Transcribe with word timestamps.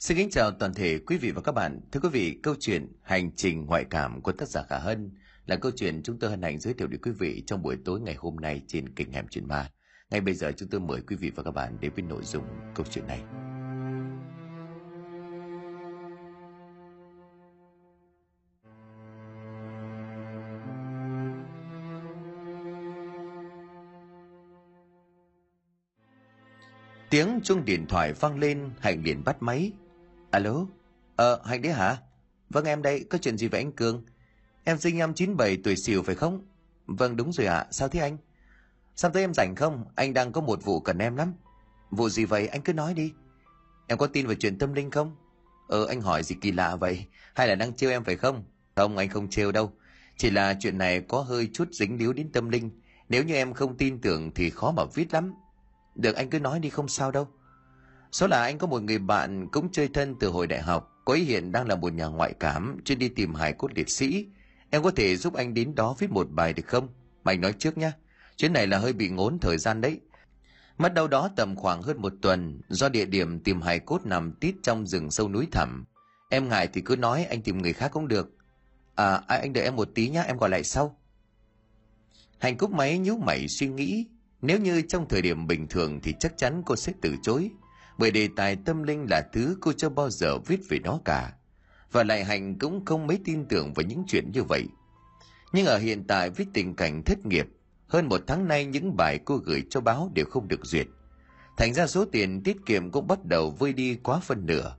Xin 0.00 0.16
kính 0.16 0.30
chào 0.30 0.50
toàn 0.50 0.74
thể 0.74 0.98
quý 0.98 1.18
vị 1.18 1.30
và 1.30 1.40
các 1.40 1.52
bạn. 1.52 1.80
Thưa 1.92 2.00
quý 2.00 2.08
vị, 2.12 2.40
câu 2.42 2.54
chuyện 2.60 2.92
Hành 3.02 3.30
trình 3.36 3.66
ngoại 3.66 3.84
cảm 3.90 4.22
của 4.22 4.32
tác 4.32 4.48
giả 4.48 4.62
Khả 4.68 4.78
Hân 4.78 5.10
là 5.46 5.56
câu 5.56 5.72
chuyện 5.76 6.02
chúng 6.02 6.18
tôi 6.18 6.30
hân 6.30 6.42
hạnh 6.42 6.58
giới 6.58 6.74
thiệu 6.74 6.88
đến 6.88 7.00
quý 7.02 7.10
vị 7.18 7.42
trong 7.46 7.62
buổi 7.62 7.76
tối 7.84 8.00
ngày 8.00 8.14
hôm 8.14 8.36
nay 8.36 8.62
trên 8.66 8.94
kênh 8.94 9.12
Hẻm 9.12 9.26
Chuyện 9.30 9.48
Ma. 9.48 9.70
Ngay 10.10 10.20
bây 10.20 10.34
giờ 10.34 10.52
chúng 10.56 10.68
tôi 10.68 10.80
mời 10.80 11.00
quý 11.06 11.16
vị 11.16 11.30
và 11.30 11.42
các 11.42 11.50
bạn 11.50 11.76
đến 11.80 11.92
với 11.94 12.04
nội 12.04 12.22
dung 12.24 12.44
câu 12.74 12.86
chuyện 12.90 13.06
này. 13.06 13.22
Tiếng 27.10 27.40
chuông 27.44 27.64
điện 27.64 27.86
thoại 27.88 28.12
vang 28.12 28.38
lên, 28.38 28.70
Hạnh 28.78 29.02
liền 29.04 29.24
bắt 29.24 29.42
máy. 29.42 29.72
Alo? 30.30 30.66
Ờ, 31.16 31.40
Hạnh 31.44 31.62
đấy 31.62 31.72
hả? 31.72 31.96
Vâng 32.50 32.64
em 32.64 32.82
đây, 32.82 33.04
có 33.10 33.18
chuyện 33.18 33.38
gì 33.38 33.48
vậy 33.48 33.60
anh 33.60 33.72
Cường? 33.72 34.04
Em 34.64 34.78
sinh 34.78 34.98
năm 34.98 35.14
97 35.14 35.58
tuổi 35.64 35.76
xỉu 35.76 36.02
phải 36.02 36.14
không? 36.14 36.42
Vâng 36.86 37.16
đúng 37.16 37.32
rồi 37.32 37.46
ạ, 37.46 37.56
à. 37.56 37.66
sao 37.70 37.88
thế 37.88 38.00
anh? 38.00 38.16
Sao 38.96 39.10
tới 39.10 39.22
em 39.22 39.34
rảnh 39.34 39.54
không? 39.54 39.84
Anh 39.94 40.14
đang 40.14 40.32
có 40.32 40.40
một 40.40 40.64
vụ 40.64 40.80
cần 40.80 40.98
em 40.98 41.16
lắm. 41.16 41.32
Vụ 41.90 42.08
gì 42.08 42.24
vậy? 42.24 42.46
Anh 42.46 42.62
cứ 42.62 42.72
nói 42.72 42.94
đi. 42.94 43.12
Em 43.86 43.98
có 43.98 44.06
tin 44.06 44.26
vào 44.26 44.34
chuyện 44.34 44.58
tâm 44.58 44.72
linh 44.72 44.90
không? 44.90 45.16
Ờ, 45.68 45.86
anh 45.86 46.00
hỏi 46.00 46.22
gì 46.22 46.36
kỳ 46.40 46.52
lạ 46.52 46.76
vậy? 46.76 47.06
Hay 47.34 47.48
là 47.48 47.54
đang 47.54 47.74
trêu 47.74 47.90
em 47.90 48.04
phải 48.04 48.16
không? 48.16 48.44
Không, 48.76 48.96
anh 48.96 49.08
không 49.08 49.30
trêu 49.30 49.52
đâu. 49.52 49.72
Chỉ 50.16 50.30
là 50.30 50.56
chuyện 50.60 50.78
này 50.78 51.00
có 51.00 51.20
hơi 51.20 51.50
chút 51.52 51.68
dính 51.72 51.98
líu 51.98 52.12
đến 52.12 52.32
tâm 52.32 52.48
linh. 52.48 52.70
Nếu 53.08 53.24
như 53.24 53.34
em 53.34 53.54
không 53.54 53.76
tin 53.76 54.00
tưởng 54.00 54.30
thì 54.34 54.50
khó 54.50 54.72
mà 54.72 54.82
viết 54.94 55.12
lắm. 55.14 55.34
Được 55.94 56.16
anh 56.16 56.30
cứ 56.30 56.40
nói 56.40 56.60
đi 56.60 56.70
không 56.70 56.88
sao 56.88 57.10
đâu. 57.10 57.28
Số 58.12 58.26
là 58.26 58.42
anh 58.42 58.58
có 58.58 58.66
một 58.66 58.82
người 58.82 58.98
bạn 58.98 59.48
cũng 59.48 59.72
chơi 59.72 59.88
thân 59.88 60.14
từ 60.20 60.28
hồi 60.28 60.46
đại 60.46 60.62
học. 60.62 61.02
Cô 61.04 61.12
ấy 61.12 61.20
hiện 61.20 61.52
đang 61.52 61.68
là 61.68 61.76
một 61.76 61.92
nhà 61.92 62.06
ngoại 62.06 62.34
cảm, 62.40 62.76
chuyên 62.84 62.98
đi 62.98 63.08
tìm 63.08 63.34
hài 63.34 63.52
cốt 63.52 63.68
liệt 63.74 63.90
sĩ. 63.90 64.26
Em 64.70 64.82
có 64.82 64.90
thể 64.90 65.16
giúp 65.16 65.34
anh 65.34 65.54
đến 65.54 65.74
đó 65.74 65.96
viết 65.98 66.10
một 66.10 66.26
bài 66.30 66.52
được 66.52 66.66
không? 66.66 66.88
Mà 67.24 67.32
anh 67.32 67.40
nói 67.40 67.52
trước 67.58 67.78
nhé. 67.78 67.92
Chuyến 68.36 68.52
này 68.52 68.66
là 68.66 68.78
hơi 68.78 68.92
bị 68.92 69.08
ngốn 69.08 69.38
thời 69.38 69.58
gian 69.58 69.80
đấy. 69.80 70.00
Mất 70.78 70.94
đâu 70.94 71.08
đó 71.08 71.30
tầm 71.36 71.56
khoảng 71.56 71.82
hơn 71.82 72.02
một 72.02 72.12
tuần, 72.22 72.60
do 72.68 72.88
địa 72.88 73.04
điểm 73.04 73.40
tìm 73.40 73.60
hài 73.60 73.78
cốt 73.78 74.06
nằm 74.06 74.32
tít 74.32 74.54
trong 74.62 74.86
rừng 74.86 75.10
sâu 75.10 75.28
núi 75.28 75.46
thẳm. 75.52 75.84
Em 76.30 76.48
ngại 76.48 76.68
thì 76.72 76.80
cứ 76.80 76.96
nói 76.96 77.24
anh 77.24 77.42
tìm 77.42 77.62
người 77.62 77.72
khác 77.72 77.90
cũng 77.92 78.08
được. 78.08 78.36
À, 78.94 79.22
anh 79.28 79.52
đợi 79.52 79.64
em 79.64 79.76
một 79.76 79.88
tí 79.94 80.08
nhá, 80.08 80.22
em 80.22 80.36
gọi 80.36 80.50
lại 80.50 80.64
sau. 80.64 80.96
Hành 82.38 82.56
cúc 82.56 82.70
máy 82.70 82.98
nhíu 82.98 83.16
mày 83.16 83.48
suy 83.48 83.68
nghĩ, 83.68 84.06
nếu 84.42 84.58
như 84.58 84.82
trong 84.82 85.08
thời 85.08 85.22
điểm 85.22 85.46
bình 85.46 85.66
thường 85.68 86.00
thì 86.02 86.14
chắc 86.20 86.38
chắn 86.38 86.62
cô 86.66 86.76
sẽ 86.76 86.92
từ 87.02 87.16
chối, 87.22 87.50
bởi 88.00 88.10
đề 88.10 88.28
tài 88.36 88.56
tâm 88.56 88.82
linh 88.82 89.06
là 89.10 89.22
thứ 89.32 89.56
cô 89.60 89.72
chưa 89.72 89.88
bao 89.88 90.10
giờ 90.10 90.38
viết 90.38 90.60
về 90.68 90.78
nó 90.78 91.00
cả. 91.04 91.32
Và 91.92 92.04
lại 92.04 92.24
Hạnh 92.24 92.58
cũng 92.58 92.84
không 92.84 93.06
mấy 93.06 93.18
tin 93.24 93.44
tưởng 93.44 93.72
vào 93.72 93.86
những 93.86 94.04
chuyện 94.08 94.30
như 94.32 94.42
vậy. 94.42 94.66
Nhưng 95.52 95.66
ở 95.66 95.78
hiện 95.78 96.06
tại 96.06 96.30
với 96.30 96.46
tình 96.54 96.76
cảnh 96.76 97.02
thất 97.06 97.26
nghiệp, 97.26 97.46
hơn 97.86 98.08
một 98.08 98.20
tháng 98.26 98.48
nay 98.48 98.64
những 98.64 98.96
bài 98.96 99.18
cô 99.24 99.36
gửi 99.36 99.62
cho 99.70 99.80
báo 99.80 100.10
đều 100.14 100.24
không 100.30 100.48
được 100.48 100.66
duyệt. 100.66 100.86
Thành 101.56 101.74
ra 101.74 101.86
số 101.86 102.04
tiền 102.04 102.42
tiết 102.42 102.56
kiệm 102.66 102.90
cũng 102.90 103.06
bắt 103.06 103.24
đầu 103.24 103.50
vơi 103.50 103.72
đi 103.72 103.94
quá 103.94 104.20
phân 104.20 104.46
nửa. 104.46 104.76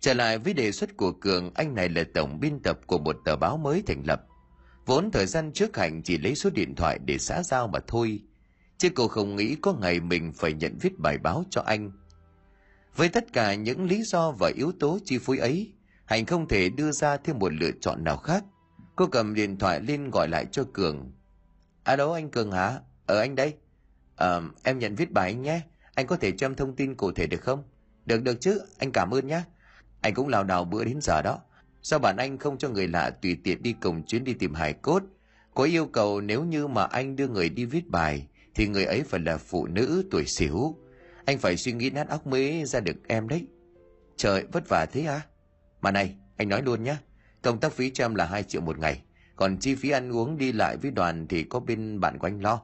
Trở 0.00 0.14
lại 0.14 0.38
với 0.38 0.54
đề 0.54 0.72
xuất 0.72 0.96
của 0.96 1.12
Cường, 1.12 1.54
anh 1.54 1.74
này 1.74 1.88
là 1.88 2.04
tổng 2.14 2.40
biên 2.40 2.60
tập 2.62 2.78
của 2.86 2.98
một 2.98 3.16
tờ 3.24 3.36
báo 3.36 3.56
mới 3.56 3.82
thành 3.86 4.02
lập. 4.06 4.22
Vốn 4.86 5.10
thời 5.10 5.26
gian 5.26 5.52
trước 5.52 5.76
Hạnh 5.76 6.02
chỉ 6.02 6.18
lấy 6.18 6.34
số 6.34 6.50
điện 6.50 6.74
thoại 6.74 6.98
để 7.04 7.18
xã 7.18 7.42
giao 7.42 7.68
mà 7.68 7.78
thôi, 7.86 8.20
chứ 8.78 8.88
cô 8.94 9.08
không 9.08 9.36
nghĩ 9.36 9.54
có 9.54 9.72
ngày 9.72 10.00
mình 10.00 10.32
phải 10.32 10.52
nhận 10.52 10.78
viết 10.80 10.98
bài 10.98 11.18
báo 11.18 11.44
cho 11.50 11.60
anh. 11.60 11.90
Với 12.96 13.08
tất 13.08 13.32
cả 13.32 13.54
những 13.54 13.84
lý 13.84 14.02
do 14.02 14.30
và 14.30 14.50
yếu 14.56 14.72
tố 14.80 14.98
chi 15.04 15.18
phối 15.18 15.38
ấy, 15.38 15.74
Hạnh 16.04 16.26
không 16.26 16.48
thể 16.48 16.68
đưa 16.68 16.92
ra 16.92 17.16
thêm 17.16 17.38
một 17.38 17.52
lựa 17.52 17.70
chọn 17.80 18.04
nào 18.04 18.16
khác. 18.16 18.44
Cô 18.96 19.06
cầm 19.06 19.34
điện 19.34 19.58
thoại 19.58 19.80
lên 19.80 20.10
gọi 20.10 20.28
lại 20.28 20.46
cho 20.52 20.64
Cường. 20.72 21.12
Alo 21.84 22.12
anh 22.14 22.30
Cường 22.30 22.52
hả? 22.52 22.80
Ở 23.06 23.20
anh 23.20 23.34
đây. 23.34 23.54
À, 24.16 24.40
em 24.62 24.78
nhận 24.78 24.94
viết 24.94 25.10
bài 25.10 25.30
anh 25.30 25.42
nhé. 25.42 25.60
Anh 25.94 26.06
có 26.06 26.16
thể 26.16 26.32
cho 26.32 26.46
em 26.46 26.54
thông 26.54 26.76
tin 26.76 26.94
cụ 26.94 27.12
thể 27.12 27.26
được 27.26 27.40
không? 27.40 27.62
Được 28.06 28.22
được 28.22 28.40
chứ, 28.40 28.60
anh 28.78 28.92
cảm 28.92 29.14
ơn 29.14 29.26
nhé. 29.26 29.42
Anh 30.00 30.14
cũng 30.14 30.28
lào 30.28 30.44
đảo 30.44 30.64
bữa 30.64 30.84
đến 30.84 31.00
giờ 31.00 31.22
đó. 31.22 31.40
Sao 31.82 31.98
bạn 31.98 32.16
anh 32.16 32.38
không 32.38 32.58
cho 32.58 32.68
người 32.68 32.88
lạ 32.88 33.10
tùy 33.10 33.36
tiện 33.44 33.62
đi 33.62 33.74
cùng 33.80 34.06
chuyến 34.06 34.24
đi 34.24 34.34
tìm 34.34 34.54
hải 34.54 34.72
cốt? 34.72 35.02
Có 35.54 35.64
yêu 35.64 35.86
cầu 35.86 36.20
nếu 36.20 36.44
như 36.44 36.66
mà 36.66 36.84
anh 36.84 37.16
đưa 37.16 37.28
người 37.28 37.48
đi 37.48 37.64
viết 37.64 37.88
bài 37.88 38.26
thì 38.54 38.68
người 38.68 38.84
ấy 38.84 39.02
phải 39.02 39.20
là 39.20 39.36
phụ 39.36 39.66
nữ 39.66 40.04
tuổi 40.10 40.26
xỉu. 40.26 40.76
Anh 41.26 41.38
phải 41.38 41.56
suy 41.56 41.72
nghĩ 41.72 41.90
nát 41.90 42.08
óc 42.08 42.26
mới 42.26 42.64
ra 42.64 42.80
được 42.80 42.96
em 43.08 43.28
đấy. 43.28 43.46
Trời, 44.16 44.44
vất 44.52 44.68
vả 44.68 44.86
thế 44.86 45.06
à? 45.06 45.20
Mà 45.80 45.90
này, 45.90 46.14
anh 46.36 46.48
nói 46.48 46.62
luôn 46.62 46.82
nhé. 46.82 46.96
Công 47.42 47.60
tác 47.60 47.72
phí 47.72 47.90
cho 47.90 48.04
em 48.04 48.14
là 48.14 48.24
2 48.24 48.42
triệu 48.42 48.60
một 48.60 48.78
ngày. 48.78 49.02
Còn 49.36 49.56
chi 49.58 49.74
phí 49.74 49.90
ăn 49.90 50.12
uống 50.12 50.38
đi 50.38 50.52
lại 50.52 50.76
với 50.76 50.90
đoàn 50.90 51.26
thì 51.28 51.42
có 51.42 51.60
bên 51.60 52.00
bạn 52.00 52.18
của 52.18 52.26
anh 52.26 52.40
lo. 52.40 52.62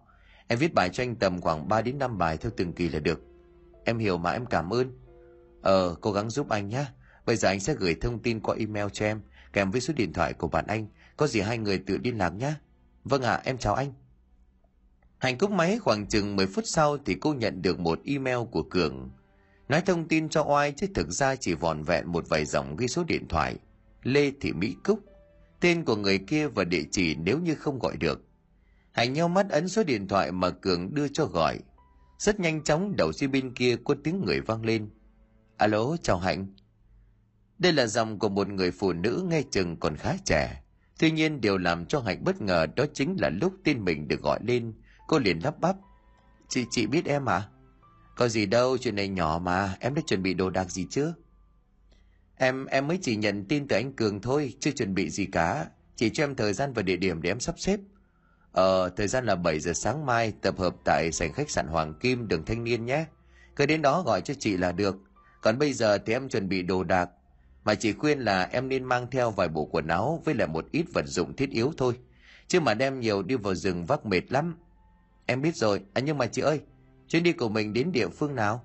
Em 0.48 0.58
viết 0.58 0.74
bài 0.74 0.90
cho 0.92 1.02
anh 1.02 1.16
tầm 1.16 1.40
khoảng 1.40 1.68
3 1.68 1.82
đến 1.82 1.98
5 1.98 2.18
bài 2.18 2.36
theo 2.36 2.52
từng 2.56 2.72
kỳ 2.72 2.88
là 2.88 2.98
được. 2.98 3.20
Em 3.84 3.98
hiểu 3.98 4.18
mà 4.18 4.30
em 4.30 4.46
cảm 4.46 4.72
ơn. 4.72 4.98
Ờ, 5.62 5.94
cố 6.00 6.12
gắng 6.12 6.30
giúp 6.30 6.48
anh 6.48 6.68
nhé. 6.68 6.84
Bây 7.26 7.36
giờ 7.36 7.48
anh 7.48 7.60
sẽ 7.60 7.74
gửi 7.74 7.94
thông 8.00 8.22
tin 8.22 8.40
qua 8.40 8.56
email 8.58 8.86
cho 8.92 9.06
em, 9.06 9.20
kèm 9.52 9.70
với 9.70 9.80
số 9.80 9.94
điện 9.96 10.12
thoại 10.12 10.32
của 10.32 10.48
bạn 10.48 10.66
anh. 10.66 10.86
Có 11.16 11.26
gì 11.26 11.40
hai 11.40 11.58
người 11.58 11.78
tự 11.78 11.98
liên 12.04 12.18
lạc 12.18 12.30
nhé. 12.30 12.54
Vâng 13.04 13.22
ạ, 13.22 13.32
à, 13.32 13.42
em 13.44 13.58
chào 13.58 13.74
anh. 13.74 13.92
Hạnh 15.20 15.38
cúp 15.38 15.50
máy 15.50 15.78
khoảng 15.78 16.06
chừng 16.06 16.36
10 16.36 16.46
phút 16.46 16.64
sau 16.66 16.98
thì 16.98 17.16
cô 17.20 17.34
nhận 17.34 17.62
được 17.62 17.80
một 17.80 18.00
email 18.04 18.38
của 18.50 18.62
Cường. 18.62 19.10
Nói 19.68 19.80
thông 19.80 20.08
tin 20.08 20.28
cho 20.28 20.44
oai 20.44 20.72
chứ 20.72 20.86
thực 20.94 21.10
ra 21.10 21.36
chỉ 21.36 21.54
vòn 21.54 21.82
vẹn 21.82 22.12
một 22.12 22.28
vài 22.28 22.44
dòng 22.44 22.76
ghi 22.76 22.88
số 22.88 23.04
điện 23.04 23.28
thoại. 23.28 23.56
Lê 24.02 24.32
Thị 24.40 24.52
Mỹ 24.52 24.76
Cúc. 24.84 25.00
Tên 25.60 25.84
của 25.84 25.96
người 25.96 26.18
kia 26.18 26.48
và 26.48 26.64
địa 26.64 26.82
chỉ 26.90 27.14
nếu 27.14 27.38
như 27.38 27.54
không 27.54 27.78
gọi 27.78 27.96
được. 27.96 28.20
Hạnh 28.92 29.12
nhau 29.12 29.28
mắt 29.28 29.50
ấn 29.50 29.68
số 29.68 29.84
điện 29.84 30.08
thoại 30.08 30.32
mà 30.32 30.50
Cường 30.50 30.94
đưa 30.94 31.08
cho 31.08 31.26
gọi. 31.26 31.58
Rất 32.18 32.40
nhanh 32.40 32.64
chóng 32.64 32.96
đầu 32.96 33.12
dây 33.12 33.28
bên 33.28 33.54
kia 33.54 33.76
có 33.84 33.94
tiếng 34.04 34.24
người 34.24 34.40
vang 34.40 34.64
lên. 34.64 34.90
Alo, 35.56 35.96
chào 36.02 36.18
Hạnh. 36.18 36.46
Đây 37.58 37.72
là 37.72 37.86
dòng 37.86 38.18
của 38.18 38.28
một 38.28 38.48
người 38.48 38.70
phụ 38.70 38.92
nữ 38.92 39.26
nghe 39.30 39.42
chừng 39.50 39.76
còn 39.76 39.96
khá 39.96 40.16
trẻ. 40.24 40.62
Tuy 40.98 41.10
nhiên 41.10 41.40
điều 41.40 41.58
làm 41.58 41.86
cho 41.86 42.00
Hạnh 42.00 42.24
bất 42.24 42.42
ngờ 42.42 42.66
đó 42.76 42.84
chính 42.94 43.16
là 43.20 43.30
lúc 43.40 43.52
tên 43.64 43.84
mình 43.84 44.08
được 44.08 44.22
gọi 44.22 44.40
lên 44.42 44.72
Cô 45.10 45.18
liền 45.18 45.38
lắp 45.38 45.60
bắp. 45.60 45.76
Chị, 46.48 46.66
chị 46.70 46.86
biết 46.86 47.04
em 47.04 47.28
à? 47.28 47.42
Có 48.16 48.28
gì 48.28 48.46
đâu, 48.46 48.78
chuyện 48.78 48.94
này 48.96 49.08
nhỏ 49.08 49.40
mà, 49.42 49.76
em 49.80 49.94
đã 49.94 50.02
chuẩn 50.06 50.22
bị 50.22 50.34
đồ 50.34 50.50
đạc 50.50 50.70
gì 50.70 50.86
chưa? 50.90 51.14
Em 52.36 52.66
em 52.66 52.88
mới 52.88 52.98
chỉ 53.02 53.16
nhận 53.16 53.44
tin 53.44 53.68
từ 53.68 53.76
anh 53.76 53.92
Cường 53.92 54.20
thôi, 54.20 54.54
chưa 54.60 54.70
chuẩn 54.70 54.94
bị 54.94 55.10
gì 55.10 55.26
cả. 55.26 55.66
Chỉ 55.96 56.10
cho 56.10 56.24
em 56.24 56.34
thời 56.34 56.52
gian 56.52 56.72
và 56.72 56.82
địa 56.82 56.96
điểm 56.96 57.22
để 57.22 57.30
em 57.30 57.40
sắp 57.40 57.54
xếp. 57.58 57.80
Ờ, 58.52 58.88
thời 58.88 59.08
gian 59.08 59.24
là 59.24 59.34
7 59.34 59.60
giờ 59.60 59.72
sáng 59.72 60.06
mai, 60.06 60.32
tập 60.42 60.58
hợp 60.58 60.74
tại 60.84 61.12
sảnh 61.12 61.32
khách 61.32 61.50
sạn 61.50 61.66
Hoàng 61.66 61.94
Kim, 61.94 62.28
đường 62.28 62.44
Thanh 62.44 62.64
Niên 62.64 62.86
nhé. 62.86 63.04
Cứ 63.56 63.66
đến 63.66 63.82
đó 63.82 64.02
gọi 64.02 64.20
cho 64.20 64.34
chị 64.34 64.56
là 64.56 64.72
được. 64.72 64.96
Còn 65.40 65.58
bây 65.58 65.72
giờ 65.72 65.98
thì 65.98 66.12
em 66.12 66.28
chuẩn 66.28 66.48
bị 66.48 66.62
đồ 66.62 66.84
đạc. 66.84 67.10
Mà 67.64 67.74
chị 67.74 67.92
khuyên 67.92 68.20
là 68.20 68.42
em 68.42 68.68
nên 68.68 68.84
mang 68.84 69.06
theo 69.10 69.30
vài 69.30 69.48
bộ 69.48 69.64
quần 69.64 69.86
áo 69.86 70.22
với 70.24 70.34
lại 70.34 70.48
một 70.48 70.64
ít 70.72 70.84
vật 70.94 71.04
dụng 71.06 71.36
thiết 71.36 71.50
yếu 71.50 71.72
thôi. 71.76 71.98
Chứ 72.48 72.60
mà 72.60 72.74
đem 72.74 73.00
nhiều 73.00 73.22
đi 73.22 73.34
vào 73.36 73.54
rừng 73.54 73.86
vác 73.86 74.06
mệt 74.06 74.32
lắm. 74.32 74.56
Em 75.30 75.42
biết 75.42 75.56
rồi, 75.56 75.80
à, 75.92 76.00
nhưng 76.00 76.18
mà 76.18 76.26
chị 76.26 76.42
ơi, 76.42 76.60
chuyến 77.08 77.22
đi 77.22 77.32
của 77.32 77.48
mình 77.48 77.72
đến 77.72 77.92
địa 77.92 78.08
phương 78.08 78.34
nào? 78.34 78.64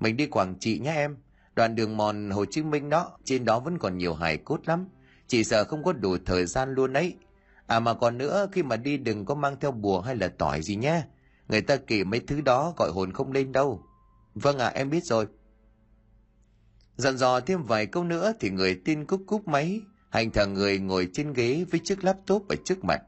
Mình 0.00 0.16
đi 0.16 0.26
Quảng 0.26 0.54
Trị 0.60 0.78
nhé 0.78 0.92
em. 0.94 1.16
Đoạn 1.54 1.74
đường 1.74 1.96
mòn 1.96 2.30
Hồ 2.30 2.44
Chí 2.44 2.62
Minh 2.62 2.90
đó, 2.90 3.18
trên 3.24 3.44
đó 3.44 3.60
vẫn 3.60 3.78
còn 3.78 3.98
nhiều 3.98 4.14
hài 4.14 4.36
cốt 4.36 4.60
lắm. 4.66 4.88
Chị 5.26 5.44
sợ 5.44 5.64
không 5.64 5.84
có 5.84 5.92
đủ 5.92 6.16
thời 6.26 6.46
gian 6.46 6.74
luôn 6.74 6.92
ấy. 6.92 7.14
À 7.66 7.80
mà 7.80 7.94
còn 7.94 8.18
nữa, 8.18 8.48
khi 8.52 8.62
mà 8.62 8.76
đi 8.76 8.96
đừng 8.96 9.24
có 9.24 9.34
mang 9.34 9.56
theo 9.60 9.72
bùa 9.72 10.00
hay 10.00 10.16
là 10.16 10.28
tỏi 10.28 10.62
gì 10.62 10.76
nhé. 10.76 11.02
Người 11.48 11.60
ta 11.60 11.76
kỷ 11.76 12.04
mấy 12.04 12.20
thứ 12.20 12.40
đó 12.40 12.74
gọi 12.76 12.90
hồn 12.90 13.12
không 13.12 13.32
lên 13.32 13.52
đâu. 13.52 13.82
Vâng 14.34 14.58
ạ, 14.58 14.66
à, 14.66 14.72
em 14.74 14.90
biết 14.90 15.04
rồi. 15.04 15.26
Dặn 16.96 17.16
dò 17.16 17.40
thêm 17.40 17.62
vài 17.62 17.86
câu 17.86 18.04
nữa 18.04 18.32
thì 18.40 18.50
người 18.50 18.80
tin 18.84 19.04
cúc 19.04 19.22
cúc 19.26 19.48
máy, 19.48 19.80
hành 20.10 20.30
thờ 20.30 20.46
người 20.46 20.78
ngồi 20.78 21.08
trên 21.12 21.32
ghế 21.32 21.64
với 21.70 21.80
chiếc 21.84 22.04
laptop 22.04 22.48
ở 22.48 22.56
trước 22.64 22.84
mặt. 22.84 23.02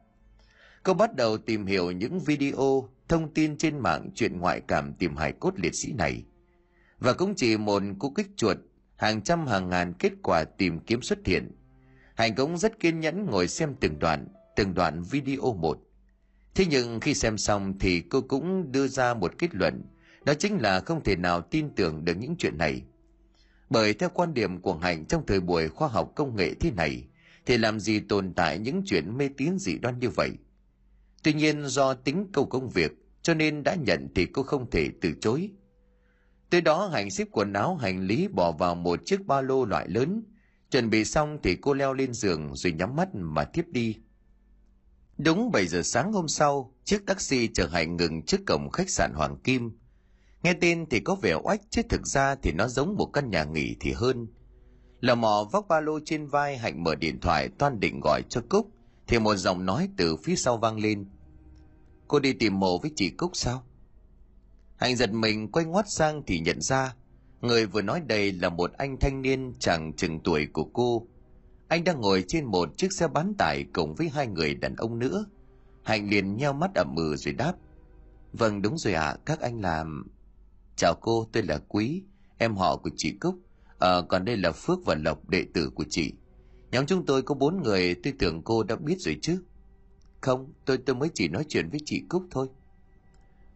Cô 0.86 0.94
bắt 0.94 1.16
đầu 1.16 1.38
tìm 1.38 1.66
hiểu 1.66 1.90
những 1.90 2.20
video, 2.20 2.88
thông 3.08 3.34
tin 3.34 3.56
trên 3.56 3.78
mạng 3.78 4.10
chuyện 4.14 4.40
ngoại 4.40 4.60
cảm 4.60 4.92
tìm 4.94 5.16
hài 5.16 5.32
cốt 5.32 5.54
liệt 5.56 5.74
sĩ 5.74 5.92
này. 5.92 6.24
Và 6.98 7.12
cũng 7.12 7.34
chỉ 7.34 7.56
một 7.56 7.82
cú 7.98 8.10
kích 8.10 8.26
chuột, 8.36 8.56
hàng 8.96 9.22
trăm 9.22 9.46
hàng 9.46 9.68
ngàn 9.68 9.92
kết 9.98 10.12
quả 10.22 10.44
tìm 10.44 10.80
kiếm 10.80 11.02
xuất 11.02 11.18
hiện. 11.26 11.50
Hành 12.14 12.34
cũng 12.34 12.58
rất 12.58 12.80
kiên 12.80 13.00
nhẫn 13.00 13.26
ngồi 13.26 13.48
xem 13.48 13.74
từng 13.80 13.98
đoạn, 13.98 14.28
từng 14.56 14.74
đoạn 14.74 15.02
video 15.02 15.54
một. 15.54 15.78
Thế 16.54 16.66
nhưng 16.70 17.00
khi 17.00 17.14
xem 17.14 17.38
xong 17.38 17.78
thì 17.78 18.00
cô 18.00 18.20
cũng 18.20 18.72
đưa 18.72 18.88
ra 18.88 19.14
một 19.14 19.38
kết 19.38 19.54
luận, 19.54 19.82
đó 20.24 20.34
chính 20.34 20.62
là 20.62 20.80
không 20.80 21.04
thể 21.04 21.16
nào 21.16 21.40
tin 21.40 21.70
tưởng 21.76 22.04
được 22.04 22.14
những 22.14 22.36
chuyện 22.38 22.58
này. 22.58 22.82
Bởi 23.70 23.94
theo 23.94 24.08
quan 24.08 24.34
điểm 24.34 24.60
của 24.60 24.74
hạnh 24.74 25.04
trong 25.06 25.26
thời 25.26 25.40
buổi 25.40 25.68
khoa 25.68 25.88
học 25.88 26.12
công 26.16 26.36
nghệ 26.36 26.54
thế 26.54 26.70
này, 26.70 27.04
thì 27.46 27.58
làm 27.58 27.80
gì 27.80 28.00
tồn 28.00 28.34
tại 28.34 28.58
những 28.58 28.82
chuyện 28.86 29.16
mê 29.16 29.28
tín 29.36 29.58
dị 29.58 29.78
đoan 29.78 29.98
như 29.98 30.10
vậy? 30.10 30.30
Tuy 31.26 31.32
nhiên 31.32 31.67
do 31.67 31.94
tính 31.94 32.26
câu 32.32 32.46
công 32.46 32.70
việc 32.70 32.93
cho 33.23 33.34
nên 33.34 33.62
đã 33.62 33.75
nhận 33.75 34.08
thì 34.14 34.26
cô 34.26 34.43
không 34.43 34.70
thể 34.70 34.90
từ 35.00 35.12
chối. 35.20 35.50
Tới 36.50 36.61
đó 36.61 36.88
Hạnh 36.93 37.11
xếp 37.11 37.28
quần 37.32 37.52
áo 37.52 37.76
hành 37.76 38.06
lý 38.06 38.28
bỏ 38.28 38.52
vào 38.52 38.75
một 38.75 39.00
chiếc 39.05 39.26
ba 39.26 39.40
lô 39.40 39.64
loại 39.64 39.88
lớn. 39.88 40.23
Chuẩn 40.70 40.90
bị 40.90 41.05
xong 41.05 41.38
thì 41.43 41.56
cô 41.56 41.75
leo 41.75 41.94
lên 41.94 42.12
giường 42.12 42.55
rồi 42.55 42.73
nhắm 42.73 42.96
mắt 42.96 43.08
mà 43.12 43.44
tiếp 43.44 43.64
đi. 43.69 43.96
Đúng 45.19 45.50
7 45.50 45.67
giờ 45.67 45.82
sáng 45.82 46.12
hôm 46.12 46.28
sau, 46.28 46.75
chiếc 46.84 47.06
taxi 47.06 47.49
chở 47.55 47.67
Hạnh 47.67 47.96
ngừng 47.96 48.23
trước 48.23 48.40
cổng 48.46 48.70
khách 48.70 48.90
sạn 48.90 49.12
Hoàng 49.14 49.37
Kim. 49.44 49.70
Nghe 50.43 50.55
tin 50.55 50.87
thì 50.87 51.00
có 51.00 51.14
vẻ 51.14 51.34
oách 51.43 51.61
chứ 51.70 51.82
thực 51.88 52.06
ra 52.06 52.34
thì 52.34 52.52
nó 52.52 52.69
giống 52.69 52.96
một 52.96 53.11
căn 53.12 53.31
nhà 53.31 53.44
nghỉ 53.44 53.76
thì 53.81 53.93
hơn. 53.93 54.26
Lò 55.00 55.14
mò 55.14 55.49
vác 55.52 55.69
ba 55.69 55.81
lô 55.81 55.99
trên 56.05 56.26
vai 56.26 56.58
Hạnh 56.58 56.84
mở 56.84 56.94
điện 56.94 57.20
thoại 57.20 57.49
toan 57.58 57.81
định 57.81 58.00
gọi 58.00 58.23
cho 58.28 58.40
Cúc 58.49 58.70
thì 59.06 59.19
một 59.19 59.37
giọng 59.37 59.67
nói 59.67 59.88
từ 59.96 60.17
phía 60.17 60.37
sau 60.37 60.56
vang 60.56 60.78
lên. 60.78 61.06
Cô 62.08 62.18
đi 62.18 62.32
tìm 62.32 62.60
mộ 62.60 62.78
với 62.78 62.90
chị 62.96 63.10
Cúc 63.10 63.36
sao? 63.36 63.62
Hạnh 64.76 64.96
giật 64.96 65.12
mình 65.12 65.52
quay 65.52 65.64
ngoắt 65.64 65.88
sang 65.88 66.22
thì 66.26 66.40
nhận 66.40 66.60
ra 66.60 66.94
người 67.40 67.66
vừa 67.66 67.82
nói 67.82 68.00
đây 68.06 68.32
là 68.32 68.48
một 68.48 68.72
anh 68.72 68.96
thanh 69.00 69.22
niên 69.22 69.52
chẳng 69.58 69.92
chừng 69.92 70.20
tuổi 70.20 70.46
của 70.46 70.64
cô. 70.64 71.06
Anh 71.68 71.84
đang 71.84 72.00
ngồi 72.00 72.24
trên 72.28 72.44
một 72.44 72.68
chiếc 72.76 72.92
xe 72.92 73.08
bán 73.08 73.34
tải 73.38 73.64
cùng 73.72 73.94
với 73.94 74.08
hai 74.08 74.26
người 74.26 74.54
đàn 74.54 74.76
ông 74.76 74.98
nữa. 74.98 75.24
Hạnh 75.82 76.10
liền 76.10 76.36
nheo 76.36 76.52
mắt 76.52 76.70
ậm 76.74 76.94
ừ 76.96 77.16
rồi 77.16 77.34
đáp. 77.34 77.52
Vâng 78.32 78.62
đúng 78.62 78.78
rồi 78.78 78.94
ạ, 78.94 79.06
à, 79.06 79.16
các 79.24 79.40
anh 79.40 79.60
làm... 79.60 80.06
Chào 80.76 80.94
cô, 81.00 81.26
tôi 81.32 81.42
là 81.42 81.58
Quý, 81.68 82.02
em 82.38 82.56
họ 82.56 82.76
của 82.76 82.90
chị 82.96 83.16
Cúc. 83.20 83.34
À, 83.78 84.00
còn 84.08 84.24
đây 84.24 84.36
là 84.36 84.52
Phước 84.52 84.78
và 84.84 84.94
Lộc, 84.94 85.28
đệ 85.28 85.44
tử 85.54 85.70
của 85.74 85.84
chị. 85.90 86.12
Nhóm 86.70 86.86
chúng 86.86 87.06
tôi 87.06 87.22
có 87.22 87.34
bốn 87.34 87.62
người, 87.62 87.94
tôi 87.94 88.12
tưởng 88.18 88.42
cô 88.42 88.62
đã 88.62 88.76
biết 88.76 88.96
rồi 88.98 89.18
chứ. 89.22 89.42
Không, 90.20 90.52
tôi 90.64 90.78
tôi 90.78 90.96
mới 90.96 91.08
chỉ 91.14 91.28
nói 91.28 91.44
chuyện 91.48 91.68
với 91.70 91.80
chị 91.84 92.02
Cúc 92.08 92.26
thôi. 92.30 92.48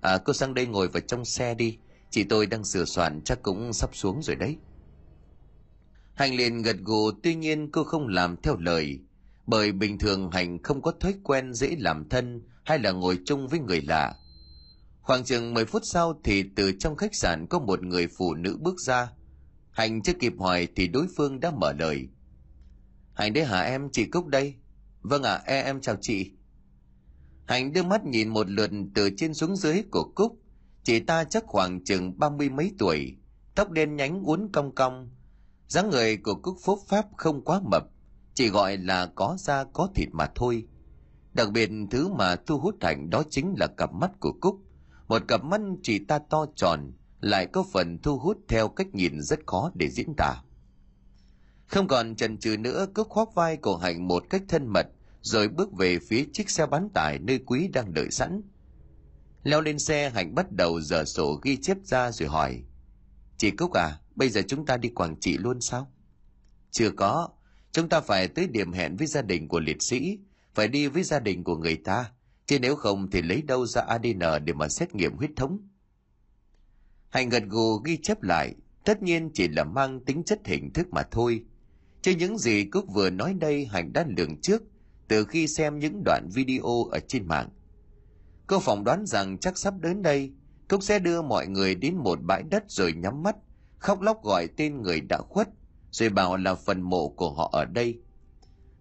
À, 0.00 0.18
cô 0.18 0.32
sang 0.32 0.54
đây 0.54 0.66
ngồi 0.66 0.88
vào 0.88 1.00
trong 1.00 1.24
xe 1.24 1.54
đi. 1.54 1.78
Chị 2.10 2.24
tôi 2.24 2.46
đang 2.46 2.64
sửa 2.64 2.84
soạn 2.84 3.20
chắc 3.24 3.42
cũng 3.42 3.72
sắp 3.72 3.90
xuống 3.92 4.22
rồi 4.22 4.36
đấy. 4.36 4.56
Hành 6.14 6.34
liền 6.34 6.62
gật 6.62 6.76
gù 6.82 7.10
tuy 7.22 7.34
nhiên 7.34 7.70
cô 7.70 7.84
không 7.84 8.08
làm 8.08 8.36
theo 8.42 8.56
lời. 8.56 8.98
Bởi 9.46 9.72
bình 9.72 9.98
thường 9.98 10.30
Hành 10.30 10.62
không 10.62 10.82
có 10.82 10.92
thói 11.00 11.14
quen 11.22 11.54
dễ 11.54 11.76
làm 11.78 12.08
thân 12.08 12.42
hay 12.64 12.78
là 12.78 12.90
ngồi 12.90 13.18
chung 13.26 13.48
với 13.48 13.60
người 13.60 13.80
lạ. 13.80 14.14
Khoảng 15.02 15.24
chừng 15.24 15.54
10 15.54 15.64
phút 15.64 15.82
sau 15.84 16.20
thì 16.24 16.44
từ 16.56 16.72
trong 16.78 16.96
khách 16.96 17.14
sạn 17.14 17.46
có 17.46 17.58
một 17.58 17.82
người 17.82 18.08
phụ 18.18 18.34
nữ 18.34 18.56
bước 18.60 18.80
ra. 18.80 19.12
Hành 19.70 20.02
chưa 20.02 20.12
kịp 20.12 20.32
hỏi 20.38 20.68
thì 20.76 20.88
đối 20.88 21.06
phương 21.16 21.40
đã 21.40 21.50
mở 21.50 21.72
lời. 21.72 22.08
Hành 23.14 23.32
đấy 23.32 23.44
hả 23.44 23.60
em, 23.60 23.88
chị 23.92 24.04
Cúc 24.04 24.26
đây. 24.26 24.54
Vâng 25.02 25.22
ạ, 25.22 25.34
à, 25.34 25.42
em, 25.46 25.64
em 25.64 25.80
chào 25.80 25.96
chị. 26.00 26.30
Hạnh 27.50 27.72
đưa 27.72 27.82
mắt 27.82 28.04
nhìn 28.06 28.28
một 28.28 28.50
lượt 28.50 28.70
từ 28.94 29.10
trên 29.16 29.34
xuống 29.34 29.56
dưới 29.56 29.82
của 29.90 30.12
Cúc. 30.14 30.38
Chị 30.82 31.00
ta 31.00 31.24
chắc 31.24 31.44
khoảng 31.46 31.84
chừng 31.84 32.18
ba 32.18 32.30
mươi 32.30 32.48
mấy 32.48 32.72
tuổi, 32.78 33.16
tóc 33.54 33.70
đen 33.70 33.96
nhánh 33.96 34.22
uốn 34.22 34.48
cong 34.52 34.74
cong. 34.74 35.10
dáng 35.68 35.90
người 35.90 36.16
của 36.16 36.34
Cúc 36.34 36.56
phúc 36.64 36.78
pháp 36.88 37.06
không 37.16 37.44
quá 37.44 37.60
mập, 37.64 37.84
chỉ 38.34 38.48
gọi 38.48 38.76
là 38.76 39.06
có 39.14 39.36
da 39.38 39.64
có 39.64 39.88
thịt 39.94 40.08
mà 40.12 40.26
thôi. 40.34 40.66
Đặc 41.32 41.52
biệt 41.52 41.70
thứ 41.90 42.08
mà 42.08 42.36
thu 42.36 42.58
hút 42.58 42.76
Hành 42.80 43.10
đó 43.10 43.22
chính 43.30 43.54
là 43.58 43.66
cặp 43.66 43.92
mắt 43.92 44.10
của 44.20 44.32
Cúc. 44.40 44.60
Một 45.08 45.22
cặp 45.28 45.44
mắt 45.44 45.60
chị 45.82 45.98
ta 45.98 46.18
to 46.18 46.46
tròn, 46.56 46.92
lại 47.20 47.46
có 47.46 47.64
phần 47.72 47.98
thu 48.02 48.18
hút 48.18 48.38
theo 48.48 48.68
cách 48.68 48.94
nhìn 48.94 49.22
rất 49.22 49.38
khó 49.46 49.70
để 49.74 49.88
diễn 49.88 50.14
tả. 50.16 50.42
Không 51.66 51.88
còn 51.88 52.16
chần 52.16 52.38
chừ 52.38 52.56
nữa, 52.56 52.86
Cúc 52.94 53.08
khoác 53.08 53.28
vai 53.34 53.56
của 53.56 53.76
Hạnh 53.76 54.08
một 54.08 54.24
cách 54.30 54.42
thân 54.48 54.66
mật, 54.66 54.86
rồi 55.22 55.48
bước 55.48 55.72
về 55.72 55.98
phía 56.08 56.24
chiếc 56.32 56.50
xe 56.50 56.66
bán 56.66 56.88
tải 56.94 57.18
nơi 57.18 57.38
quý 57.46 57.68
đang 57.68 57.94
đợi 57.94 58.10
sẵn. 58.10 58.42
Leo 59.42 59.60
lên 59.60 59.78
xe 59.78 60.10
Hạnh 60.10 60.34
bắt 60.34 60.52
đầu 60.52 60.80
dở 60.80 61.04
sổ 61.04 61.40
ghi 61.42 61.56
chép 61.56 61.76
ra 61.84 62.12
rồi 62.12 62.28
hỏi. 62.28 62.62
Chị 63.36 63.50
Cúc 63.50 63.72
à, 63.72 63.98
bây 64.14 64.28
giờ 64.28 64.42
chúng 64.48 64.66
ta 64.66 64.76
đi 64.76 64.88
Quảng 64.88 65.16
Trị 65.20 65.38
luôn 65.38 65.60
sao? 65.60 65.92
Chưa 66.70 66.90
có, 66.90 67.28
chúng 67.72 67.88
ta 67.88 68.00
phải 68.00 68.28
tới 68.28 68.46
điểm 68.46 68.72
hẹn 68.72 68.96
với 68.96 69.06
gia 69.06 69.22
đình 69.22 69.48
của 69.48 69.60
liệt 69.60 69.82
sĩ, 69.82 70.18
phải 70.54 70.68
đi 70.68 70.86
với 70.86 71.02
gia 71.02 71.20
đình 71.20 71.44
của 71.44 71.56
người 71.56 71.76
ta, 71.76 72.10
chứ 72.46 72.58
nếu 72.58 72.76
không 72.76 73.10
thì 73.10 73.22
lấy 73.22 73.42
đâu 73.42 73.66
ra 73.66 73.82
ADN 73.82 74.44
để 74.44 74.52
mà 74.52 74.68
xét 74.68 74.94
nghiệm 74.94 75.16
huyết 75.16 75.30
thống. 75.36 75.68
Hạnh 77.08 77.28
gật 77.28 77.42
gù 77.48 77.76
ghi 77.76 77.96
chép 78.02 78.22
lại, 78.22 78.54
tất 78.84 79.02
nhiên 79.02 79.30
chỉ 79.34 79.48
là 79.48 79.64
mang 79.64 80.04
tính 80.04 80.22
chất 80.24 80.40
hình 80.44 80.72
thức 80.72 80.86
mà 80.90 81.02
thôi. 81.10 81.44
Chứ 82.02 82.12
những 82.18 82.38
gì 82.38 82.64
Cúc 82.64 82.84
vừa 82.92 83.10
nói 83.10 83.34
đây 83.34 83.66
Hạnh 83.66 83.92
đã 83.92 84.06
lường 84.16 84.40
trước 84.40 84.62
từ 85.10 85.24
khi 85.24 85.46
xem 85.46 85.78
những 85.78 86.02
đoạn 86.04 86.28
video 86.34 86.84
ở 86.90 86.98
trên 87.08 87.28
mạng. 87.28 87.48
Cô 88.46 88.60
phỏng 88.60 88.84
đoán 88.84 89.06
rằng 89.06 89.38
chắc 89.38 89.58
sắp 89.58 89.74
đến 89.80 90.02
đây, 90.02 90.32
Cúc 90.68 90.82
sẽ 90.82 90.98
đưa 90.98 91.22
mọi 91.22 91.46
người 91.46 91.74
đến 91.74 91.96
một 91.96 92.18
bãi 92.22 92.42
đất 92.42 92.64
rồi 92.68 92.92
nhắm 92.92 93.22
mắt, 93.22 93.36
khóc 93.78 94.00
lóc 94.00 94.24
gọi 94.24 94.48
tên 94.56 94.82
người 94.82 95.00
đã 95.00 95.18
khuất, 95.18 95.48
rồi 95.90 96.08
bảo 96.08 96.36
là 96.36 96.54
phần 96.54 96.80
mộ 96.80 97.08
của 97.08 97.32
họ 97.32 97.50
ở 97.52 97.64
đây. 97.64 98.00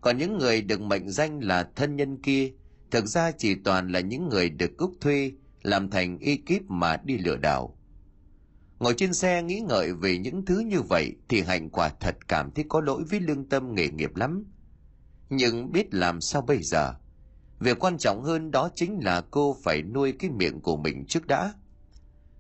Còn 0.02 0.18
những 0.18 0.38
người 0.38 0.62
được 0.62 0.82
mệnh 0.82 1.10
danh 1.10 1.40
là 1.44 1.70
thân 1.76 1.96
nhân 1.96 2.22
kia, 2.22 2.52
thực 2.92 3.06
ra 3.06 3.32
chỉ 3.32 3.56
toàn 3.56 3.92
là 3.92 4.00
những 4.00 4.30
người 4.30 4.50
được 4.50 4.78
Cúc 4.78 4.92
thuê 5.02 5.32
làm 5.62 5.90
thành 5.90 6.20
ekip 6.20 6.64
mà 6.68 6.98
đi 6.98 7.18
lừa 7.18 7.36
đảo. 7.36 7.78
Ngồi 8.80 8.94
trên 8.98 9.14
xe 9.14 9.44
nghĩ 9.44 9.60
ngợi 9.60 9.94
về 9.94 10.18
những 10.18 10.46
thứ 10.46 10.60
như 10.60 10.82
vậy 10.82 11.16
thì 11.30 11.42
Hạnh 11.42 11.70
quả 11.70 11.90
thật 11.90 12.28
cảm 12.28 12.52
thấy 12.52 12.66
có 12.70 12.82
lỗi 12.82 13.04
với 13.10 13.20
lương 13.20 13.50
tâm 13.50 13.76
nghề 13.76 13.90
nghiệp 13.90 14.16
lắm– 14.16 14.46
nhưng 15.30 15.72
biết 15.72 15.94
làm 15.94 16.22
sao 16.22 16.42
bây 16.42 16.64
giờ? 16.64 16.94
Việc 17.60 17.80
quan 17.80 17.98
trọng 17.98 18.24
hơn 18.24 18.52
đó 18.52 18.70
chính 18.76 19.00
là 19.04 19.22
cô 19.32 19.58
phải 19.64 19.82
nuôi 19.82 20.12
cái 20.12 20.30
miệng 20.30 20.62
của 20.62 20.78
mình 20.78 21.06
trước 21.06 21.28
đã. 21.28 21.54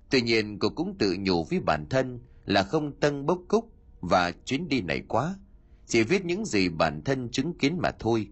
Tuy 0.09 0.21
nhiên, 0.21 0.59
cô 0.59 0.69
cũng 0.69 0.97
tự 0.97 1.15
nhủ 1.19 1.43
với 1.43 1.59
bản 1.59 1.89
thân 1.89 2.19
là 2.45 2.63
không 2.63 2.99
tân 2.99 3.25
bốc 3.25 3.39
cúc 3.47 3.71
và 4.01 4.31
chuyến 4.45 4.69
đi 4.69 4.81
này 4.81 5.01
quá. 5.07 5.35
Chỉ 5.87 6.03
viết 6.03 6.25
những 6.25 6.45
gì 6.45 6.69
bản 6.69 7.01
thân 7.05 7.29
chứng 7.31 7.53
kiến 7.57 7.77
mà 7.81 7.91
thôi. 7.99 8.27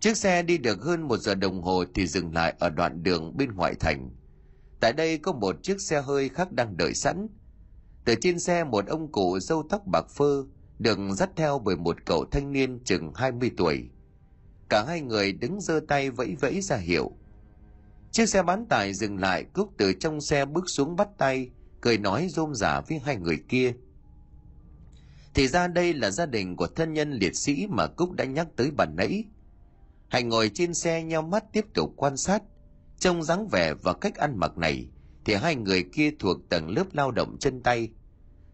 Chiếc 0.00 0.16
xe 0.16 0.42
đi 0.42 0.58
được 0.58 0.82
hơn 0.82 1.08
một 1.08 1.16
giờ 1.16 1.34
đồng 1.34 1.62
hồ 1.62 1.84
thì 1.94 2.06
dừng 2.06 2.34
lại 2.34 2.54
ở 2.58 2.70
đoạn 2.70 3.02
đường 3.02 3.36
bên 3.36 3.52
ngoại 3.54 3.74
thành. 3.74 4.10
Tại 4.80 4.92
đây 4.92 5.18
có 5.18 5.32
một 5.32 5.56
chiếc 5.62 5.80
xe 5.80 6.00
hơi 6.00 6.28
khác 6.28 6.52
đang 6.52 6.76
đợi 6.76 6.94
sẵn. 6.94 7.26
Từ 8.04 8.14
trên 8.20 8.38
xe, 8.38 8.64
một 8.64 8.86
ông 8.86 9.12
cụ 9.12 9.38
râu 9.38 9.66
tóc 9.70 9.86
bạc 9.86 10.06
phơ 10.08 10.44
được 10.82 10.98
dắt 11.10 11.30
theo 11.36 11.58
bởi 11.58 11.76
một 11.76 11.96
cậu 12.04 12.24
thanh 12.30 12.52
niên 12.52 12.80
chừng 12.84 13.12
20 13.14 13.50
tuổi. 13.56 13.88
Cả 14.68 14.84
hai 14.88 15.00
người 15.00 15.32
đứng 15.32 15.60
giơ 15.60 15.80
tay 15.88 16.10
vẫy 16.10 16.36
vẫy 16.40 16.60
ra 16.60 16.76
hiệu. 16.76 17.12
Chiếc 18.10 18.28
xe 18.28 18.42
bán 18.42 18.66
tải 18.66 18.94
dừng 18.94 19.18
lại, 19.18 19.44
Cúc 19.52 19.72
từ 19.76 19.92
trong 19.92 20.20
xe 20.20 20.44
bước 20.44 20.70
xuống 20.70 20.96
bắt 20.96 21.08
tay, 21.18 21.50
cười 21.80 21.98
nói 21.98 22.28
rôm 22.30 22.54
rả 22.54 22.80
với 22.80 22.98
hai 22.98 23.16
người 23.16 23.38
kia. 23.48 23.74
Thì 25.34 25.48
ra 25.48 25.68
đây 25.68 25.94
là 25.94 26.10
gia 26.10 26.26
đình 26.26 26.56
của 26.56 26.66
thân 26.66 26.92
nhân 26.92 27.12
liệt 27.12 27.36
sĩ 27.36 27.66
mà 27.70 27.86
Cúc 27.86 28.12
đã 28.12 28.24
nhắc 28.24 28.48
tới 28.56 28.70
bản 28.70 28.96
nãy. 28.96 29.24
Hành 30.08 30.28
ngồi 30.28 30.50
trên 30.54 30.74
xe 30.74 31.02
nhau 31.02 31.22
mắt 31.22 31.44
tiếp 31.52 31.64
tục 31.74 31.92
quan 31.96 32.16
sát. 32.16 32.42
Trông 32.98 33.22
dáng 33.22 33.48
vẻ 33.48 33.74
và 33.74 33.92
cách 33.92 34.14
ăn 34.14 34.36
mặc 34.36 34.58
này, 34.58 34.88
thì 35.24 35.34
hai 35.34 35.56
người 35.56 35.84
kia 35.92 36.10
thuộc 36.18 36.48
tầng 36.48 36.68
lớp 36.68 36.84
lao 36.92 37.10
động 37.10 37.36
chân 37.40 37.62
tay. 37.62 37.90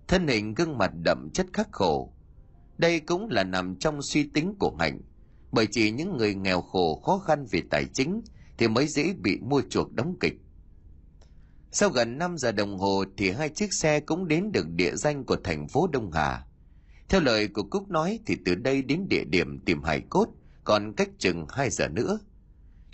Thân 0.09 0.29
hình 0.29 0.55
gương 0.55 0.79
mặt 0.79 0.91
đậm 1.05 1.31
chất 1.31 1.47
khắc 1.53 1.69
khổ, 1.73 2.13
đây 2.79 3.01
cũng 3.01 3.29
là 3.31 3.45
nằm 3.45 3.77
trong 3.77 4.03
suy 4.03 4.23
tính 4.23 4.55
của 4.59 4.77
Hạnh, 4.79 5.01
bởi 5.53 5.67
chỉ 5.67 5.91
những 5.91 6.17
người 6.17 6.35
nghèo 6.35 6.61
khổ 6.61 7.03
khó 7.05 7.19
khăn 7.19 7.47
về 7.51 7.63
tài 7.71 7.85
chính 7.85 8.21
thì 8.59 8.69
mới 8.69 8.87
dễ 8.87 9.15
bị 9.23 9.39
mua 9.41 9.63
chuộc 9.71 9.95
đóng 9.95 10.17
kịch. 10.21 10.35
Sau 11.73 11.91
gần 11.91 12.19
5 12.19 12.39
giờ 12.39 12.53
đồng 12.53 12.79
hồ 12.79 13.05
thì 13.17 13.31
hai 13.31 13.49
chiếc 13.49 13.73
xe 13.73 14.01
cũng 14.01 14.29
đến 14.29 14.53
được 14.53 14.69
địa 14.69 14.97
danh 14.97 15.25
của 15.25 15.37
thành 15.45 15.69
phố 15.69 15.87
Đông 15.87 16.13
Hà. 16.13 16.45
Theo 17.09 17.21
lời 17.21 17.49
của 17.49 17.63
Cúc 17.63 17.91
nói 17.91 18.21
thì 18.27 18.37
từ 18.45 18.55
đây 18.55 18.83
đến 18.83 19.09
địa 19.09 19.25
điểm 19.25 19.59
tìm 19.65 19.83
hải 19.83 20.01
cốt 20.01 20.29
còn 20.65 20.93
cách 20.97 21.09
chừng 21.19 21.47
2 21.49 21.71
giờ 21.71 21.89
nữa. 21.89 22.19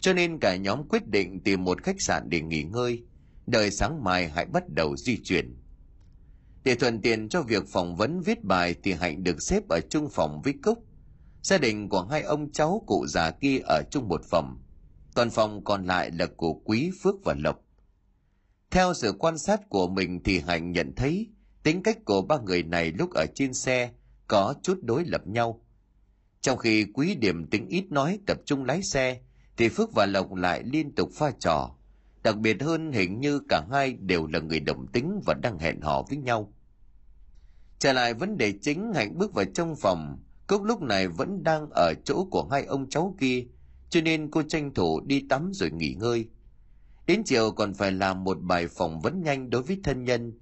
Cho 0.00 0.12
nên 0.12 0.38
cả 0.38 0.56
nhóm 0.56 0.88
quyết 0.88 1.08
định 1.08 1.40
tìm 1.40 1.64
một 1.64 1.82
khách 1.82 2.00
sạn 2.00 2.30
để 2.30 2.40
nghỉ 2.40 2.62
ngơi, 2.62 3.02
đợi 3.46 3.70
sáng 3.70 4.04
mai 4.04 4.28
hãy 4.28 4.46
bắt 4.46 4.68
đầu 4.68 4.96
di 4.96 5.16
chuyển. 5.24 5.56
Để 6.64 6.74
thuận 6.74 7.00
tiện 7.00 7.28
cho 7.28 7.42
việc 7.42 7.68
phỏng 7.68 7.96
vấn 7.96 8.20
viết 8.20 8.44
bài 8.44 8.74
thì 8.82 8.92
Hạnh 8.92 9.24
được 9.24 9.42
xếp 9.42 9.68
ở 9.68 9.80
chung 9.90 10.08
phòng 10.08 10.42
với 10.42 10.54
Cúc. 10.62 10.78
Gia 11.42 11.58
đình 11.58 11.88
của 11.88 12.02
hai 12.10 12.22
ông 12.22 12.52
cháu 12.52 12.82
cụ 12.86 13.06
già 13.06 13.30
kia 13.30 13.58
ở 13.64 13.82
chung 13.90 14.08
một 14.08 14.20
phòng. 14.24 14.58
Toàn 15.14 15.30
phòng 15.30 15.64
còn 15.64 15.86
lại 15.86 16.10
là 16.10 16.26
của 16.36 16.54
Quý, 16.64 16.90
Phước 17.02 17.14
và 17.24 17.34
Lộc. 17.38 17.60
Theo 18.70 18.94
sự 18.94 19.12
quan 19.18 19.38
sát 19.38 19.60
của 19.68 19.88
mình 19.88 20.22
thì 20.24 20.40
Hạnh 20.40 20.72
nhận 20.72 20.92
thấy 20.96 21.28
tính 21.62 21.82
cách 21.82 21.98
của 22.04 22.22
ba 22.22 22.38
người 22.38 22.62
này 22.62 22.92
lúc 22.92 23.10
ở 23.14 23.26
trên 23.34 23.54
xe 23.54 23.90
có 24.28 24.54
chút 24.62 24.78
đối 24.82 25.04
lập 25.04 25.26
nhau. 25.26 25.60
Trong 26.40 26.58
khi 26.58 26.84
Quý 26.94 27.14
điểm 27.14 27.46
tính 27.50 27.68
ít 27.68 27.84
nói 27.90 28.18
tập 28.26 28.38
trung 28.46 28.64
lái 28.64 28.82
xe, 28.82 29.20
thì 29.56 29.68
Phước 29.68 29.92
và 29.92 30.06
Lộc 30.06 30.34
lại 30.34 30.62
liên 30.64 30.94
tục 30.94 31.10
pha 31.14 31.30
trò. 31.30 31.76
Đặc 32.24 32.38
biệt 32.38 32.62
hơn 32.62 32.92
hình 32.92 33.20
như 33.20 33.40
cả 33.48 33.62
hai 33.72 33.92
đều 33.92 34.26
là 34.26 34.40
người 34.40 34.60
đồng 34.60 34.86
tính 34.86 35.20
và 35.26 35.34
đang 35.34 35.58
hẹn 35.58 35.80
hò 35.80 36.02
với 36.08 36.18
nhau. 36.18 36.52
Trở 37.78 37.92
lại 37.92 38.14
vấn 38.14 38.36
đề 38.36 38.52
chính, 38.62 38.92
Hạnh 38.94 39.18
bước 39.18 39.34
vào 39.34 39.44
trong 39.54 39.76
phòng. 39.76 40.18
Cúc 40.46 40.62
lúc 40.62 40.82
này 40.82 41.08
vẫn 41.08 41.42
đang 41.44 41.70
ở 41.70 41.94
chỗ 42.04 42.26
của 42.30 42.48
hai 42.50 42.64
ông 42.64 42.88
cháu 42.88 43.16
kia, 43.20 43.46
cho 43.90 44.00
nên 44.00 44.30
cô 44.30 44.42
tranh 44.42 44.74
thủ 44.74 45.00
đi 45.00 45.26
tắm 45.28 45.50
rồi 45.54 45.70
nghỉ 45.70 45.94
ngơi. 45.94 46.28
Đến 47.06 47.22
chiều 47.24 47.50
còn 47.50 47.74
phải 47.74 47.92
làm 47.92 48.24
một 48.24 48.38
bài 48.40 48.68
phỏng 48.68 49.00
vấn 49.00 49.22
nhanh 49.22 49.50
đối 49.50 49.62
với 49.62 49.80
thân 49.84 50.04
nhân. 50.04 50.32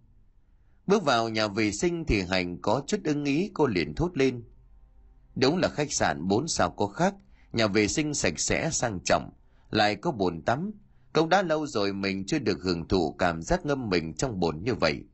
Bước 0.87 1.05
vào 1.05 1.29
nhà 1.29 1.49
vệ 1.49 1.73
sinh 1.73 2.05
thì 2.05 2.23
Hành 2.23 2.59
có 2.63 2.83
chút 2.87 3.01
ưng 3.05 3.25
ý 3.25 3.51
cô 3.55 3.67
liền 3.67 3.95
thốt 3.95 4.17
lên. 4.17 4.45
Đúng 5.37 5.57
là 5.57 5.69
khách 5.69 5.93
sạn 5.93 6.29
4 6.29 6.49
sao 6.49 6.71
có 6.71 6.87
khác, 6.87 7.15
nhà 7.53 7.67
vệ 7.67 7.89
sinh 7.89 8.15
sạch 8.15 8.41
sẽ 8.41 8.71
sang 8.71 8.99
trọng, 9.05 9.31
lại 9.71 9.97
có 9.97 10.13
bồn 10.13 10.43
tắm. 10.43 10.71
Cũng 11.13 11.29
đã 11.29 11.43
lâu 11.43 11.67
rồi 11.67 11.93
mình 11.93 12.27
chưa 12.27 12.39
được 12.39 12.63
hưởng 12.63 12.89
thụ 12.89 13.13
cảm 13.13 13.43
giác 13.43 13.67
ngâm 13.67 13.89
mình 13.89 14.15
trong 14.15 14.41
bồn 14.41 14.63
như 14.63 14.75
vậy. 14.75 15.05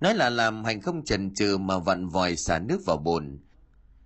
Nói 0.00 0.14
là 0.14 0.30
làm 0.30 0.64
Hành 0.64 0.80
không 0.80 1.04
chần 1.04 1.34
chừ 1.34 1.58
mà 1.58 1.78
vặn 1.78 2.08
vòi 2.08 2.36
xả 2.36 2.58
nước 2.58 2.80
vào 2.86 2.96
bồn. 2.96 3.38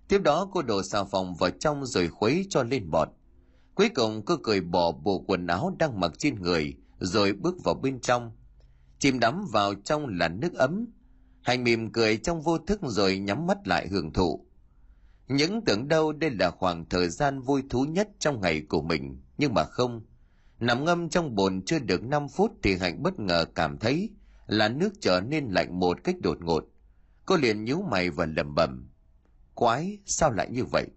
Tiếp 0.07 0.21
đó 0.23 0.49
cô 0.53 0.61
đổ 0.61 0.83
xà 0.83 1.03
phòng 1.03 1.35
vào 1.35 1.49
trong 1.49 1.85
rồi 1.85 2.07
khuấy 2.07 2.45
cho 2.49 2.63
lên 2.63 2.89
bọt. 2.89 3.09
Cuối 3.75 3.89
cùng 3.89 4.25
cô 4.25 4.37
cười 4.43 4.61
bỏ 4.61 4.91
bộ 4.91 5.23
quần 5.27 5.47
áo 5.47 5.75
đang 5.79 5.99
mặc 5.99 6.11
trên 6.17 6.35
người, 6.35 6.77
rồi 6.99 7.33
bước 7.33 7.63
vào 7.63 7.75
bên 7.75 7.99
trong 7.99 8.31
chìm 8.99 9.19
đắm 9.19 9.45
vào 9.51 9.73
trong 9.75 10.07
là 10.07 10.27
nước 10.27 10.53
ấm 10.53 10.85
hành 11.41 11.63
mỉm 11.63 11.91
cười 11.91 12.17
trong 12.17 12.41
vô 12.41 12.57
thức 12.57 12.79
rồi 12.83 13.19
nhắm 13.19 13.47
mắt 13.47 13.67
lại 13.67 13.87
hưởng 13.87 14.13
thụ 14.13 14.47
những 15.27 15.61
tưởng 15.65 15.87
đâu 15.87 16.11
đây 16.11 16.29
là 16.29 16.51
khoảng 16.51 16.89
thời 16.89 17.09
gian 17.09 17.41
vui 17.41 17.63
thú 17.69 17.85
nhất 17.85 18.09
trong 18.19 18.41
ngày 18.41 18.61
của 18.69 18.81
mình, 18.81 19.21
nhưng 19.37 19.53
mà 19.53 19.63
không 19.63 20.01
nằm 20.59 20.85
ngâm 20.85 21.09
trong 21.09 21.35
bồn 21.35 21.61
chưa 21.65 21.79
được 21.79 22.03
5 22.03 22.27
phút 22.29 22.51
thì 22.63 22.77
hạnh 22.77 23.03
bất 23.03 23.19
ngờ 23.19 23.45
cảm 23.55 23.77
thấy 23.77 24.09
là 24.47 24.69
nước 24.69 24.93
trở 25.01 25.21
nên 25.21 25.47
lạnh 25.49 25.79
một 25.79 26.03
cách 26.03 26.15
đột 26.21 26.37
ngột 26.41 26.65
cô 27.25 27.37
liền 27.37 27.63
nhíu 27.63 27.81
mày 27.81 28.09
và 28.09 28.25
lẩm 28.25 28.55
bẩm 28.55 28.89
quái 29.53 29.97
sao 30.05 30.31
lại 30.31 30.49
như 30.49 30.65
vậy 30.65 30.87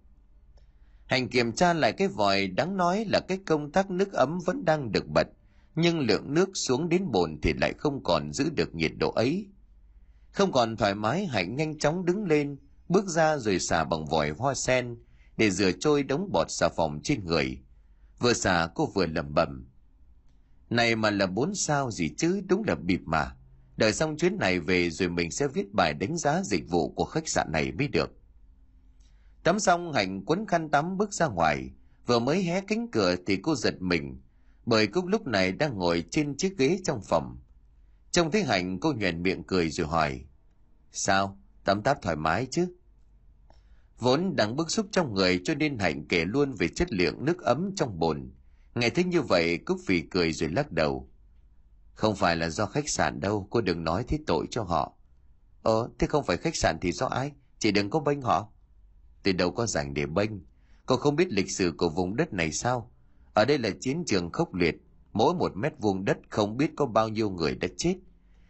hành 1.06 1.28
kiểm 1.28 1.52
tra 1.52 1.72
lại 1.72 1.92
cái 1.92 2.08
vòi 2.08 2.46
đáng 2.46 2.76
nói 2.76 3.04
là 3.04 3.20
cái 3.20 3.38
công 3.46 3.72
tắc 3.72 3.90
nước 3.90 4.12
ấm 4.12 4.38
vẫn 4.46 4.64
đang 4.64 4.92
được 4.92 5.06
bật 5.08 5.26
nhưng 5.74 6.00
lượng 6.00 6.34
nước 6.34 6.50
xuống 6.54 6.88
đến 6.88 7.10
bồn 7.10 7.38
thì 7.42 7.52
lại 7.52 7.72
không 7.78 8.02
còn 8.02 8.32
giữ 8.32 8.50
được 8.50 8.74
nhiệt 8.74 8.92
độ 8.96 9.10
ấy. 9.10 9.46
Không 10.32 10.52
còn 10.52 10.76
thoải 10.76 10.94
mái 10.94 11.26
Hạnh 11.26 11.56
nhanh 11.56 11.78
chóng 11.78 12.04
đứng 12.04 12.24
lên, 12.24 12.56
bước 12.88 13.06
ra 13.06 13.36
rồi 13.38 13.58
xả 13.58 13.84
bằng 13.84 14.06
vòi 14.06 14.30
hoa 14.30 14.54
sen 14.54 14.96
để 15.36 15.50
rửa 15.50 15.70
trôi 15.80 16.02
đống 16.02 16.28
bọt 16.32 16.46
xà 16.50 16.68
phòng 16.68 17.00
trên 17.04 17.24
người. 17.24 17.58
Vừa 18.20 18.32
xả 18.32 18.68
cô 18.74 18.86
vừa 18.86 19.06
lẩm 19.06 19.34
bẩm. 19.34 19.66
Này 20.70 20.96
mà 20.96 21.10
là 21.10 21.26
bốn 21.26 21.54
sao 21.54 21.90
gì 21.90 22.08
chứ 22.16 22.42
đúng 22.48 22.64
là 22.66 22.74
bịp 22.74 23.00
mà. 23.04 23.36
Đợi 23.76 23.92
xong 23.92 24.16
chuyến 24.16 24.38
này 24.38 24.60
về 24.60 24.90
rồi 24.90 25.08
mình 25.08 25.30
sẽ 25.30 25.48
viết 25.48 25.72
bài 25.72 25.94
đánh 25.94 26.16
giá 26.16 26.42
dịch 26.44 26.68
vụ 26.68 26.88
của 26.88 27.04
khách 27.04 27.28
sạn 27.28 27.52
này 27.52 27.72
mới 27.72 27.88
được. 27.88 28.10
Tắm 29.42 29.60
xong 29.60 29.92
Hạnh 29.92 30.24
quấn 30.24 30.46
khăn 30.46 30.70
tắm 30.70 30.96
bước 30.96 31.12
ra 31.12 31.26
ngoài. 31.26 31.70
Vừa 32.06 32.18
mới 32.18 32.42
hé 32.42 32.60
cánh 32.60 32.90
cửa 32.90 33.16
thì 33.26 33.36
cô 33.42 33.54
giật 33.54 33.74
mình 33.82 34.20
bởi 34.66 34.86
Cúc 34.86 35.06
lúc 35.06 35.26
này 35.26 35.52
đang 35.52 35.78
ngồi 35.78 36.04
trên 36.10 36.36
chiếc 36.36 36.58
ghế 36.58 36.78
trong 36.84 37.00
phòng. 37.02 37.38
Trông 38.10 38.30
thấy 38.30 38.42
Hạnh 38.44 38.78
cô 38.80 38.92
nhuền 38.92 39.22
miệng 39.22 39.42
cười 39.44 39.70
rồi 39.70 39.86
hỏi, 39.86 40.24
Sao, 40.92 41.38
tắm 41.64 41.82
táp 41.82 42.02
thoải 42.02 42.16
mái 42.16 42.46
chứ? 42.50 42.74
Vốn 44.00 44.36
đang 44.36 44.56
bức 44.56 44.70
xúc 44.70 44.86
trong 44.92 45.14
người 45.14 45.40
cho 45.44 45.54
nên 45.54 45.78
Hạnh 45.78 46.04
kể 46.08 46.24
luôn 46.24 46.54
về 46.54 46.68
chất 46.68 46.92
lượng 46.92 47.24
nước 47.24 47.42
ấm 47.42 47.70
trong 47.76 47.98
bồn. 47.98 48.30
Nghe 48.74 48.90
thấy 48.90 49.04
như 49.04 49.22
vậy 49.22 49.58
Cúc 49.58 49.78
phì 49.86 50.00
cười 50.00 50.32
rồi 50.32 50.50
lắc 50.50 50.72
đầu. 50.72 51.08
Không 51.94 52.16
phải 52.16 52.36
là 52.36 52.48
do 52.48 52.66
khách 52.66 52.88
sạn 52.88 53.20
đâu, 53.20 53.46
cô 53.50 53.60
đừng 53.60 53.84
nói 53.84 54.04
thế 54.08 54.18
tội 54.26 54.46
cho 54.50 54.62
họ. 54.62 54.92
Ờ, 55.62 55.88
thế 55.98 56.06
không 56.06 56.24
phải 56.24 56.36
khách 56.36 56.56
sạn 56.56 56.78
thì 56.80 56.92
do 56.92 57.06
ai? 57.06 57.32
Chị 57.58 57.72
đừng 57.72 57.90
có 57.90 58.00
bênh 58.00 58.22
họ. 58.22 58.48
Từ 59.22 59.32
đâu 59.32 59.50
có 59.50 59.66
rảnh 59.66 59.94
để 59.94 60.06
bênh. 60.06 60.30
Cô 60.86 60.96
không 60.96 61.16
biết 61.16 61.28
lịch 61.30 61.50
sử 61.50 61.72
của 61.78 61.88
vùng 61.88 62.16
đất 62.16 62.32
này 62.32 62.52
sao? 62.52 62.90
Ở 63.34 63.44
đây 63.44 63.58
là 63.58 63.70
chiến 63.80 64.04
trường 64.06 64.32
khốc 64.32 64.54
liệt, 64.54 64.76
mỗi 65.12 65.34
một 65.34 65.56
mét 65.56 65.72
vuông 65.78 66.04
đất 66.04 66.18
không 66.28 66.56
biết 66.56 66.70
có 66.76 66.86
bao 66.86 67.08
nhiêu 67.08 67.30
người 67.30 67.54
đã 67.54 67.68
chết. 67.76 67.96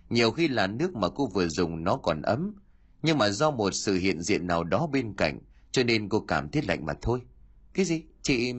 Nhiều 0.08 0.30
khi 0.30 0.48
là 0.48 0.66
nước 0.66 0.94
mà 0.94 1.08
cô 1.08 1.26
vừa 1.26 1.48
dùng 1.48 1.84
nó 1.84 1.96
còn 1.96 2.22
ấm, 2.22 2.54
nhưng 3.02 3.18
mà 3.18 3.30
do 3.30 3.50
một 3.50 3.70
sự 3.74 3.94
hiện 3.94 4.22
diện 4.22 4.46
nào 4.46 4.64
đó 4.64 4.86
bên 4.86 5.14
cạnh, 5.14 5.38
cho 5.72 5.82
nên 5.82 6.08
cô 6.08 6.20
cảm 6.20 6.50
thấy 6.50 6.62
lạnh 6.62 6.86
mà 6.86 6.94
thôi. 7.02 7.20
Cái 7.74 7.84
gì? 7.84 8.02
Chị... 8.22 8.54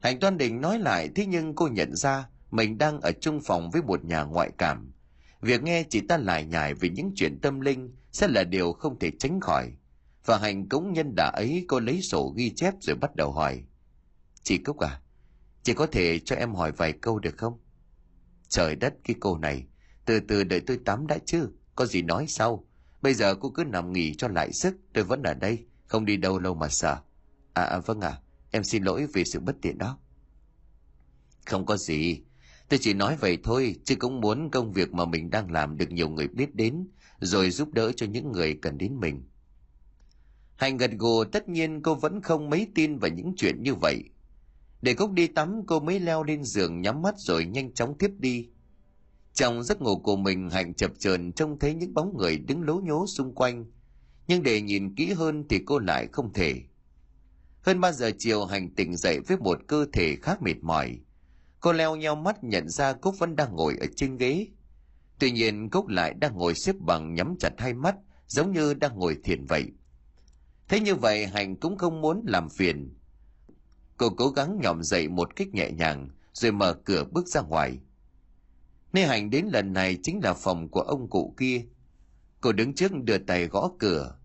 Hành 0.00 0.20
toan 0.20 0.38
định 0.38 0.60
nói 0.60 0.78
lại, 0.78 1.08
thế 1.14 1.26
nhưng 1.26 1.54
cô 1.54 1.68
nhận 1.68 1.96
ra 1.96 2.28
mình 2.50 2.78
đang 2.78 3.00
ở 3.00 3.12
chung 3.20 3.40
phòng 3.44 3.70
với 3.70 3.82
một 3.82 4.04
nhà 4.04 4.22
ngoại 4.22 4.50
cảm. 4.58 4.92
Việc 5.40 5.62
nghe 5.62 5.84
chị 5.90 6.00
ta 6.00 6.16
lải 6.16 6.44
nhải 6.44 6.74
về 6.74 6.88
những 6.88 7.12
chuyện 7.16 7.38
tâm 7.42 7.60
linh 7.60 7.94
sẽ 8.12 8.28
là 8.28 8.44
điều 8.44 8.72
không 8.72 8.98
thể 8.98 9.10
tránh 9.18 9.40
khỏi. 9.40 9.72
Và 10.24 10.38
hành 10.38 10.68
cũng 10.68 10.92
nhân 10.92 11.14
đã 11.16 11.30
ấy 11.34 11.64
cô 11.68 11.80
lấy 11.80 12.02
sổ 12.02 12.34
ghi 12.36 12.50
chép 12.50 12.74
rồi 12.80 12.96
bắt 12.96 13.16
đầu 13.16 13.32
hỏi. 13.32 13.64
Chị 14.42 14.58
Cúc 14.58 14.78
à, 14.78 15.00
chị 15.62 15.74
có 15.74 15.86
thể 15.86 16.18
cho 16.18 16.36
em 16.36 16.54
hỏi 16.54 16.72
vài 16.72 16.92
câu 16.92 17.18
được 17.18 17.36
không? 17.36 17.58
Trời 18.48 18.76
đất 18.76 18.94
cái 19.04 19.16
cô 19.20 19.38
này, 19.38 19.66
từ 20.04 20.20
từ 20.20 20.44
đợi 20.44 20.60
tôi 20.60 20.78
tắm 20.84 21.06
đã 21.06 21.18
chứ, 21.26 21.48
có 21.74 21.86
gì 21.86 22.02
nói 22.02 22.26
sau. 22.28 22.64
Bây 23.02 23.14
giờ 23.14 23.34
cô 23.34 23.50
cứ 23.50 23.64
nằm 23.64 23.92
nghỉ 23.92 24.14
cho 24.14 24.28
lại 24.28 24.52
sức, 24.52 24.76
tôi 24.92 25.04
vẫn 25.04 25.22
ở 25.22 25.34
đây, 25.34 25.66
không 25.86 26.04
đi 26.04 26.16
đâu 26.16 26.38
lâu 26.38 26.54
mà 26.54 26.68
sợ. 26.68 26.98
À, 27.52 27.62
à 27.62 27.78
vâng 27.78 28.00
à, 28.00 28.18
em 28.50 28.64
xin 28.64 28.82
lỗi 28.82 29.06
vì 29.12 29.24
sự 29.24 29.40
bất 29.40 29.56
tiện 29.62 29.78
đó. 29.78 29.98
Không 31.46 31.66
có 31.66 31.76
gì, 31.76 32.22
tôi 32.68 32.78
chỉ 32.82 32.94
nói 32.94 33.16
vậy 33.16 33.38
thôi, 33.42 33.76
chứ 33.84 33.96
cũng 33.96 34.20
muốn 34.20 34.50
công 34.50 34.72
việc 34.72 34.92
mà 34.92 35.04
mình 35.04 35.30
đang 35.30 35.50
làm 35.50 35.76
được 35.76 35.90
nhiều 35.90 36.08
người 36.08 36.28
biết 36.28 36.54
đến, 36.54 36.88
rồi 37.20 37.50
giúp 37.50 37.72
đỡ 37.72 37.92
cho 37.92 38.06
những 38.06 38.32
người 38.32 38.58
cần 38.62 38.78
đến 38.78 39.00
mình. 39.00 39.22
Hành 40.56 40.76
gật 40.76 40.90
gù 40.98 41.24
tất 41.24 41.48
nhiên 41.48 41.82
cô 41.82 41.94
vẫn 41.94 42.22
không 42.22 42.50
mấy 42.50 42.68
tin 42.74 42.98
vào 42.98 43.10
những 43.10 43.34
chuyện 43.36 43.62
như 43.62 43.74
vậy, 43.74 44.02
để 44.82 44.94
Cúc 44.94 45.12
đi 45.12 45.26
tắm 45.26 45.62
cô 45.66 45.80
mới 45.80 46.00
leo 46.00 46.22
lên 46.22 46.44
giường 46.44 46.80
nhắm 46.80 47.02
mắt 47.02 47.14
rồi 47.18 47.44
nhanh 47.44 47.72
chóng 47.72 47.98
tiếp 47.98 48.10
đi. 48.18 48.48
Trong 49.40 49.62
giấc 49.62 49.82
ngủ 49.82 49.98
của 49.98 50.16
mình 50.16 50.50
Hạnh 50.50 50.74
chập 50.74 50.90
chờn 50.98 51.32
trông 51.32 51.58
thấy 51.58 51.74
những 51.74 51.94
bóng 51.94 52.16
người 52.16 52.38
đứng 52.38 52.62
lố 52.62 52.74
nhố 52.74 53.06
xung 53.06 53.34
quanh. 53.34 53.64
Nhưng 54.28 54.42
để 54.42 54.60
nhìn 54.60 54.94
kỹ 54.94 55.12
hơn 55.12 55.44
thì 55.48 55.60
cô 55.66 55.78
lại 55.78 56.08
không 56.12 56.32
thể. 56.32 56.54
Hơn 57.62 57.80
ba 57.80 57.92
giờ 57.92 58.10
chiều 58.18 58.44
Hạnh 58.44 58.74
tỉnh 58.74 58.96
dậy 58.96 59.20
với 59.20 59.36
một 59.36 59.58
cơ 59.66 59.86
thể 59.92 60.16
khá 60.22 60.36
mệt 60.40 60.54
mỏi. 60.62 60.98
Cô 61.60 61.72
leo 61.72 61.96
nhau 61.96 62.16
mắt 62.16 62.44
nhận 62.44 62.68
ra 62.68 62.92
Cúc 62.92 63.14
vẫn 63.18 63.36
đang 63.36 63.56
ngồi 63.56 63.76
ở 63.80 63.86
trên 63.96 64.16
ghế. 64.16 64.46
Tuy 65.18 65.30
nhiên 65.30 65.70
Cúc 65.70 65.88
lại 65.88 66.14
đang 66.14 66.36
ngồi 66.36 66.54
xếp 66.54 66.76
bằng 66.80 67.14
nhắm 67.14 67.34
chặt 67.38 67.52
hai 67.58 67.74
mắt 67.74 67.94
giống 68.26 68.52
như 68.52 68.74
đang 68.74 68.98
ngồi 68.98 69.16
thiền 69.24 69.44
vậy. 69.44 69.66
Thế 70.68 70.80
như 70.80 70.94
vậy 70.94 71.26
Hạnh 71.26 71.56
cũng 71.56 71.78
không 71.78 72.00
muốn 72.00 72.22
làm 72.26 72.48
phiền 72.48 72.94
Cô 73.96 74.10
cố 74.10 74.28
gắng 74.28 74.58
nhòm 74.62 74.82
dậy 74.82 75.08
một 75.08 75.36
cách 75.36 75.48
nhẹ 75.54 75.70
nhàng, 75.70 76.08
rồi 76.32 76.52
mở 76.52 76.74
cửa 76.74 77.04
bước 77.12 77.28
ra 77.28 77.40
ngoài. 77.40 77.78
Nơi 78.92 79.06
hành 79.06 79.30
đến 79.30 79.46
lần 79.52 79.72
này 79.72 79.98
chính 80.02 80.20
là 80.22 80.34
phòng 80.34 80.68
của 80.68 80.80
ông 80.80 81.10
cụ 81.10 81.34
kia. 81.38 81.64
Cô 82.40 82.52
đứng 82.52 82.74
trước 82.74 82.92
đưa 83.04 83.18
tay 83.18 83.46
gõ 83.46 83.70
cửa. 83.78 84.18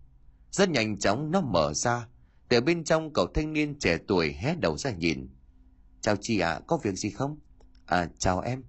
Rất 0.50 0.70
nhanh 0.70 0.98
chóng 0.98 1.30
nó 1.30 1.40
mở 1.40 1.74
ra. 1.74 2.08
Từ 2.48 2.60
bên 2.60 2.84
trong 2.84 3.12
cậu 3.12 3.26
thanh 3.34 3.52
niên 3.52 3.78
trẻ 3.78 3.98
tuổi 4.08 4.32
hé 4.32 4.54
đầu 4.54 4.78
ra 4.78 4.90
nhìn. 4.90 5.28
Chào 6.00 6.16
chị 6.20 6.38
ạ, 6.38 6.60
có 6.66 6.78
việc 6.82 6.94
gì 6.94 7.10
không? 7.10 7.38
À, 7.86 8.08
chào 8.18 8.40
em. 8.40 8.62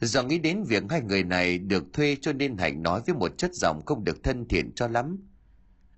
Do 0.00 0.22
nghĩ 0.22 0.38
đến 0.38 0.64
việc 0.64 0.82
hai 0.90 1.00
người 1.00 1.24
này 1.24 1.58
được 1.58 1.84
thuê 1.92 2.16
cho 2.20 2.32
nên 2.32 2.56
Hạnh 2.56 2.82
nói 2.82 3.02
với 3.06 3.14
một 3.14 3.38
chất 3.38 3.54
giọng 3.54 3.82
không 3.86 4.04
được 4.04 4.22
thân 4.22 4.48
thiện 4.48 4.72
cho 4.74 4.88
lắm. 4.88 5.18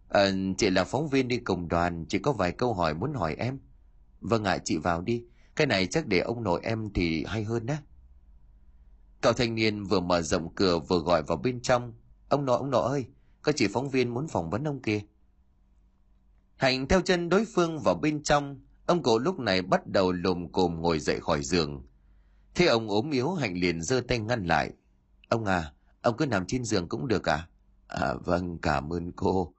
À, 0.09 0.31
chị 0.59 0.71
là 0.71 0.85
phóng 0.85 1.09
viên 1.09 1.29
đi 1.29 1.37
cùng 1.37 1.69
đoàn, 1.69 2.05
chỉ 2.09 2.19
có 2.19 2.33
vài 2.33 2.53
câu 2.53 2.75
hỏi 2.75 2.95
muốn 2.95 3.14
hỏi 3.14 3.35
em. 3.38 3.59
Vâng 4.21 4.45
ạ, 4.45 4.59
chị 4.64 4.76
vào 4.76 5.03
đi. 5.03 5.25
Cái 5.57 5.67
này 5.67 5.87
chắc 5.87 6.07
để 6.07 6.19
ông 6.19 6.43
nội 6.43 6.61
em 6.64 6.93
thì 6.95 7.25
hay 7.25 7.45
hơn 7.45 7.67
đó. 7.67 7.75
Cậu 9.25 9.33
thanh 9.33 9.54
niên 9.54 9.85
vừa 9.85 10.00
mở 10.00 10.23
rộng 10.23 10.54
cửa 10.54 10.78
vừa 10.78 10.99
gọi 10.99 11.23
vào 11.23 11.37
bên 11.37 11.61
trong. 11.61 11.93
Ông 12.28 12.45
nội, 12.45 12.59
ông 12.59 12.71
nội 12.71 12.90
ơi, 12.90 13.07
có 13.43 13.52
chỉ 13.52 13.69
phóng 13.69 13.90
viên 13.90 14.14
muốn 14.14 14.28
phỏng 14.28 14.50
vấn 14.50 14.64
ông 14.64 14.83
kia. 14.83 15.00
Hạnh 16.57 16.88
theo 16.88 17.00
chân 17.00 17.28
đối 17.28 17.45
phương 17.54 17.78
vào 17.78 17.95
bên 17.95 18.23
trong, 18.23 18.61
ông 18.87 19.02
cụ 19.02 19.19
lúc 19.19 19.38
này 19.38 19.62
bắt 19.62 19.87
đầu 19.87 20.12
lồm 20.12 20.52
cồm 20.52 20.83
ngồi 20.83 20.99
dậy 20.99 21.21
khỏi 21.21 21.43
giường. 21.43 21.87
Thế 22.54 22.66
ông 22.66 22.88
ốm 22.88 23.11
yếu 23.11 23.33
Hạnh 23.33 23.54
liền 23.59 23.83
giơ 23.83 24.00
tay 24.09 24.19
ngăn 24.19 24.47
lại. 24.47 24.71
Ông 25.28 25.45
à, 25.45 25.73
ông 26.02 26.16
cứ 26.16 26.26
nằm 26.26 26.47
trên 26.47 26.64
giường 26.64 26.88
cũng 26.88 27.09
được 27.09 27.28
à? 27.28 27.49
À 27.88 28.14
vâng, 28.25 28.59
cảm 28.59 28.93
ơn 28.93 29.12
cô. 29.12 29.54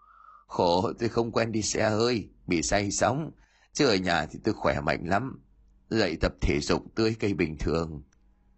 Khổ 0.48 0.92
tôi 1.00 1.10
không 1.10 1.32
quen 1.32 1.52
đi 1.52 1.62
xe 1.62 1.90
hơi, 1.90 2.30
bị 2.48 2.62
say 2.62 2.92
sóng, 2.92 3.32
Chứ 3.74 3.88
ở 3.88 3.96
nhà 3.96 4.26
thì 4.26 4.40
tôi 4.44 4.54
khỏe 4.54 4.82
mạnh 4.82 5.08
lắm. 5.08 5.44
Dậy 5.90 6.18
tập 6.22 6.34
thể 6.42 6.60
dục 6.62 6.84
tươi 6.96 7.16
cây 7.20 7.34
bình 7.34 7.58
thường. 7.60 8.04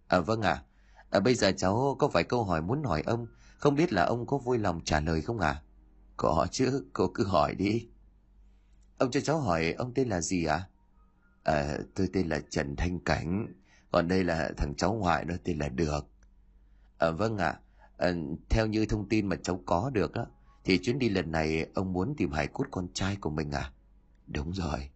À 0.08 0.20
vâng. 0.20 0.42
À 0.42 0.64
à, 1.10 1.20
bây 1.20 1.36
giờ 1.36 1.52
cháu 1.58 1.96
có 2.00 2.08
vài 2.08 2.24
câu 2.24 2.44
hỏi 2.44 2.62
muốn 2.62 2.84
hỏi 2.84 3.04
ông. 3.06 3.28
Không 3.58 3.76
biết 3.76 3.94
là 3.94 4.04
ông 4.04 4.26
có 4.26 4.38
vui 4.38 4.58
lòng 4.58 4.82
trả 4.86 5.00
lời 5.00 5.22
không 5.22 5.40
ạ? 5.40 5.50
À? 5.50 5.62
Có 6.18 6.48
chứ, 6.52 6.86
cô 6.94 7.08
cứ 7.14 7.26
hỏi 7.26 7.56
đi. 7.56 7.88
Ông 8.98 9.12
cho 9.12 9.20
cháu 9.20 9.40
hỏi 9.40 9.72
ông 9.72 9.94
tên 9.94 10.10
là 10.10 10.22
gì 10.22 10.46
ạ? 10.46 10.68
À? 11.44 11.54
à, 11.54 11.78
tôi 11.96 12.10
tên 12.14 12.30
là 12.30 12.40
Trần 12.50 12.76
Thanh 12.76 13.00
Cảnh. 13.00 13.48
Còn 13.92 14.08
đây 14.08 14.24
là 14.24 14.52
thằng 14.58 14.76
cháu 14.76 14.94
ngoại 14.94 15.26
nó 15.26 15.34
tên 15.44 15.60
là 15.60 15.70
Được. 15.70 16.08
À, 16.98 17.12
vâng 17.12 17.38
ạ. 17.38 17.48
À. 17.48 17.62
À, 17.98 18.14
theo 18.50 18.66
như 18.66 18.86
thông 18.86 19.10
tin 19.10 19.28
mà 19.28 19.36
cháu 19.44 19.62
có 19.66 19.90
được 19.94 20.14
á, 20.14 20.26
thì 20.64 20.80
chuyến 20.84 21.00
đi 21.00 21.10
lần 21.10 21.32
này 21.32 21.68
ông 21.74 21.94
muốn 21.94 22.14
tìm 22.18 22.32
hải 22.32 22.48
cốt 22.48 22.66
con 22.72 22.88
trai 22.94 23.16
của 23.16 23.30
mình 23.30 23.52
à? 23.52 23.72
Đúng 24.28 24.54
rồi. 24.54 24.90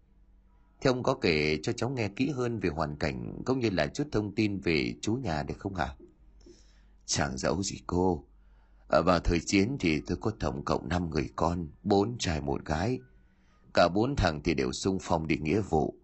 Thế 0.82 0.88
ông 0.88 1.04
có 1.04 1.14
kể 1.14 1.60
cho 1.64 1.74
cháu 1.74 1.90
nghe 1.90 2.08
kỹ 2.08 2.30
hơn 2.30 2.60
về 2.60 2.70
hoàn 2.70 2.96
cảnh 2.96 3.42
cũng 3.46 3.60
như 3.60 3.70
là 3.70 3.88
chút 3.88 4.08
thông 4.12 4.36
tin 4.36 4.60
về 4.60 4.96
chú 5.02 5.14
nhà 5.14 5.44
được 5.44 5.60
không 5.60 5.76
hả? 5.76 5.96
Chẳng 7.06 7.38
giấu 7.38 7.64
gì 7.64 7.78
cô. 7.88 8.26
Ở 8.88 9.04
vào 9.04 9.20
thời 9.20 9.40
chiến 9.46 9.78
thì 9.80 10.02
tôi 10.08 10.18
có 10.22 10.32
tổng 10.40 10.66
cộng 10.66 10.90
5 10.90 11.10
người 11.10 11.30
con, 11.36 11.68
bốn 11.84 12.18
trai 12.18 12.42
một 12.42 12.66
gái. 12.66 13.00
Cả 13.74 13.88
bốn 13.94 14.16
thằng 14.16 14.42
thì 14.44 14.54
đều 14.54 14.72
sung 14.72 14.98
phong 15.02 15.28
đi 15.28 15.38
nghĩa 15.38 15.62
vụ. 15.62 15.96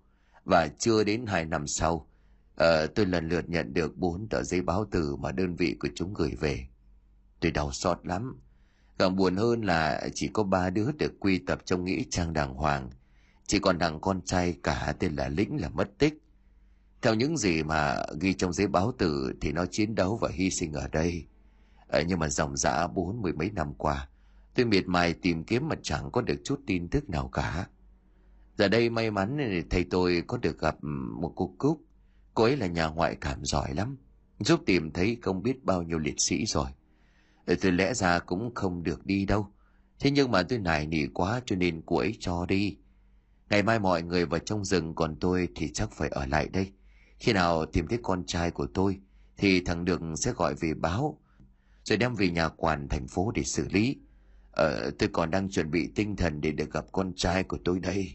Và 0.45 0.67
chưa 0.79 1.03
đến 1.03 1.25
hai 1.25 1.45
năm 1.45 1.67
sau, 1.67 2.07
à, 2.55 2.85
tôi 2.95 3.05
lần 3.05 3.29
lượt 3.29 3.49
nhận 3.49 3.73
được 3.73 3.97
bốn 3.97 4.27
tờ 4.29 4.43
giấy 4.43 4.61
báo 4.61 4.85
từ 4.91 5.15
mà 5.15 5.31
đơn 5.31 5.55
vị 5.55 5.75
của 5.79 5.89
chúng 5.95 6.13
gửi 6.13 6.35
về. 6.39 6.67
Tôi 7.39 7.51
đau 7.51 7.71
xót 7.71 7.99
lắm. 8.03 8.41
Càng 8.99 9.15
buồn 9.15 9.35
hơn 9.35 9.61
là 9.61 10.09
chỉ 10.13 10.27
có 10.27 10.43
ba 10.43 10.69
đứa 10.69 10.91
được 10.91 11.19
quy 11.19 11.39
tập 11.39 11.59
trong 11.65 11.85
nghĩa 11.85 12.01
trang 12.09 12.33
đàng 12.33 12.53
hoàng. 12.53 12.89
Chỉ 13.47 13.59
còn 13.59 13.79
thằng 13.79 13.99
con 14.01 14.21
trai 14.21 14.57
cả 14.63 14.95
tên 14.99 15.15
là 15.15 15.29
Lĩnh 15.29 15.61
là 15.61 15.69
mất 15.69 15.97
tích. 15.97 16.21
Theo 17.01 17.13
những 17.13 17.37
gì 17.37 17.63
mà 17.63 18.03
ghi 18.19 18.33
trong 18.33 18.53
giấy 18.53 18.67
báo 18.67 18.91
tử 18.97 19.33
thì 19.41 19.51
nó 19.51 19.65
chiến 19.65 19.95
đấu 19.95 20.17
và 20.21 20.29
hy 20.33 20.49
sinh 20.49 20.73
ở 20.73 20.87
đây. 20.87 21.25
À, 21.87 22.01
nhưng 22.07 22.19
mà 22.19 22.29
dòng 22.29 22.57
dã 22.57 22.87
bốn 22.87 23.21
mười 23.21 23.33
mấy 23.33 23.51
năm 23.51 23.73
qua, 23.73 24.09
tôi 24.55 24.65
miệt 24.65 24.87
mài 24.87 25.13
tìm 25.13 25.43
kiếm 25.43 25.67
mà 25.67 25.75
chẳng 25.81 26.11
có 26.11 26.21
được 26.21 26.35
chút 26.43 26.61
tin 26.67 26.87
tức 26.87 27.09
nào 27.09 27.27
cả. 27.27 27.67
Giờ 28.57 28.67
đây 28.67 28.89
may 28.89 29.11
mắn 29.11 29.61
thầy 29.69 29.83
tôi 29.83 30.23
có 30.27 30.37
được 30.37 30.59
gặp 30.59 30.81
ừ, 30.81 30.89
một 31.19 31.33
cô 31.35 31.55
Cúc. 31.57 31.81
Cô 32.33 32.43
ấy 32.43 32.57
là 32.57 32.67
nhà 32.67 32.87
ngoại 32.87 33.17
cảm 33.21 33.45
giỏi 33.45 33.73
lắm, 33.73 33.97
giúp 34.39 34.61
tìm 34.65 34.91
thấy 34.91 35.17
không 35.21 35.43
biết 35.43 35.63
bao 35.63 35.83
nhiêu 35.83 35.99
liệt 35.99 36.15
sĩ 36.17 36.45
rồi. 36.45 36.67
Ờ, 37.45 37.55
tôi 37.61 37.71
lẽ 37.71 37.93
ra 37.93 38.19
cũng 38.19 38.55
không 38.55 38.83
được 38.83 39.05
đi 39.05 39.25
đâu. 39.25 39.47
Thế 39.99 40.11
nhưng 40.11 40.31
mà 40.31 40.43
tôi 40.43 40.59
nài 40.59 40.87
nỉ 40.87 41.07
quá 41.07 41.41
cho 41.45 41.55
nên 41.55 41.81
cô 41.85 41.97
ấy 41.97 42.15
cho 42.19 42.45
đi. 42.45 42.77
Ngày 43.49 43.63
mai 43.63 43.79
mọi 43.79 44.03
người 44.03 44.25
vào 44.25 44.39
trong 44.39 44.65
rừng 44.65 44.95
còn 44.95 45.15
tôi 45.19 45.47
thì 45.55 45.71
chắc 45.73 45.91
phải 45.91 46.09
ở 46.09 46.25
lại 46.25 46.49
đây. 46.49 46.71
Khi 47.19 47.33
nào 47.33 47.65
tìm 47.65 47.87
thấy 47.87 47.99
con 48.03 48.25
trai 48.25 48.51
của 48.51 48.67
tôi 48.73 48.99
thì 49.37 49.61
thằng 49.61 49.85
Đường 49.85 50.17
sẽ 50.17 50.33
gọi 50.33 50.55
về 50.55 50.73
báo 50.73 51.19
rồi 51.83 51.97
đem 51.97 52.15
về 52.15 52.29
nhà 52.29 52.49
quản 52.49 52.89
thành 52.89 53.07
phố 53.07 53.31
để 53.35 53.43
xử 53.43 53.67
lý. 53.71 53.97
Ờ, 54.51 54.91
tôi 54.99 55.09
còn 55.13 55.31
đang 55.31 55.49
chuẩn 55.49 55.71
bị 55.71 55.91
tinh 55.95 56.15
thần 56.15 56.41
để 56.41 56.51
được 56.51 56.71
gặp 56.73 56.85
con 56.91 57.13
trai 57.15 57.43
của 57.43 57.57
tôi 57.65 57.79
đây. 57.79 58.13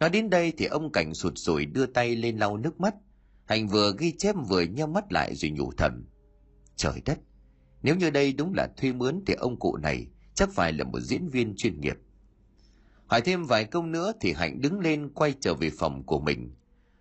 Nói 0.00 0.10
đến 0.10 0.30
đây 0.30 0.52
thì 0.58 0.64
ông 0.64 0.92
Cảnh 0.92 1.14
sụt 1.14 1.32
sùi 1.36 1.66
đưa 1.66 1.86
tay 1.86 2.16
lên 2.16 2.36
lau 2.36 2.56
nước 2.56 2.80
mắt. 2.80 2.94
Hành 3.44 3.68
vừa 3.68 3.92
ghi 3.98 4.12
chép 4.18 4.34
vừa 4.48 4.62
nhắm 4.62 4.92
mắt 4.92 5.12
lại 5.12 5.34
rồi 5.34 5.50
nhủ 5.50 5.72
thầm. 5.72 6.04
Trời 6.76 7.02
đất, 7.04 7.18
nếu 7.82 7.96
như 7.96 8.10
đây 8.10 8.32
đúng 8.32 8.52
là 8.54 8.68
thuê 8.76 8.92
mướn 8.92 9.22
thì 9.26 9.34
ông 9.34 9.58
cụ 9.58 9.76
này 9.76 10.06
chắc 10.34 10.50
phải 10.52 10.72
là 10.72 10.84
một 10.84 11.00
diễn 11.00 11.28
viên 11.28 11.54
chuyên 11.56 11.80
nghiệp. 11.80 11.96
Hỏi 13.12 13.20
thêm 13.20 13.44
vài 13.44 13.64
câu 13.64 13.86
nữa 13.86 14.12
thì 14.20 14.32
Hạnh 14.32 14.60
đứng 14.60 14.80
lên 14.80 15.10
quay 15.14 15.34
trở 15.40 15.54
về 15.54 15.70
phòng 15.78 16.02
của 16.06 16.20
mình. 16.20 16.54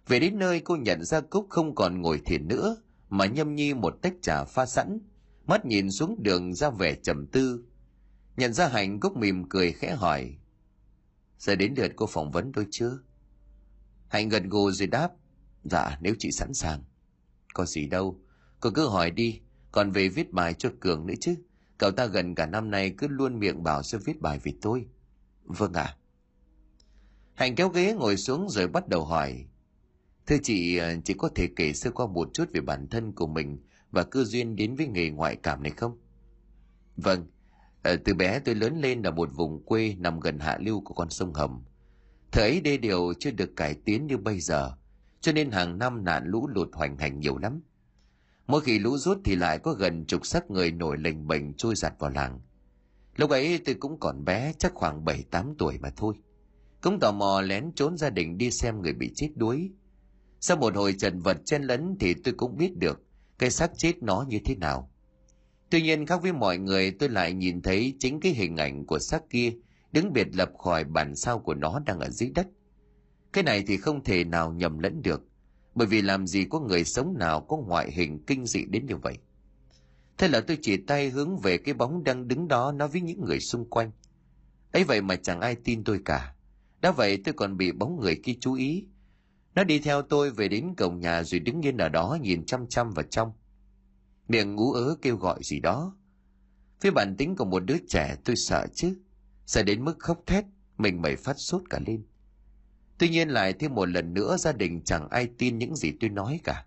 Về 0.08 0.20
đến 0.20 0.39
nơi 0.39 0.60
cô 0.60 0.75
nhận 0.75 1.03
ra 1.03 1.22
Cúc 1.22 1.48
không 1.50 1.75
còn 1.75 2.01
ngồi 2.01 2.22
thiền 2.25 2.48
nữa 2.48 2.77
mà 3.10 3.25
nhâm 3.25 3.56
nhi 3.56 3.74
một 3.74 3.94
tách 4.01 4.13
trà 4.22 4.44
pha 4.44 4.65
sẵn, 4.65 5.00
mắt 5.46 5.65
nhìn 5.65 5.91
xuống 5.91 6.24
đường 6.24 6.53
ra 6.53 6.70
vẻ 6.70 6.96
trầm 7.03 7.27
tư. 7.27 7.65
Nhận 8.38 8.53
ra 8.53 8.68
Hạnh 8.68 9.00
Cúc 9.00 9.18
mỉm 9.18 9.50
cười 9.50 9.72
khẽ 9.72 9.96
hỏi. 9.96 10.36
Giờ 11.38 11.56
đến 11.56 11.74
lượt 11.77 11.91
cô 11.96 12.08
phỏng 12.08 12.32
vấn 12.32 12.51
tôi 12.53 12.68
chưa? 12.72 13.00
Hạnh 14.08 14.30
gần 14.30 14.50
gù 14.50 14.72
rồi 14.72 14.88
đáp. 14.88 15.12
Dạ 15.63 15.98
nếu 16.01 16.15
chị 16.20 16.32
sẵn 16.32 16.53
sàng. 16.53 16.84
Có 17.53 17.65
gì 17.65 17.88
đâu, 17.88 18.20
cô 18.60 18.70
cứ 18.72 18.88
hỏi 18.88 19.12
đi, 19.12 19.41
còn 19.72 19.91
về 19.91 20.10
viết 20.10 20.32
bài 20.32 20.53
cho 20.53 20.70
Cường 20.80 21.08
nữa 21.08 21.15
chứ. 21.22 21.36
Cậu 21.77 21.91
ta 21.91 22.06
gần 22.06 22.36
cả 22.36 22.46
năm 22.46 22.72
nay 22.72 22.94
cứ 22.98 23.08
luôn 23.08 23.39
miệng 23.39 23.63
bảo 23.63 23.84
sẽ 23.84 23.98
viết 24.06 24.22
bài 24.22 24.39
vì 24.44 24.58
tôi. 24.62 24.86
Vâng 25.44 25.74
ạ. 25.74 25.84
À. 25.84 25.98
Hạnh 27.36 27.56
kéo 27.56 27.70
ghế 27.70 27.94
ngồi 27.94 28.18
xuống 28.18 28.50
rồi 28.50 28.68
bắt 28.68 28.88
đầu 28.88 29.06
hỏi. 29.06 29.46
Thưa 30.28 30.38
chị, 30.44 30.78
ờ, 30.78 30.96
chị 31.04 31.14
có 31.18 31.30
thể 31.36 31.50
kể 31.56 31.74
sơ 31.74 31.92
qua 31.92 32.08
một 32.08 32.30
chút 32.34 32.46
về 32.54 32.62
bản 32.62 32.88
thân 32.88 33.12
của 33.12 33.28
mình 33.28 33.60
và 33.92 34.04
cư 34.04 34.24
duyên 34.24 34.56
đến 34.56 34.76
với 34.76 34.88
nghề 34.88 35.10
ngoại 35.10 35.36
cảm 35.36 35.64
này 35.64 35.72
không? 35.72 35.98
Vâng, 36.98 37.28
ờ, 37.84 37.96
từ 38.06 38.14
bé 38.14 38.40
tôi 38.40 38.56
lớn 38.56 38.82
lên 38.82 39.04
ở 39.04 39.12
một 39.12 39.30
vùng 39.36 39.66
quê 39.66 39.96
nằm 40.00 40.20
gần 40.20 40.40
hạ 40.40 40.58
lưu 40.62 40.82
của 40.82 40.94
con 40.94 41.10
sông 41.10 41.34
Hồng. 41.34 41.63
Thời 42.32 42.50
ấy 42.50 42.62
đê 42.62 42.78
điều 42.78 43.13
chưa 43.20 43.32
được 43.32 43.56
cải 43.56 43.74
tiến 43.74 44.08
như 44.08 44.17
bây 44.17 44.39
giờ, 44.39 44.72
cho 45.22 45.32
nên 45.32 45.52
hàng 45.52 45.78
năm 45.78 46.04
nạn 46.04 46.24
lũ 46.26 46.48
lụt 46.48 46.70
hoành 46.74 46.98
hành 46.98 47.20
nhiều 47.20 47.38
lắm. 47.38 47.62
Mỗi 48.48 48.62
khi 48.62 48.80
lũ 48.80 48.98
rút 48.98 49.22
thì 49.24 49.36
lại 49.36 49.60
có 49.60 49.74
gần 49.74 50.06
chục 50.06 50.26
xác 50.26 50.52
người 50.52 50.72
nổi 50.72 50.98
lềnh 50.98 51.28
bềnh 51.28 51.54
trôi 51.54 51.76
giặt 51.76 51.94
vào 52.00 52.12
làng. 52.12 52.39
Lúc 53.15 53.30
ấy 53.30 53.60
tôi 53.65 53.76
cũng 53.76 54.00
còn 54.00 54.26
bé, 54.26 54.54
chắc 54.58 54.74
khoảng 54.74 55.06
7-8 55.06 55.56
tuổi 55.58 55.78
mà 55.78 55.89
thôi. 55.96 56.15
Cũng 56.82 57.00
tò 57.00 57.12
mò 57.12 57.41
lén 57.41 57.72
trốn 57.76 57.98
gia 57.98 58.10
đình 58.10 58.38
đi 58.38 58.52
xem 58.52 58.82
người 58.82 58.94
bị 58.94 59.12
chết 59.15 59.30
đuối. 59.36 59.72
Sau 60.39 60.58
một 60.58 60.76
hồi 60.76 60.96
trần 60.98 61.20
vật 61.20 61.38
chen 61.46 61.63
lấn 61.63 61.96
thì 62.00 62.13
tôi 62.13 62.34
cũng 62.34 62.58
biết 62.58 62.78
được 62.78 63.02
cái 63.39 63.50
xác 63.50 63.72
chết 63.78 64.04
nó 64.04 64.26
như 64.30 64.39
thế 64.46 64.56
nào. 64.56 64.91
Tuy 65.70 65.82
nhiên 65.82 66.06
khác 66.06 66.22
với 66.22 66.34
mọi 66.34 66.58
người 66.58 66.91
tôi 66.91 67.10
lại 67.10 67.34
nhìn 67.34 67.62
thấy 67.62 67.96
chính 68.00 68.20
cái 68.20 68.32
hình 68.32 68.58
ảnh 68.58 68.86
của 68.86 69.00
xác 69.00 69.30
kia 69.30 69.54
đứng 69.91 70.13
biệt 70.13 70.28
lập 70.36 70.52
khỏi 70.58 70.84
bản 70.84 71.15
sao 71.15 71.39
của 71.39 71.54
nó 71.54 71.80
đang 71.86 72.00
ở 72.00 72.10
dưới 72.10 72.30
đất. 72.30 72.48
Cái 73.34 73.44
này 73.44 73.63
thì 73.67 73.78
không 73.78 74.04
thể 74.04 74.24
nào 74.24 74.54
nhầm 74.54 74.80
lẫn 74.80 75.02
được, 75.02 75.22
bởi 75.76 75.88
vì 75.88 76.02
làm 76.02 76.28
gì 76.28 76.46
có 76.50 76.60
người 76.60 76.84
sống 76.84 77.15
nào 77.20 77.41
có 77.41 77.58
ngoại 77.58 77.91
hình 77.91 78.24
kinh 78.28 78.46
dị 78.46 78.65
đến 78.65 78.86
như 78.86 78.96
vậy. 78.96 79.17
Thế 80.17 80.28
là 80.28 80.41
tôi 80.41 80.58
chỉ 80.62 80.78
tay 80.78 81.10
hướng 81.10 81.38
về 81.38 81.58
cái 81.58 81.74
bóng 81.74 82.04
đang 82.04 82.28
đứng 82.28 82.48
đó 82.48 82.72
nói 82.72 82.88
với 82.88 83.02
những 83.02 83.26
người 83.26 83.39
xung 83.39 83.70
quanh. 83.70 83.91
ấy 84.72 84.84
vậy 84.84 85.02
mà 85.02 85.15
chẳng 85.15 85.41
ai 85.41 85.56
tin 85.56 85.84
tôi 85.84 86.00
cả. 86.06 86.36
Đã 86.82 86.91
vậy 86.91 87.22
tôi 87.26 87.34
còn 87.34 87.58
bị 87.58 87.72
bóng 87.72 88.00
người 88.00 88.15
kia 88.24 88.34
chú 88.39 88.54
ý. 88.54 88.86
Nó 89.56 89.63
đi 89.63 89.80
theo 89.80 90.02
tôi 90.02 90.32
về 90.32 90.48
đến 90.48 90.76
cổng 90.78 91.00
nhà 91.00 91.24
rồi 91.24 91.39
đứng 91.39 91.62
yên 91.62 91.78
ở 91.78 91.89
đó 91.89 92.17
nhìn 92.22 92.46
chăm 92.46 92.67
chăm 92.67 92.91
vào 92.91 93.06
trong. 93.10 93.32
Miệng 94.28 94.56
ngú 94.56 94.74
ớ 94.74 94.96
kêu 95.02 95.17
gọi 95.17 95.39
gì 95.44 95.60
đó. 95.60 95.96
Phía 96.80 96.91
bản 96.91 97.15
tính 97.17 97.36
của 97.36 97.46
một 97.46 97.60
đứa 97.60 97.78
trẻ 97.89 98.15
tôi 98.26 98.36
sợ 98.36 98.67
chứ. 98.74 98.98
Sợ 99.46 99.63
đến 99.63 99.86
mức 99.86 100.00
khóc 100.00 100.24
thét, 100.26 100.46
mình 100.78 101.02
mẩy 101.02 101.15
phát 101.15 101.39
sốt 101.39 101.62
cả 101.70 101.80
lên. 101.88 102.06
Tuy 102.98 103.10
nhiên 103.10 103.30
lại 103.30 103.54
thêm 103.54 103.76
một 103.76 103.89
lần 103.89 104.13
nữa 104.13 104.38
gia 104.38 104.52
đình 104.52 104.82
chẳng 104.84 105.10
ai 105.10 105.30
tin 105.38 105.58
những 105.58 105.76
gì 105.76 105.91
tôi 106.00 106.10
nói 106.10 106.39
cả. 106.44 106.65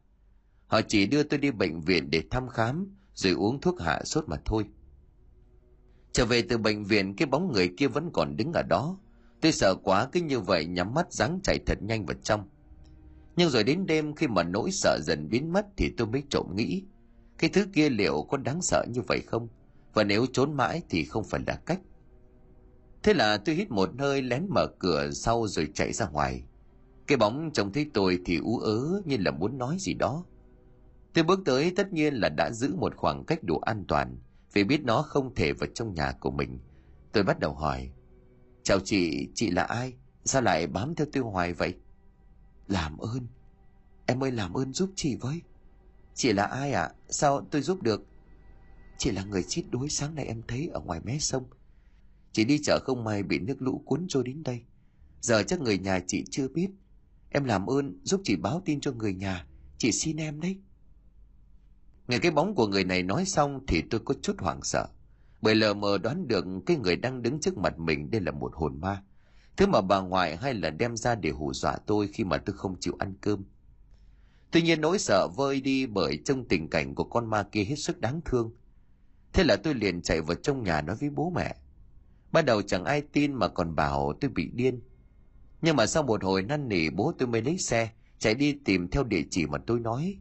Họ 0.67 0.81
chỉ 0.89 1.07
đưa 1.07 1.23
tôi 1.23 1.39
đi 1.39 1.51
bệnh 1.51 1.81
viện 1.81 2.11
để 2.11 2.23
thăm 2.31 2.49
khám 2.49 2.97
rồi 3.15 3.33
uống 3.33 3.61
thuốc 3.61 3.81
hạ 3.81 4.01
sốt 4.05 4.29
mà 4.29 4.37
thôi. 4.45 4.65
Trở 6.13 6.27
về 6.27 6.43
từ 6.43 6.59
bệnh 6.59 6.85
viện 6.85 7.17
cái 7.17 7.27
bóng 7.27 7.53
người 7.53 7.75
kia 7.77 7.87
vẫn 7.87 8.11
còn 8.13 8.37
đứng 8.37 8.53
ở 8.53 8.63
đó. 8.63 8.99
Tôi 9.45 9.53
sợ 9.53 9.75
quá, 9.75 10.09
cứ 10.13 10.21
như 10.21 10.41
vậy 10.41 10.67
nhắm 10.67 10.95
mắt 10.95 11.13
ráng 11.13 11.41
chạy 11.43 11.59
thật 11.67 11.83
nhanh 11.83 12.07
vào 12.07 12.17
trong. 12.23 12.49
Nhưng 13.37 13.51
rồi 13.51 13.65
đến 13.65 13.87
đêm 13.87 14.15
khi 14.15 14.27
mà 14.27 14.43
nỗi 14.43 14.71
sợ 14.71 14.99
dần 15.03 15.29
biến 15.29 15.53
mất 15.53 15.67
thì 15.77 15.95
tôi 15.97 16.07
mới 16.07 16.23
trộm 16.31 16.47
nghĩ. 16.55 16.83
Cái 17.39 17.51
thứ 17.51 17.67
kia 17.73 17.89
liệu 17.89 18.27
có 18.31 18.37
đáng 18.37 18.63
sợ 18.63 18.85
như 18.89 19.01
vậy 19.01 19.21
không? 19.27 19.49
Và 19.95 20.05
nếu 20.05 20.27
trốn 20.33 20.55
mãi 20.55 20.83
thì 20.91 21.05
không 21.05 21.25
phải 21.25 21.41
là 21.47 21.55
cách. 21.67 21.81
Thế 23.03 23.15
là 23.15 23.37
tôi 23.37 23.55
hít 23.55 23.71
một 23.71 23.91
hơi, 23.99 24.23
lén 24.23 24.47
mở 24.49 24.67
cửa 24.79 25.11
sau 25.11 25.47
rồi 25.47 25.69
chạy 25.75 25.93
ra 25.93 26.09
ngoài. 26.09 26.45
Cái 27.07 27.19
bóng 27.19 27.51
trông 27.53 27.73
thấy 27.73 27.91
tôi 27.95 28.19
thì 28.25 28.37
ú 28.37 28.59
ớ 28.59 29.03
như 29.05 29.17
là 29.21 29.31
muốn 29.31 29.59
nói 29.59 29.77
gì 29.79 29.95
đó. 29.95 30.25
Tôi 31.15 31.25
bước 31.25 31.41
tới, 31.45 31.73
tất 31.77 31.93
nhiên 31.93 32.15
là 32.15 32.29
đã 32.29 32.51
giữ 32.51 32.75
một 32.77 32.97
khoảng 32.97 33.25
cách 33.25 33.43
đủ 33.43 33.59
an 33.59 33.85
toàn, 33.89 34.19
vì 34.53 34.65
biết 34.65 34.85
nó 34.85 35.03
không 35.03 35.35
thể 35.35 35.53
vào 35.53 35.69
trong 35.75 35.95
nhà 35.95 36.13
của 36.21 36.31
mình. 36.31 36.59
Tôi 37.13 37.25
bắt 37.25 37.39
đầu 37.39 37.55
hỏi. 37.55 37.91
Chào 38.65 38.81
chị, 38.81 39.29
chị 39.35 39.51
là 39.51 39.63
ai? 39.63 39.95
Sao 40.25 40.43
lại 40.43 40.67
bám 40.67 40.95
theo 40.95 41.07
tôi 41.13 41.23
hoài 41.23 41.53
vậy? 41.53 41.75
Làm 42.69 42.99
ơn. 42.99 43.27
Em 44.07 44.25
ơi 44.25 44.31
làm 44.31 44.55
ơn 44.55 44.73
giúp 44.73 44.91
chị 44.97 45.17
với. 45.17 45.43
Chị 46.15 46.33
là 46.33 46.45
ai 46.45 46.73
ạ? 46.73 46.83
À? 46.83 46.95
Sao 47.09 47.47
tôi 47.51 47.63
giúp 47.63 47.83
được? 47.83 48.07
Chị 48.99 49.11
là 49.11 49.25
người 49.25 49.45
chết 49.49 49.63
đuối 49.71 49.89
sáng 49.89 50.15
nay 50.15 50.25
em 50.25 50.43
thấy 50.49 50.71
ở 50.73 50.81
ngoài 50.81 51.01
mé 51.05 51.19
sông. 51.19 51.45
Chị 52.33 52.45
đi 52.45 52.59
chợ 52.63 52.79
không 52.85 53.05
may 53.05 53.23
bị 53.23 53.39
nước 53.39 53.63
lũ 53.63 53.83
cuốn 53.85 54.07
trôi 54.09 54.25
đến 54.25 54.43
đây. 54.43 54.63
Giờ 55.21 55.43
chắc 55.43 55.61
người 55.61 55.79
nhà 55.79 56.01
chị 56.07 56.25
chưa 56.31 56.49
biết. 56.49 56.69
Em 57.31 57.45
làm 57.45 57.67
ơn 57.67 58.01
giúp 58.03 58.21
chị 58.25 58.37
báo 58.37 58.63
tin 58.65 58.81
cho 58.81 58.93
người 58.93 59.15
nhà. 59.15 59.47
Chị 59.79 59.93
xin 59.93 60.17
em 60.17 60.41
đấy. 60.41 60.59
Nghe 62.09 62.19
cái 62.19 62.31
bóng 62.31 62.55
của 62.55 62.67
người 62.67 62.85
này 62.85 63.03
nói 63.03 63.25
xong 63.25 63.67
thì 63.67 63.83
tôi 63.91 64.01
có 64.05 64.15
chút 64.23 64.35
hoảng 64.39 64.63
sợ. 64.63 64.89
Bởi 65.45 65.55
lờ 65.55 65.75
mờ 65.75 65.99
đoán 65.99 66.29
được 66.29 66.45
cái 66.67 66.77
người 66.77 66.97
đang 66.97 67.23
đứng 67.23 67.41
trước 67.41 67.59
mặt 67.59 67.79
mình 67.79 68.11
đây 68.11 68.21
là 68.21 68.33
một 68.33 68.53
hồn 68.55 68.81
ma. 68.81 69.03
Thứ 69.57 69.67
mà 69.67 69.81
bà 69.81 70.01
ngoại 70.01 70.37
hay 70.37 70.55
là 70.55 70.71
đem 70.71 70.97
ra 70.97 71.15
để 71.15 71.31
hù 71.31 71.53
dọa 71.53 71.77
tôi 71.87 72.09
khi 72.09 72.25
mà 72.25 72.39
tôi 72.39 72.57
không 72.57 72.77
chịu 72.81 72.97
ăn 72.99 73.15
cơm. 73.21 73.45
Tuy 74.51 74.63
nhiên 74.63 74.81
nỗi 74.81 74.99
sợ 74.99 75.29
vơi 75.37 75.61
đi 75.61 75.87
bởi 75.87 76.19
trong 76.25 76.49
tình 76.49 76.71
cảnh 76.71 76.95
của 76.95 77.05
con 77.05 77.31
ma 77.31 77.43
kia 77.43 77.65
hết 77.65 77.75
sức 77.77 78.01
đáng 78.01 78.21
thương. 78.25 78.53
Thế 79.33 79.45
là 79.45 79.57
tôi 79.57 79.75
liền 79.75 80.03
chạy 80.03 80.21
vào 80.21 80.35
trong 80.35 80.63
nhà 80.63 80.81
nói 80.81 80.97
với 81.01 81.11
bố 81.11 81.31
mẹ. 81.31 81.57
Ban 82.33 82.45
đầu 82.45 82.63
chẳng 82.63 82.85
ai 82.85 83.03
tin 83.13 83.33
mà 83.33 83.49
còn 83.49 83.75
bảo 83.75 84.13
tôi 84.21 84.31
bị 84.31 84.51
điên. 84.55 84.81
Nhưng 85.63 85.77
mà 85.77 85.87
sau 85.87 86.03
một 86.03 86.25
hồi 86.25 86.43
năn 86.43 86.69
nỉ 86.69 86.91
bố 86.91 87.13
tôi 87.19 87.29
mới 87.29 87.43
lấy 87.43 87.59
xe, 87.59 87.91
chạy 88.19 88.35
đi 88.35 88.59
tìm 88.65 88.89
theo 88.89 89.05
địa 89.05 89.23
chỉ 89.31 89.47
mà 89.47 89.59
tôi 89.67 89.81
nói. 89.81 90.19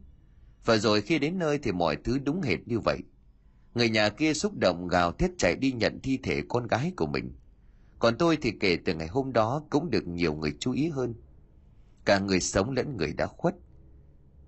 Và 0.64 0.76
rồi 0.76 1.00
khi 1.00 1.18
đến 1.18 1.38
nơi 1.38 1.58
thì 1.58 1.72
mọi 1.72 1.96
thứ 2.04 2.18
đúng 2.18 2.42
hệt 2.42 2.68
như 2.68 2.80
vậy. 2.80 2.98
Người 3.74 3.90
nhà 3.90 4.08
kia 4.08 4.34
xúc 4.34 4.52
động 4.58 4.88
gào 4.88 5.12
thét 5.12 5.30
chạy 5.38 5.56
đi 5.56 5.72
nhận 5.72 6.00
thi 6.02 6.18
thể 6.22 6.42
con 6.48 6.66
gái 6.66 6.92
của 6.96 7.06
mình. 7.06 7.32
Còn 7.98 8.18
tôi 8.18 8.38
thì 8.42 8.52
kể 8.60 8.78
từ 8.84 8.94
ngày 8.94 9.08
hôm 9.08 9.32
đó 9.32 9.62
cũng 9.70 9.90
được 9.90 10.06
nhiều 10.06 10.34
người 10.34 10.54
chú 10.60 10.72
ý 10.72 10.88
hơn. 10.88 11.14
Cả 12.04 12.18
người 12.18 12.40
sống 12.40 12.70
lẫn 12.70 12.96
người 12.96 13.12
đã 13.12 13.26
khuất. 13.26 13.54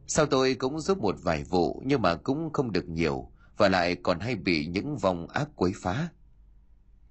Sau 0.06 0.26
tôi 0.26 0.54
cũng 0.54 0.80
giúp 0.80 0.98
một 0.98 1.16
vài 1.22 1.44
vụ 1.44 1.82
nhưng 1.86 2.02
mà 2.02 2.14
cũng 2.14 2.52
không 2.52 2.72
được 2.72 2.88
nhiều 2.88 3.30
và 3.56 3.68
lại 3.68 3.96
còn 4.02 4.20
hay 4.20 4.34
bị 4.34 4.66
những 4.66 4.96
vòng 4.96 5.26
ác 5.28 5.48
quấy 5.56 5.72
phá. 5.76 6.08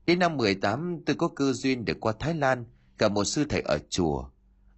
Đến 0.06 0.20
năm 0.20 0.38
18 0.38 0.98
tôi 1.06 1.16
có 1.16 1.28
cơ 1.28 1.54
duyên 1.54 1.86
được 1.86 1.98
qua 2.00 2.14
Thái 2.20 2.34
Lan, 2.34 2.66
gặp 2.98 3.12
một 3.12 3.24
sư 3.24 3.46
thầy 3.50 3.62
ở 3.62 3.78
chùa. 3.90 4.30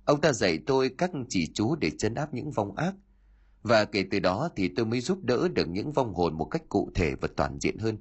Ông 0.05 0.21
ta 0.21 0.33
dạy 0.33 0.59
tôi 0.65 0.89
các 0.97 1.11
chỉ 1.29 1.51
chú 1.53 1.75
để 1.75 1.91
chấn 1.97 2.15
áp 2.15 2.33
những 2.33 2.51
vong 2.51 2.75
ác. 2.75 2.93
Và 3.67 3.85
kể 3.85 4.05
từ 4.11 4.19
đó 4.19 4.49
thì 4.55 4.67
tôi 4.67 4.85
mới 4.85 5.01
giúp 5.01 5.23
đỡ 5.23 5.47
được 5.47 5.67
những 5.69 5.91
vong 5.91 6.13
hồn 6.13 6.37
một 6.37 6.45
cách 6.45 6.69
cụ 6.69 6.91
thể 6.95 7.15
và 7.21 7.27
toàn 7.35 7.59
diện 7.59 7.77
hơn. 7.77 7.97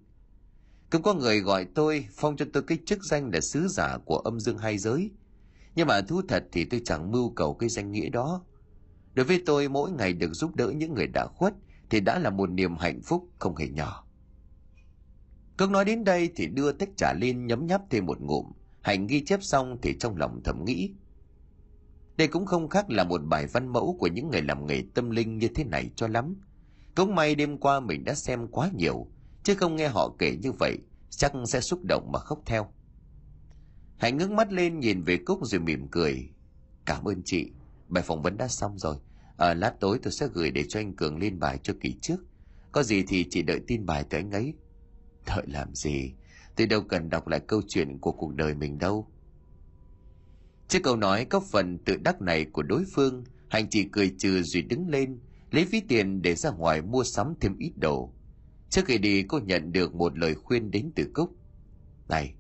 Cũng 0.91 1.03
có 1.03 1.15
người 1.15 1.41
gọi 1.41 1.67
tôi, 1.75 2.07
phong 2.13 2.37
cho 2.37 2.47
tôi 2.53 2.63
cái 2.63 2.79
chức 2.87 3.05
danh 3.05 3.31
là 3.33 3.41
sứ 3.41 3.69
giả 3.69 3.99
của 4.05 4.19
âm 4.19 4.41
dương 4.41 4.59
hai 4.59 4.79
giới. 4.79 5.11
Nhưng 5.75 5.87
mà 5.87 6.01
thú 6.01 6.23
thật 6.29 6.45
thì 6.53 6.65
tôi 6.65 6.83
chẳng 6.85 7.13
mưu 7.13 7.31
cầu 7.31 7.55
cái 7.55 7.69
danh 7.69 7.93
nghĩa 7.93 8.09
đó. 8.09 8.45
Đối 9.15 9.27
với 9.27 9.43
tôi 9.47 9.69
mỗi 9.69 9.91
ngày 9.91 10.13
được 10.13 10.33
giúp 10.33 10.57
đỡ 10.57 10.73
những 10.77 10.95
người 10.95 11.07
đã 11.07 11.27
khuất 11.27 11.55
thì 11.91 12.01
đã 12.01 12.19
là 12.19 12.31
một 12.31 12.51
niềm 12.51 12.77
hạnh 12.77 13.01
phúc 13.03 13.29
không 13.39 13.57
hề 13.57 13.69
nhỏ. 13.69 14.07
Cước 15.57 15.71
nói 15.71 15.85
đến 15.85 16.05
đây 16.05 16.31
thì 16.37 16.47
đưa 16.47 16.73
tách 16.73 16.89
trà 16.97 17.13
lên 17.13 17.47
nhấm 17.47 17.67
nháp 17.67 17.83
thêm 17.91 18.07
một 18.07 18.21
ngụm. 18.21 18.47
Hạnh 18.81 19.07
ghi 19.07 19.25
chép 19.25 19.43
xong 19.43 19.79
thì 19.83 19.97
trong 20.01 20.17
lòng 20.17 20.41
thầm 20.45 20.65
nghĩ. 20.65 20.91
Đây 22.17 22.29
cũng 22.29 22.47
không 22.47 22.69
khác 22.69 22.91
là 22.91 23.05
một 23.05 23.21
bài 23.25 23.47
văn 23.47 23.73
mẫu 23.73 23.97
của 24.01 24.07
những 24.07 24.31
người 24.31 24.43
làm 24.43 24.67
nghề 24.67 24.83
tâm 24.95 25.11
linh 25.11 25.39
như 25.39 25.49
thế 25.49 25.65
này 25.65 25.91
cho 25.97 26.09
lắm. 26.09 26.37
Cũng 26.95 27.15
may 27.15 27.35
đêm 27.35 27.59
qua 27.59 27.81
mình 27.81 28.05
đã 28.05 28.15
xem 28.15 28.49
quá 28.49 28.71
nhiều, 28.75 29.07
chứ 29.43 29.55
không 29.55 29.77
nghe 29.77 29.89
họ 29.89 30.15
kể 30.19 30.37
như 30.43 30.53
vậy, 30.53 30.79
chắc 31.11 31.33
sẽ 31.47 31.61
xúc 31.61 31.81
động 31.89 32.13
mà 32.13 32.19
khóc 32.19 32.39
theo. 32.47 32.73
Hạnh 33.97 34.17
ngước 34.17 34.31
mắt 34.31 34.53
lên 34.53 34.81
nhìn 34.81 35.03
về 35.03 35.17
Cúc 35.17 35.39
rồi 35.43 35.61
mỉm 35.61 35.89
cười. 35.91 36.29
Cảm 36.85 37.05
ơn 37.05 37.23
chị, 37.25 37.51
bài 37.89 38.03
phỏng 38.03 38.23
vấn 38.23 38.37
đã 38.37 38.49
xong 38.49 38.79
rồi. 38.79 38.97
À, 39.37 39.55
lát 39.55 39.81
tối 39.81 39.99
tôi 40.03 40.13
sẽ 40.13 40.29
gửi 40.33 40.51
để 40.51 40.65
cho 40.69 40.81
anh 40.81 40.97
Cường 40.97 41.19
lên 41.19 41.39
bài 41.39 41.59
cho 41.63 41.75
kỳ 41.81 41.95
trước. 42.03 42.17
Có 42.73 42.83
gì 42.83 43.05
thì 43.09 43.27
chị 43.31 43.43
đợi 43.43 43.61
tin 43.67 43.87
bài 43.87 44.05
từ 44.11 44.19
anh 44.19 44.31
ấy. 44.31 44.55
Đợi 45.27 45.45
làm 45.47 45.75
gì? 45.75 46.13
Tôi 46.57 46.67
đâu 46.67 46.81
cần 46.81 47.11
đọc 47.11 47.29
lại 47.29 47.41
câu 47.41 47.63
chuyện 47.69 47.99
của 47.99 48.13
cuộc 48.13 48.35
đời 48.35 48.55
mình 48.55 48.79
đâu. 48.79 49.09
Trước 50.69 50.79
câu 50.83 50.97
nói 50.97 51.25
có 51.25 51.41
phần 51.41 51.79
tự 51.79 51.97
đắc 51.97 52.23
này 52.23 52.45
của 52.45 52.63
đối 52.63 52.85
phương, 52.95 53.25
Hành 53.49 53.69
chỉ 53.71 53.89
cười 53.93 54.15
trừ 54.19 54.43
rồi 54.43 54.63
đứng 54.63 54.89
lên, 54.89 55.19
lấy 55.51 55.65
ví 55.65 55.81
tiền 55.89 56.23
để 56.23 56.35
ra 56.35 56.51
ngoài 56.51 56.83
mua 56.83 57.05
sắm 57.05 57.35
thêm 57.41 57.59
ít 57.59 57.73
đồ. 57.77 58.13
Trước 58.71 58.83
khi 58.85 58.99
đi 58.99 59.23
cô 59.23 59.39
nhận 59.39 59.73
được 59.73 59.95
một 59.95 60.19
lời 60.19 60.35
khuyên 60.35 60.71
đến 60.71 60.91
từ 60.95 61.11
Cúc. 61.15 61.31
Này, 62.09 62.35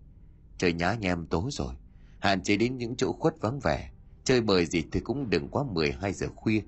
trời 0.58 0.72
nhá 0.72 0.94
nhem 0.94 1.26
tối 1.26 1.50
rồi, 1.50 1.74
hạn 2.18 2.42
chế 2.42 2.56
đến 2.56 2.78
những 2.78 2.96
chỗ 2.96 3.12
khuất 3.12 3.34
vắng 3.40 3.60
vẻ. 3.60 3.90
Chơi 4.24 4.40
bời 4.40 4.66
gì 4.66 4.84
thì 4.92 5.00
cũng 5.00 5.30
đừng 5.30 5.48
quá 5.48 5.64
12 5.72 6.12
giờ 6.12 6.26
khuya. 6.36 6.60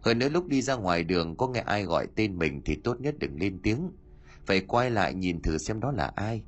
Hơn 0.00 0.18
nữa 0.18 0.28
lúc 0.28 0.46
đi 0.46 0.62
ra 0.62 0.74
ngoài 0.74 1.04
đường 1.04 1.36
có 1.36 1.48
nghe 1.48 1.60
ai 1.60 1.84
gọi 1.84 2.06
tên 2.14 2.38
mình 2.38 2.62
thì 2.64 2.76
tốt 2.84 3.00
nhất 3.00 3.14
đừng 3.18 3.40
lên 3.40 3.58
tiếng. 3.62 3.90
Phải 4.46 4.60
quay 4.60 4.90
lại 4.90 5.14
nhìn 5.14 5.42
thử 5.42 5.58
xem 5.58 5.80
đó 5.80 5.92
là 5.92 6.12
ai. 6.16 6.42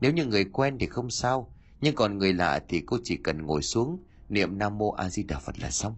Nếu 0.00 0.12
như 0.12 0.26
người 0.26 0.44
quen 0.44 0.76
thì 0.80 0.86
không 0.86 1.10
sao, 1.10 1.54
nhưng 1.80 1.94
còn 1.94 2.18
người 2.18 2.32
lạ 2.32 2.60
thì 2.68 2.82
cô 2.86 2.98
chỉ 3.04 3.16
cần 3.16 3.42
ngồi 3.42 3.62
xuống, 3.62 3.98
niệm 4.28 4.58
Nam 4.58 4.78
Mô 4.78 4.90
A 4.90 5.08
Di 5.08 5.22
Đà 5.22 5.38
Phật 5.38 5.58
là 5.58 5.70
xong. 5.70 5.96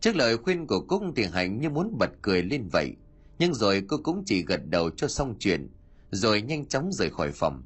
Trước 0.00 0.16
lời 0.16 0.36
khuyên 0.36 0.66
của 0.66 0.80
Cúc 0.80 1.02
thì 1.16 1.24
Hạnh 1.24 1.60
như 1.60 1.70
muốn 1.70 1.96
bật 1.98 2.10
cười 2.22 2.42
lên 2.42 2.68
vậy, 2.72 2.96
nhưng 3.38 3.54
rồi 3.54 3.84
cô 3.88 3.96
cũng 4.02 4.22
chỉ 4.26 4.44
gật 4.44 4.60
đầu 4.66 4.90
cho 4.90 5.08
xong 5.08 5.34
chuyện, 5.38 5.68
rồi 6.10 6.42
nhanh 6.42 6.66
chóng 6.66 6.92
rời 6.92 7.10
khỏi 7.10 7.32
phòng. 7.32 7.62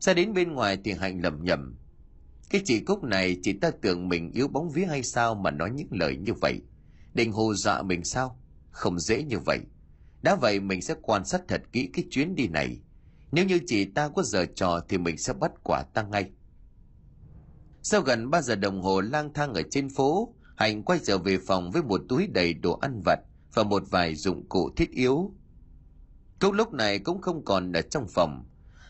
Ra 0.00 0.14
đến 0.14 0.34
bên 0.34 0.52
ngoài 0.52 0.78
thì 0.84 0.92
Hạnh 0.92 1.22
lầm 1.22 1.44
nhầm. 1.44 1.76
Cái 2.50 2.62
chị 2.64 2.80
Cúc 2.80 3.04
này 3.04 3.36
chị 3.42 3.52
ta 3.52 3.70
tưởng 3.70 4.08
mình 4.08 4.30
yếu 4.32 4.48
bóng 4.48 4.70
vía 4.70 4.84
hay 4.84 5.02
sao 5.02 5.34
mà 5.34 5.50
nói 5.50 5.70
những 5.70 5.88
lời 5.90 6.16
như 6.16 6.32
vậy. 6.32 6.60
Định 7.14 7.32
hù 7.32 7.54
dọa 7.54 7.82
mình 7.82 8.04
sao? 8.04 8.38
Không 8.70 8.98
dễ 8.98 9.22
như 9.22 9.38
vậy. 9.38 9.58
Đã 10.22 10.36
vậy 10.36 10.60
mình 10.60 10.82
sẽ 10.82 10.94
quan 11.02 11.24
sát 11.24 11.42
thật 11.48 11.62
kỹ 11.72 11.90
cái 11.92 12.04
chuyến 12.10 12.34
đi 12.34 12.48
này. 12.48 12.80
Nếu 13.34 13.44
như 13.44 13.60
chị 13.66 13.84
ta 13.84 14.08
có 14.08 14.22
giờ 14.22 14.46
trò 14.56 14.80
thì 14.88 14.98
mình 14.98 15.18
sẽ 15.18 15.32
bắt 15.32 15.52
quả 15.62 15.82
tăng 15.82 16.10
ngay. 16.10 16.30
Sau 17.82 18.00
gần 18.00 18.30
3 18.30 18.42
giờ 18.42 18.54
đồng 18.54 18.82
hồ 18.82 19.00
lang 19.00 19.32
thang 19.32 19.54
ở 19.54 19.62
trên 19.70 19.88
phố, 19.88 20.34
Hạnh 20.56 20.82
quay 20.82 20.98
trở 21.04 21.18
về 21.18 21.38
phòng 21.46 21.70
với 21.70 21.82
một 21.82 22.00
túi 22.08 22.26
đầy 22.26 22.54
đồ 22.54 22.78
ăn 22.82 23.00
vặt 23.04 23.18
và 23.54 23.62
một 23.62 23.82
vài 23.90 24.14
dụng 24.14 24.48
cụ 24.48 24.70
thiết 24.76 24.90
yếu. 24.90 25.32
Câu 26.38 26.52
lúc 26.52 26.72
này 26.72 26.98
cũng 26.98 27.20
không 27.20 27.44
còn 27.44 27.72
ở 27.72 27.82
trong 27.82 28.08
phòng. 28.08 28.44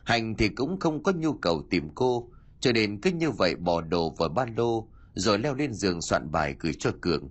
Hạnh 0.05 0.35
thì 0.37 0.49
cũng 0.49 0.81
không 0.81 1.03
có 1.03 1.13
nhu 1.13 1.33
cầu 1.33 1.63
tìm 1.71 1.89
cô, 1.95 2.29
cho 2.61 2.73
nên 2.73 3.01
cứ 3.01 3.11
như 3.11 3.31
vậy 3.31 3.55
bỏ 3.57 3.81
đồ 3.81 4.11
vào 4.11 4.29
ba 4.29 4.47
lô, 4.57 4.89
rồi 5.15 5.39
leo 5.39 5.55
lên 5.55 5.73
giường 5.73 6.03
soạn 6.03 6.31
bài 6.31 6.57
gửi 6.61 6.73
cho 6.79 6.91
Cường. 7.01 7.29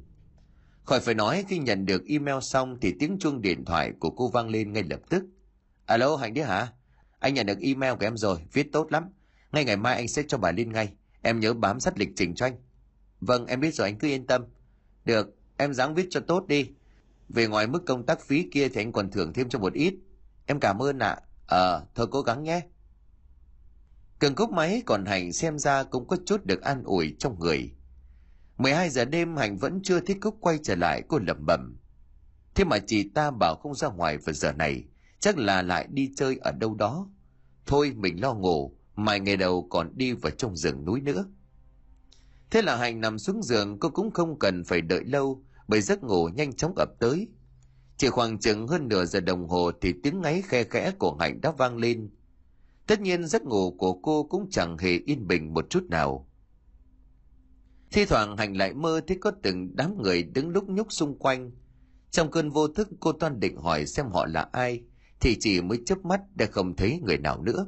Khỏi 0.84 1.00
phải 1.00 1.16
nói 1.16 1.46
khi 1.48 1.58
nhận 1.60 1.86
được 1.86 2.02
email 2.08 2.38
xong 2.42 2.78
thì 2.82 2.96
tiếng 3.00 3.18
chuông 3.20 3.42
điện 3.42 3.66
thoại 3.66 3.92
của 4.00 4.10
cô 4.10 4.28
vang 4.28 4.50
lên 4.50 4.74
ngay 4.74 4.84
lập 4.84 5.00
tức. 5.10 5.24
Alo 5.86 6.16
Hạnh 6.16 6.34
đấy 6.34 6.46
hả? 6.46 6.74
Anh 7.24 7.34
nhận 7.34 7.46
được 7.46 7.60
email 7.62 7.94
của 7.94 8.06
em 8.06 8.18
rồi, 8.18 8.40
viết 8.54 8.72
tốt 8.72 8.92
lắm. 8.92 9.04
Ngay 9.52 9.66
ngày 9.66 9.78
mai 9.78 9.96
anh 9.96 10.08
sẽ 10.08 10.24
cho 10.28 10.38
bà 10.38 10.52
lên 10.52 10.72
ngay. 10.72 10.94
Em 11.22 11.40
nhớ 11.40 11.54
bám 11.54 11.80
sát 11.80 12.00
lịch 12.00 12.10
trình 12.16 12.36
cho 12.36 12.46
anh. 12.46 12.56
Vâng, 13.22 13.46
em 13.46 13.60
biết 13.60 13.74
rồi 13.74 13.88
anh 13.88 13.98
cứ 13.98 14.08
yên 14.08 14.28
tâm. 14.28 14.46
Được, 15.06 15.36
em 15.58 15.74
dáng 15.74 15.96
viết 15.96 16.08
cho 16.10 16.20
tốt 16.20 16.48
đi. 16.48 16.70
Về 17.30 17.48
ngoài 17.48 17.68
mức 17.68 17.84
công 17.86 18.06
tác 18.06 18.22
phí 18.22 18.48
kia 18.52 18.70
thì 18.70 18.82
anh 18.82 18.92
còn 18.92 19.12
thưởng 19.12 19.34
thêm 19.34 19.50
cho 19.50 19.60
một 19.60 19.74
ít. 19.74 19.94
Em 20.46 20.60
cảm 20.60 20.82
ơn 20.82 21.00
ạ. 21.00 21.10
À. 21.10 21.22
Ờ, 21.48 21.86
thôi 21.96 22.08
cố 22.12 22.22
gắng 22.22 22.44
nhé. 22.44 22.62
Cường 24.20 24.36
cúc 24.36 24.52
máy 24.52 24.84
còn 24.86 25.06
Hành 25.06 25.34
xem 25.34 25.60
ra 25.60 25.84
cũng 25.84 26.08
có 26.08 26.18
chút 26.26 26.46
được 26.46 26.62
an 26.62 26.84
ủi 26.84 27.16
trong 27.20 27.40
người. 27.40 27.72
12 28.58 28.90
giờ 28.90 29.06
đêm 29.06 29.38
Hành 29.38 29.58
vẫn 29.58 29.80
chưa 29.84 30.00
thích 30.00 30.18
Cúc 30.22 30.38
quay 30.40 30.60
trở 30.64 30.76
lại 30.76 31.04
cô 31.08 31.20
lẩm 31.28 31.46
bẩm. 31.46 31.78
Thế 32.56 32.64
mà 32.64 32.80
chị 32.80 33.10
ta 33.10 33.32
bảo 33.32 33.56
không 33.56 33.76
ra 33.76 33.88
ngoài 33.88 34.18
vào 34.18 34.34
giờ 34.34 34.52
này, 34.52 34.86
chắc 35.24 35.38
là 35.38 35.62
lại 35.62 35.88
đi 35.92 36.12
chơi 36.16 36.38
ở 36.42 36.52
đâu 36.52 36.76
đó. 36.76 37.08
Thôi 37.66 37.94
mình 37.96 38.22
lo 38.22 38.34
ngủ, 38.34 38.78
mai 38.96 39.20
ngày 39.20 39.38
đầu 39.38 39.68
còn 39.70 39.98
đi 39.98 40.14
vào 40.14 40.32
trong 40.32 40.56
rừng 40.56 40.86
núi 40.86 41.02
nữa. 41.02 41.26
Thế 42.52 42.62
là 42.62 42.76
Hành 42.76 43.02
nằm 43.02 43.20
xuống 43.20 43.44
giường 43.44 43.80
cô 43.80 43.90
cũng 43.90 44.12
không 44.12 44.40
cần 44.40 44.64
phải 44.64 44.82
đợi 44.82 45.04
lâu 45.06 45.44
bởi 45.68 45.82
giấc 45.82 46.04
ngủ 46.04 46.28
nhanh 46.28 46.54
chóng 46.54 46.74
ập 46.76 46.90
tới. 47.00 47.28
Chỉ 47.98 48.10
khoảng 48.10 48.40
chừng 48.40 48.68
hơn 48.68 48.88
nửa 48.88 49.06
giờ 49.06 49.20
đồng 49.20 49.48
hồ 49.48 49.72
thì 49.82 49.94
tiếng 50.04 50.22
ngáy 50.22 50.42
khe 50.42 50.64
khẽ 50.64 50.92
của 51.00 51.16
Hạnh 51.20 51.42
đã 51.42 51.52
vang 51.52 51.78
lên. 51.78 52.10
Tất 52.88 53.02
nhiên 53.02 53.28
giấc 53.28 53.44
ngủ 53.44 53.72
của 53.72 53.94
cô 53.94 54.24
cũng 54.24 54.50
chẳng 54.50 54.78
hề 54.78 55.00
yên 55.06 55.28
bình 55.28 55.54
một 55.54 55.70
chút 55.70 55.84
nào. 55.90 56.28
Thi 57.92 58.06
thoảng 58.06 58.38
Hạnh 58.38 58.58
lại 58.58 58.74
mơ 58.74 59.02
thấy 59.08 59.18
có 59.22 59.32
từng 59.44 59.76
đám 59.76 60.02
người 60.02 60.24
đứng 60.24 60.50
lúc 60.50 60.70
nhúc 60.70 60.92
xung 60.92 61.18
quanh. 61.20 61.52
Trong 62.12 62.32
cơn 62.32 62.50
vô 62.50 62.68
thức 62.68 62.90
cô 63.00 63.12
toan 63.12 63.40
định 63.40 63.58
hỏi 63.58 63.86
xem 63.86 64.06
họ 64.08 64.26
là 64.26 64.50
ai, 64.52 64.84
thì 65.24 65.38
chỉ 65.40 65.62
mới 65.62 65.80
chớp 65.86 66.06
mắt 66.06 66.22
đã 66.36 66.46
không 66.46 66.76
thấy 66.76 67.00
người 67.04 67.18
nào 67.18 67.42
nữa. 67.42 67.68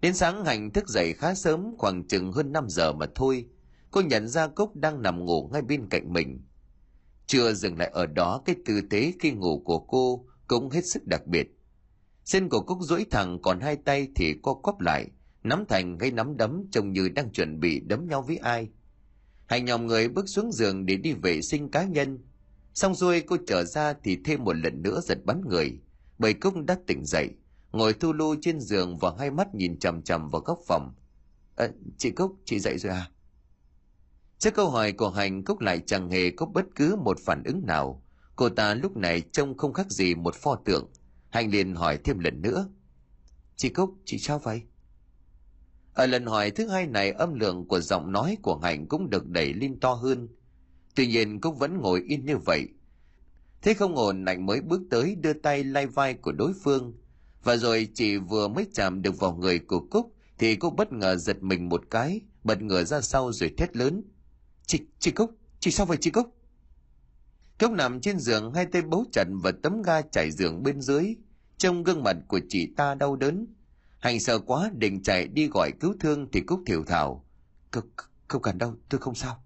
Đến 0.00 0.14
sáng 0.14 0.44
hành 0.44 0.70
thức 0.70 0.88
dậy 0.88 1.12
khá 1.12 1.34
sớm, 1.34 1.74
khoảng 1.78 2.06
chừng 2.06 2.32
hơn 2.32 2.52
5 2.52 2.66
giờ 2.68 2.92
mà 2.92 3.06
thôi. 3.14 3.46
Cô 3.90 4.00
nhận 4.00 4.28
ra 4.28 4.48
Cúc 4.48 4.76
đang 4.76 5.02
nằm 5.02 5.24
ngủ 5.24 5.50
ngay 5.52 5.62
bên 5.62 5.88
cạnh 5.88 6.12
mình. 6.12 6.42
Chưa 7.26 7.52
dừng 7.52 7.78
lại 7.78 7.90
ở 7.92 8.06
đó, 8.06 8.42
cái 8.44 8.56
tư 8.66 8.80
thế 8.90 9.12
khi 9.20 9.30
ngủ 9.30 9.62
của 9.64 9.78
cô 9.78 10.26
cũng 10.48 10.70
hết 10.70 10.86
sức 10.86 11.06
đặc 11.06 11.26
biệt. 11.26 11.48
Chân 12.24 12.48
của 12.48 12.60
Cúc 12.60 12.78
duỗi 12.80 13.06
thẳng 13.10 13.38
còn 13.42 13.60
hai 13.60 13.76
tay 13.76 14.08
thì 14.14 14.34
co 14.42 14.54
quắp 14.54 14.80
lại, 14.80 15.06
nắm 15.42 15.64
thành 15.68 15.98
gây 15.98 16.10
nắm 16.10 16.36
đấm 16.36 16.64
trông 16.70 16.92
như 16.92 17.08
đang 17.08 17.32
chuẩn 17.32 17.60
bị 17.60 17.80
đấm 17.80 18.08
nhau 18.08 18.22
với 18.22 18.36
ai. 18.36 18.68
Hành 19.46 19.64
nhòm 19.64 19.86
người 19.86 20.08
bước 20.08 20.28
xuống 20.28 20.52
giường 20.52 20.86
để 20.86 20.96
đi 20.96 21.12
vệ 21.12 21.42
sinh 21.42 21.70
cá 21.70 21.84
nhân. 21.84 22.18
Xong 22.74 22.94
xuôi 22.94 23.20
cô 23.20 23.36
trở 23.46 23.64
ra 23.64 23.94
thì 24.04 24.18
thêm 24.24 24.44
một 24.44 24.56
lần 24.56 24.82
nữa 24.82 25.00
giật 25.04 25.18
bắn 25.24 25.40
người, 25.48 25.80
bầy 26.18 26.34
Cúc 26.34 26.54
đã 26.66 26.78
tỉnh 26.86 27.04
dậy, 27.04 27.30
ngồi 27.72 27.92
thu 27.92 28.12
lu 28.12 28.34
trên 28.40 28.60
giường 28.60 28.98
và 28.98 29.12
hai 29.18 29.30
mắt 29.30 29.54
nhìn 29.54 29.78
chằm 29.78 30.02
chằm 30.02 30.30
vào 30.30 30.40
góc 30.40 30.58
phòng. 30.66 30.94
À, 31.56 31.68
chị 31.98 32.10
Cúc, 32.10 32.36
chị 32.44 32.58
dậy 32.58 32.78
rồi 32.78 32.92
à? 32.92 33.10
Trước 34.38 34.54
câu 34.54 34.70
hỏi 34.70 34.92
của 34.92 35.10
Hành, 35.10 35.44
Cúc 35.44 35.60
lại 35.60 35.82
chẳng 35.86 36.10
hề 36.10 36.30
có 36.30 36.46
bất 36.46 36.64
cứ 36.74 36.96
một 36.96 37.18
phản 37.20 37.42
ứng 37.44 37.66
nào. 37.66 38.02
Cô 38.36 38.48
ta 38.48 38.74
lúc 38.74 38.96
này 38.96 39.20
trông 39.20 39.56
không 39.56 39.72
khác 39.72 39.90
gì 39.90 40.14
một 40.14 40.34
pho 40.34 40.56
tượng. 40.64 40.90
Hành 41.30 41.50
liền 41.50 41.74
hỏi 41.74 41.98
thêm 42.04 42.18
lần 42.18 42.42
nữa. 42.42 42.68
Chị 43.56 43.68
Cúc, 43.68 43.94
chị 44.04 44.18
sao 44.18 44.38
vậy? 44.38 44.62
Ở 45.94 46.06
lần 46.06 46.26
hỏi 46.26 46.50
thứ 46.50 46.68
hai 46.68 46.86
này 46.86 47.10
âm 47.10 47.34
lượng 47.34 47.68
của 47.68 47.80
giọng 47.80 48.12
nói 48.12 48.36
của 48.42 48.58
hạnh 48.58 48.86
cũng 48.86 49.10
được 49.10 49.28
đẩy 49.28 49.52
lên 49.52 49.80
to 49.80 49.94
hơn. 49.94 50.28
Tuy 50.94 51.06
nhiên 51.06 51.40
Cúc 51.40 51.58
vẫn 51.58 51.78
ngồi 51.80 52.02
yên 52.08 52.24
như 52.26 52.36
vậy. 52.36 52.68
Thế 53.62 53.74
không 53.74 53.96
ổn 53.96 54.26
Hạnh 54.26 54.46
mới 54.46 54.60
bước 54.60 54.80
tới 54.90 55.14
đưa 55.14 55.32
tay 55.32 55.64
lay 55.64 55.86
vai 55.86 56.14
của 56.14 56.32
đối 56.32 56.52
phương. 56.64 56.94
Và 57.42 57.56
rồi 57.56 57.88
chị 57.94 58.16
vừa 58.16 58.48
mới 58.48 58.66
chạm 58.74 59.02
được 59.02 59.18
vào 59.20 59.34
người 59.34 59.58
của 59.58 59.80
Cúc 59.90 60.14
thì 60.38 60.56
cô 60.56 60.70
bất 60.70 60.92
ngờ 60.92 61.16
giật 61.16 61.42
mình 61.42 61.68
một 61.68 61.82
cái, 61.90 62.20
bật 62.44 62.62
ngửa 62.62 62.84
ra 62.84 63.00
sau 63.00 63.32
rồi 63.32 63.54
thét 63.58 63.76
lớn. 63.76 64.02
Chị, 64.66 64.80
chị 64.98 65.10
Cúc, 65.10 65.30
chị 65.60 65.70
sao 65.70 65.86
vậy 65.86 65.96
chị 66.00 66.10
Cúc? 66.10 66.34
Cúc 67.58 67.72
nằm 67.72 68.00
trên 68.00 68.18
giường 68.18 68.52
hai 68.54 68.66
tay 68.66 68.82
bấu 68.82 69.04
chặt 69.12 69.24
và 69.30 69.52
tấm 69.62 69.82
ga 69.82 70.02
chảy 70.02 70.30
giường 70.30 70.62
bên 70.62 70.80
dưới. 70.80 71.14
Trong 71.56 71.82
gương 71.82 72.02
mặt 72.02 72.16
của 72.28 72.40
chị 72.48 72.66
ta 72.76 72.94
đau 72.94 73.16
đớn. 73.16 73.46
Hành 73.98 74.20
sợ 74.20 74.38
quá 74.38 74.70
định 74.74 75.02
chạy 75.02 75.28
đi 75.28 75.48
gọi 75.48 75.72
cứu 75.80 75.94
thương 76.00 76.28
thì 76.32 76.40
Cúc 76.40 76.60
thiểu 76.66 76.84
thảo. 76.84 77.24
Cúc, 77.70 77.84
không 78.28 78.42
cần 78.42 78.58
đâu, 78.58 78.74
tôi 78.88 79.00
không 79.00 79.14
sao. 79.14 79.44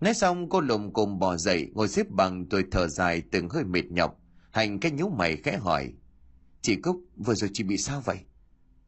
Nói 0.00 0.14
xong, 0.14 0.48
cô 0.48 0.60
lùm 0.60 0.92
cùng 0.92 1.18
bò 1.18 1.36
dậy, 1.36 1.70
ngồi 1.74 1.88
xếp 1.88 2.10
bằng 2.10 2.48
rồi 2.48 2.64
thở 2.70 2.88
dài 2.88 3.22
từng 3.30 3.48
hơi 3.48 3.64
mệt 3.64 3.84
nhọc. 3.90 4.20
Hành 4.50 4.80
cái 4.80 4.92
nhíu 4.92 5.08
mày 5.08 5.36
khẽ 5.36 5.56
hỏi. 5.56 5.92
Chị 6.62 6.76
Cúc, 6.76 7.00
vừa 7.16 7.34
rồi 7.34 7.50
chị 7.52 7.64
bị 7.64 7.76
sao 7.76 8.00
vậy? 8.00 8.18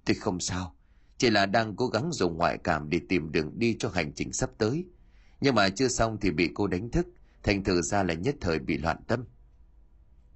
Tôi 0.05 0.15
không 0.15 0.41
sao. 0.41 0.77
Chỉ 1.19 1.31
là 1.31 1.47
đang 1.47 1.77
cố 1.77 1.87
gắng 1.87 2.13
dùng 2.13 2.37
ngoại 2.37 2.59
cảm 2.65 2.91
để 2.91 3.01
tìm 3.09 3.33
đường 3.33 3.59
đi 3.59 3.77
cho 3.79 3.89
hành 3.89 4.13
trình 4.13 4.33
sắp 4.33 4.51
tới. 4.59 4.85
Nhưng 5.41 5.55
mà 5.55 5.69
chưa 5.69 5.89
xong 5.89 6.19
thì 6.21 6.31
bị 6.31 6.51
cô 6.55 6.67
đánh 6.67 6.91
thức. 6.91 7.07
Thành 7.43 7.65
thử 7.65 7.83
ra 7.83 8.03
là 8.03 8.15
nhất 8.15 8.35
thời 8.41 8.59
bị 8.59 8.79
loạn 8.79 8.97
tâm. 9.07 9.25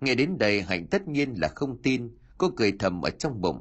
Nghe 0.01 0.15
đến 0.15 0.39
đây, 0.39 0.62
Hạnh 0.62 0.87
tất 0.91 1.09
nhiên 1.09 1.35
là 1.37 1.49
không 1.49 1.83
tin. 1.83 2.11
Cô 2.39 2.51
cười 2.57 2.73
thầm 2.79 3.03
ở 3.03 3.11
trong 3.11 3.41
bụng. 3.41 3.61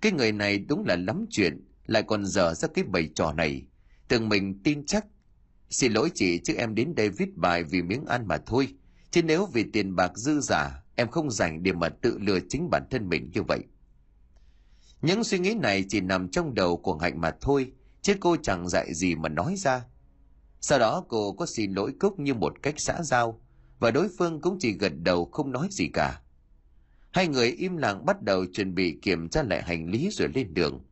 Cái 0.00 0.12
người 0.12 0.32
này 0.32 0.58
đúng 0.58 0.84
là 0.86 0.96
lắm 0.96 1.26
chuyện. 1.30 1.64
Lại 1.86 2.02
còn 2.02 2.26
dở 2.26 2.54
ra 2.54 2.68
cái 2.68 2.84
bầy 2.84 3.10
trò 3.14 3.32
này. 3.32 3.62
Tưởng 4.08 4.28
mình 4.28 4.62
tin 4.62 4.86
chắc 4.86 5.06
Xin 5.74 5.92
lỗi 5.92 6.10
chị 6.14 6.40
chứ 6.44 6.54
em 6.54 6.74
đến 6.74 6.94
đây 6.94 7.08
viết 7.10 7.36
bài 7.36 7.64
vì 7.64 7.82
miếng 7.82 8.04
ăn 8.06 8.28
mà 8.28 8.38
thôi. 8.46 8.68
Chứ 9.10 9.22
nếu 9.22 9.46
vì 9.46 9.64
tiền 9.72 9.96
bạc 9.96 10.12
dư 10.14 10.40
giả, 10.40 10.82
em 10.96 11.10
không 11.10 11.30
dành 11.30 11.62
để 11.62 11.72
mà 11.72 11.88
tự 11.88 12.18
lừa 12.18 12.38
chính 12.48 12.70
bản 12.70 12.82
thân 12.90 13.08
mình 13.08 13.30
như 13.34 13.42
vậy. 13.42 13.60
Những 15.02 15.24
suy 15.24 15.38
nghĩ 15.38 15.54
này 15.54 15.84
chỉ 15.88 16.00
nằm 16.00 16.28
trong 16.28 16.54
đầu 16.54 16.76
của 16.76 16.96
Hạnh 16.96 17.20
mà 17.20 17.30
thôi, 17.40 17.72
chứ 18.02 18.14
cô 18.20 18.36
chẳng 18.42 18.68
dạy 18.68 18.94
gì 18.94 19.14
mà 19.14 19.28
nói 19.28 19.54
ra. 19.56 19.84
Sau 20.60 20.78
đó 20.78 21.04
cô 21.08 21.32
có 21.32 21.46
xin 21.46 21.72
lỗi 21.72 21.92
Cúc 22.00 22.20
như 22.20 22.34
một 22.34 22.62
cách 22.62 22.74
xã 22.76 23.02
giao, 23.02 23.40
và 23.78 23.90
đối 23.90 24.08
phương 24.18 24.40
cũng 24.40 24.56
chỉ 24.60 24.72
gật 24.72 24.92
đầu 25.02 25.24
không 25.24 25.52
nói 25.52 25.68
gì 25.70 25.88
cả. 25.92 26.20
Hai 27.10 27.28
người 27.28 27.50
im 27.50 27.76
lặng 27.76 28.06
bắt 28.06 28.22
đầu 28.22 28.46
chuẩn 28.52 28.74
bị 28.74 28.98
kiểm 29.02 29.28
tra 29.28 29.42
lại 29.42 29.62
hành 29.62 29.90
lý 29.90 30.08
rồi 30.12 30.28
lên 30.34 30.54
đường. 30.54 30.84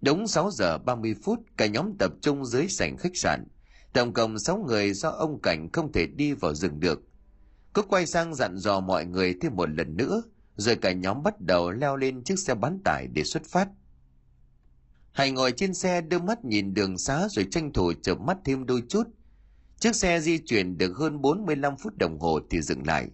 Đúng 0.00 0.26
6 0.26 0.50
giờ 0.50 0.78
30 0.78 1.14
phút, 1.22 1.40
cả 1.56 1.66
nhóm 1.66 1.98
tập 1.98 2.12
trung 2.20 2.44
dưới 2.44 2.68
sảnh 2.68 2.96
khách 2.96 3.16
sạn. 3.16 3.44
Tổng 3.92 4.12
cộng 4.12 4.38
6 4.38 4.58
người 4.58 4.92
do 4.92 5.08
ông 5.08 5.40
Cảnh 5.42 5.68
không 5.72 5.92
thể 5.92 6.06
đi 6.06 6.32
vào 6.32 6.54
rừng 6.54 6.80
được. 6.80 7.02
Cứ 7.74 7.82
quay 7.82 8.06
sang 8.06 8.34
dặn 8.34 8.56
dò 8.56 8.80
mọi 8.80 9.06
người 9.06 9.34
thêm 9.40 9.56
một 9.56 9.70
lần 9.70 9.96
nữa, 9.96 10.22
rồi 10.56 10.76
cả 10.76 10.92
nhóm 10.92 11.22
bắt 11.22 11.40
đầu 11.40 11.70
leo 11.70 11.96
lên 11.96 12.24
chiếc 12.24 12.38
xe 12.38 12.54
bán 12.54 12.78
tải 12.84 13.06
để 13.06 13.24
xuất 13.24 13.42
phát. 13.44 13.68
Hành 15.12 15.34
ngồi 15.34 15.52
trên 15.52 15.74
xe 15.74 16.00
đưa 16.00 16.18
mắt 16.18 16.44
nhìn 16.44 16.74
đường 16.74 16.98
xá 16.98 17.28
rồi 17.30 17.46
tranh 17.50 17.72
thủ 17.72 17.92
chợp 18.02 18.20
mắt 18.20 18.38
thêm 18.44 18.66
đôi 18.66 18.82
chút. 18.88 19.02
Chiếc 19.78 19.96
xe 19.96 20.20
di 20.20 20.38
chuyển 20.38 20.78
được 20.78 20.96
hơn 20.96 21.20
45 21.20 21.76
phút 21.76 21.96
đồng 21.96 22.20
hồ 22.20 22.40
thì 22.50 22.62
dừng 22.62 22.86
lại. 22.86 23.08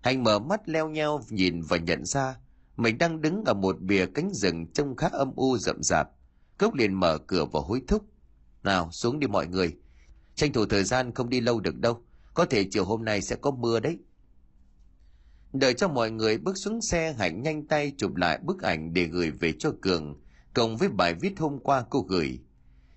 Hành 0.00 0.24
mở 0.24 0.38
mắt 0.38 0.68
leo 0.68 0.88
nhau 0.88 1.20
nhìn 1.30 1.62
và 1.62 1.76
nhận 1.76 2.04
ra 2.04 2.36
mình 2.76 2.98
đang 2.98 3.20
đứng 3.20 3.44
ở 3.44 3.54
một 3.54 3.80
bìa 3.80 4.06
cánh 4.06 4.30
rừng 4.34 4.66
trông 4.72 4.96
khá 4.96 5.08
âm 5.12 5.32
u 5.36 5.58
rậm 5.58 5.82
rạp. 5.82 6.08
Cốc 6.58 6.74
liền 6.74 6.94
mở 6.94 7.18
cửa 7.18 7.44
và 7.44 7.60
hối 7.60 7.82
thúc. 7.88 8.04
Nào 8.62 8.90
xuống 8.92 9.20
đi 9.20 9.26
mọi 9.26 9.46
người. 9.46 9.76
Tranh 10.34 10.52
thủ 10.52 10.66
thời 10.66 10.84
gian 10.84 11.14
không 11.14 11.28
đi 11.28 11.40
lâu 11.40 11.60
được 11.60 11.78
đâu. 11.78 12.02
Có 12.34 12.44
thể 12.44 12.64
chiều 12.70 12.84
hôm 12.84 13.04
nay 13.04 13.22
sẽ 13.22 13.36
có 13.36 13.50
mưa 13.50 13.80
đấy. 13.80 13.98
Đợi 15.52 15.74
cho 15.74 15.88
mọi 15.88 16.10
người 16.10 16.38
bước 16.38 16.56
xuống 16.56 16.80
xe 16.82 17.12
Hạnh 17.12 17.42
nhanh 17.42 17.66
tay 17.66 17.92
chụp 17.96 18.16
lại 18.16 18.38
bức 18.42 18.62
ảnh 18.62 18.94
để 18.94 19.04
gửi 19.04 19.30
về 19.30 19.52
cho 19.58 19.72
Cường, 19.82 20.20
cộng 20.54 20.76
với 20.76 20.88
bài 20.88 21.14
viết 21.14 21.38
hôm 21.38 21.58
qua 21.58 21.84
cô 21.90 22.00
gửi. 22.00 22.38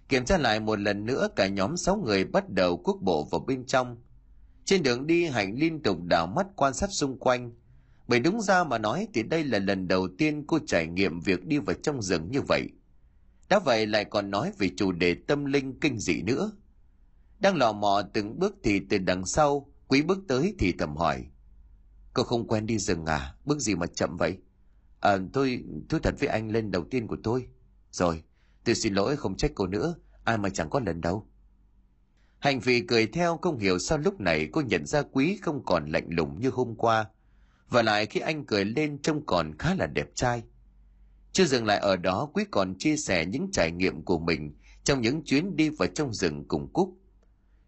Kiểm 0.09 0.25
tra 0.25 0.37
lại 0.37 0.59
một 0.59 0.79
lần 0.79 1.05
nữa 1.05 1.27
cả 1.35 1.47
nhóm 1.47 1.77
6 1.77 1.95
người 2.05 2.25
bắt 2.25 2.49
đầu 2.49 2.77
quốc 2.77 2.97
bộ 3.01 3.27
vào 3.31 3.39
bên 3.47 3.65
trong. 3.65 3.97
Trên 4.65 4.83
đường 4.83 5.07
đi 5.07 5.25
Hạnh 5.25 5.55
liên 5.57 5.83
tục 5.83 5.97
đảo 6.03 6.27
mắt 6.27 6.47
quan 6.55 6.73
sát 6.73 6.89
xung 6.91 7.19
quanh. 7.19 7.51
Bởi 8.07 8.19
đúng 8.19 8.41
ra 8.41 8.63
mà 8.63 8.77
nói 8.77 9.07
thì 9.13 9.23
đây 9.23 9.43
là 9.43 9.59
lần 9.59 9.87
đầu 9.87 10.07
tiên 10.17 10.43
cô 10.47 10.59
trải 10.67 10.87
nghiệm 10.87 11.19
việc 11.19 11.45
đi 11.45 11.57
vào 11.57 11.75
trong 11.83 12.01
rừng 12.01 12.31
như 12.31 12.41
vậy. 12.41 12.69
Đã 13.49 13.59
vậy 13.59 13.87
lại 13.87 14.05
còn 14.05 14.31
nói 14.31 14.51
về 14.57 14.69
chủ 14.77 14.91
đề 14.91 15.15
tâm 15.27 15.45
linh 15.45 15.79
kinh 15.79 15.99
dị 15.99 16.21
nữa. 16.21 16.51
Đang 17.39 17.55
lò 17.55 17.73
mò 17.73 18.01
từng 18.13 18.39
bước 18.39 18.55
thì 18.63 18.81
từ 18.89 18.97
đằng 18.97 19.25
sau, 19.25 19.67
quý 19.87 20.01
bước 20.01 20.19
tới 20.27 20.55
thì 20.59 20.73
thầm 20.79 20.95
hỏi. 20.95 21.25
Cậu 22.13 22.25
không 22.25 22.47
quen 22.47 22.65
đi 22.65 22.77
rừng 22.77 23.05
à? 23.05 23.35
Bước 23.45 23.59
gì 23.59 23.75
mà 23.75 23.87
chậm 23.87 24.17
vậy? 24.17 24.37
À, 24.99 25.17
tôi, 25.33 25.63
thú 25.89 25.99
thật 26.03 26.15
với 26.19 26.29
anh 26.29 26.51
lên 26.51 26.71
đầu 26.71 26.85
tiên 26.91 27.07
của 27.07 27.17
tôi. 27.23 27.47
Rồi, 27.91 28.23
tôi 28.63 28.75
xin 28.75 28.93
lỗi 28.93 29.15
không 29.15 29.37
trách 29.37 29.51
cô 29.55 29.67
nữa, 29.67 29.95
ai 30.23 30.37
mà 30.37 30.49
chẳng 30.49 30.69
có 30.69 30.79
lần 30.79 31.01
đâu. 31.01 31.27
Hành 32.39 32.59
vị 32.59 32.81
cười 32.87 33.07
theo 33.07 33.39
không 33.41 33.59
hiểu 33.59 33.79
sao 33.79 33.97
lúc 33.97 34.19
này 34.19 34.49
cô 34.51 34.61
nhận 34.61 34.85
ra 34.85 35.01
quý 35.01 35.39
không 35.41 35.65
còn 35.65 35.85
lạnh 35.91 36.07
lùng 36.09 36.39
như 36.39 36.49
hôm 36.49 36.75
qua. 36.75 37.05
Và 37.69 37.81
lại 37.81 38.05
khi 38.05 38.19
anh 38.19 38.45
cười 38.45 38.65
lên 38.65 39.01
trông 39.01 39.25
còn 39.25 39.57
khá 39.57 39.75
là 39.75 39.87
đẹp 39.87 40.07
trai. 40.15 40.43
Chưa 41.31 41.45
dừng 41.45 41.65
lại 41.65 41.77
ở 41.79 41.95
đó, 41.95 42.29
Quý 42.33 42.43
còn 42.51 42.75
chia 42.77 42.97
sẻ 42.97 43.25
những 43.25 43.51
trải 43.51 43.71
nghiệm 43.71 44.01
của 44.01 44.19
mình 44.19 44.55
trong 44.83 45.01
những 45.01 45.23
chuyến 45.23 45.55
đi 45.55 45.69
vào 45.69 45.87
trong 45.87 46.13
rừng 46.13 46.47
cùng 46.47 46.73
Cúc. 46.73 46.97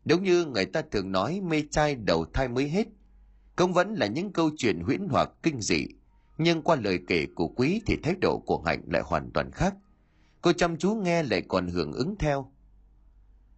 Đúng 0.05 0.23
như 0.23 0.45
người 0.45 0.65
ta 0.65 0.81
thường 0.91 1.12
nói 1.12 1.41
mê 1.41 1.63
trai 1.71 1.95
đầu 1.95 2.25
thai 2.33 2.47
mới 2.47 2.69
hết, 2.69 2.88
cũng 3.55 3.73
vẫn 3.73 3.93
là 3.93 4.07
những 4.07 4.33
câu 4.33 4.49
chuyện 4.57 4.79
huyễn 4.79 5.07
hoặc 5.09 5.29
kinh 5.43 5.62
dị, 5.62 5.88
nhưng 6.38 6.62
qua 6.62 6.75
lời 6.75 6.99
kể 7.07 7.25
của 7.35 7.47
Quý 7.47 7.81
thì 7.85 7.97
thái 8.03 8.15
độ 8.21 8.43
của 8.45 8.62
Hạnh 8.65 8.81
lại 8.88 9.01
hoàn 9.05 9.31
toàn 9.33 9.51
khác. 9.51 9.75
Cô 10.41 10.53
chăm 10.53 10.77
chú 10.77 10.95
nghe 10.95 11.23
lại 11.23 11.41
còn 11.47 11.67
hưởng 11.67 11.93
ứng 11.93 12.15
theo. 12.19 12.51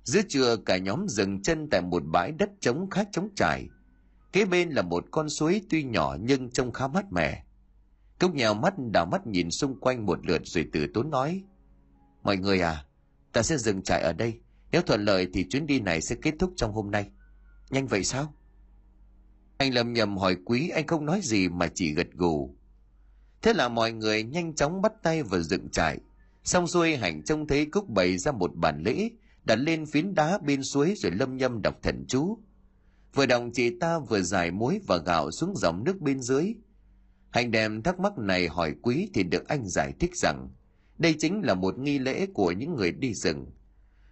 Giữa 0.04 0.21
trưa 0.30 0.58
cả 0.58 0.77
nhóm 0.77 1.08
dừng 1.08 1.41
chân 1.41 1.69
tại 1.69 1.82
một 1.82 2.04
bãi 2.06 2.32
đất 2.32 2.49
trống 2.60 2.89
khá 2.89 3.04
trống 3.12 3.30
trải. 3.36 3.69
Kế 4.34 4.45
bên 4.45 4.69
là 4.69 4.82
một 4.82 5.06
con 5.12 5.30
suối 5.30 5.62
tuy 5.69 5.84
nhỏ 5.84 6.17
nhưng 6.21 6.51
trông 6.51 6.71
khá 6.71 6.88
mát 6.88 7.12
mẻ. 7.12 7.43
Cốc 8.19 8.36
nhèo 8.36 8.54
mắt 8.54 8.73
đảo 8.93 9.06
mắt 9.06 9.27
nhìn 9.27 9.51
xung 9.51 9.80
quanh 9.80 10.06
một 10.06 10.19
lượt 10.25 10.41
rồi 10.45 10.69
từ 10.73 10.88
tốn 10.93 11.10
nói. 11.10 11.43
Mọi 12.23 12.38
người 12.38 12.62
à, 12.62 12.86
ta 13.32 13.43
sẽ 13.43 13.58
dừng 13.58 13.82
trại 13.82 14.01
ở 14.01 14.13
đây. 14.13 14.39
Nếu 14.71 14.81
thuận 14.81 15.05
lợi 15.05 15.27
thì 15.34 15.49
chuyến 15.49 15.67
đi 15.67 15.79
này 15.79 16.01
sẽ 16.01 16.15
kết 16.15 16.34
thúc 16.39 16.53
trong 16.55 16.73
hôm 16.73 16.91
nay. 16.91 17.10
Nhanh 17.69 17.88
vậy 17.88 18.03
sao? 18.03 18.34
Anh 19.57 19.73
lầm 19.73 19.93
nhầm 19.93 20.17
hỏi 20.17 20.38
quý 20.45 20.69
anh 20.69 20.88
không 20.88 21.05
nói 21.05 21.19
gì 21.23 21.49
mà 21.49 21.67
chỉ 21.75 21.93
gật 21.93 22.07
gù. 22.13 22.55
Thế 23.41 23.53
là 23.53 23.69
mọi 23.69 23.91
người 23.91 24.23
nhanh 24.23 24.55
chóng 24.55 24.81
bắt 24.81 24.93
tay 25.03 25.23
vào 25.23 25.41
dựng 25.41 25.69
trại. 25.69 25.97
Xong 26.43 26.67
xuôi 26.67 26.95
hành 26.95 27.23
trông 27.23 27.47
thấy 27.47 27.65
Cúc 27.65 27.89
bày 27.89 28.17
ra 28.17 28.31
một 28.31 28.55
bản 28.55 28.84
lễ, 28.84 29.10
đặt 29.43 29.55
lên 29.55 29.86
phiến 29.86 30.15
đá 30.15 30.38
bên 30.38 30.63
suối 30.63 30.93
rồi 30.97 31.12
lâm 31.12 31.38
nhâm 31.38 31.62
đọc 31.62 31.75
thần 31.84 32.05
chú. 32.07 32.38
Vừa 33.13 33.25
đồng 33.25 33.51
chị 33.53 33.79
ta 33.79 33.99
vừa 33.99 34.21
giải 34.21 34.51
muối 34.51 34.79
và 34.88 34.97
gạo 34.97 35.31
xuống 35.31 35.53
dòng 35.55 35.84
nước 35.84 35.99
bên 36.01 36.21
dưới– 36.21 36.55
Hành 37.31 37.51
đem 37.51 37.81
thắc 37.81 37.99
mắc 37.99 38.17
này 38.17 38.47
hỏi 38.47 38.75
quý 38.81 39.10
thì 39.13 39.23
được 39.23 39.47
anh 39.47 39.67
giải 39.67 39.93
thích 39.99 40.15
rằng 40.15 40.49
đây 40.97 41.15
chính 41.19 41.41
là 41.41 41.53
một 41.53 41.77
nghi 41.77 41.99
lễ 41.99 42.25
của 42.34 42.51
những 42.51 42.75
người 42.75 42.91
đi 42.91 43.13
rừng. 43.13 43.45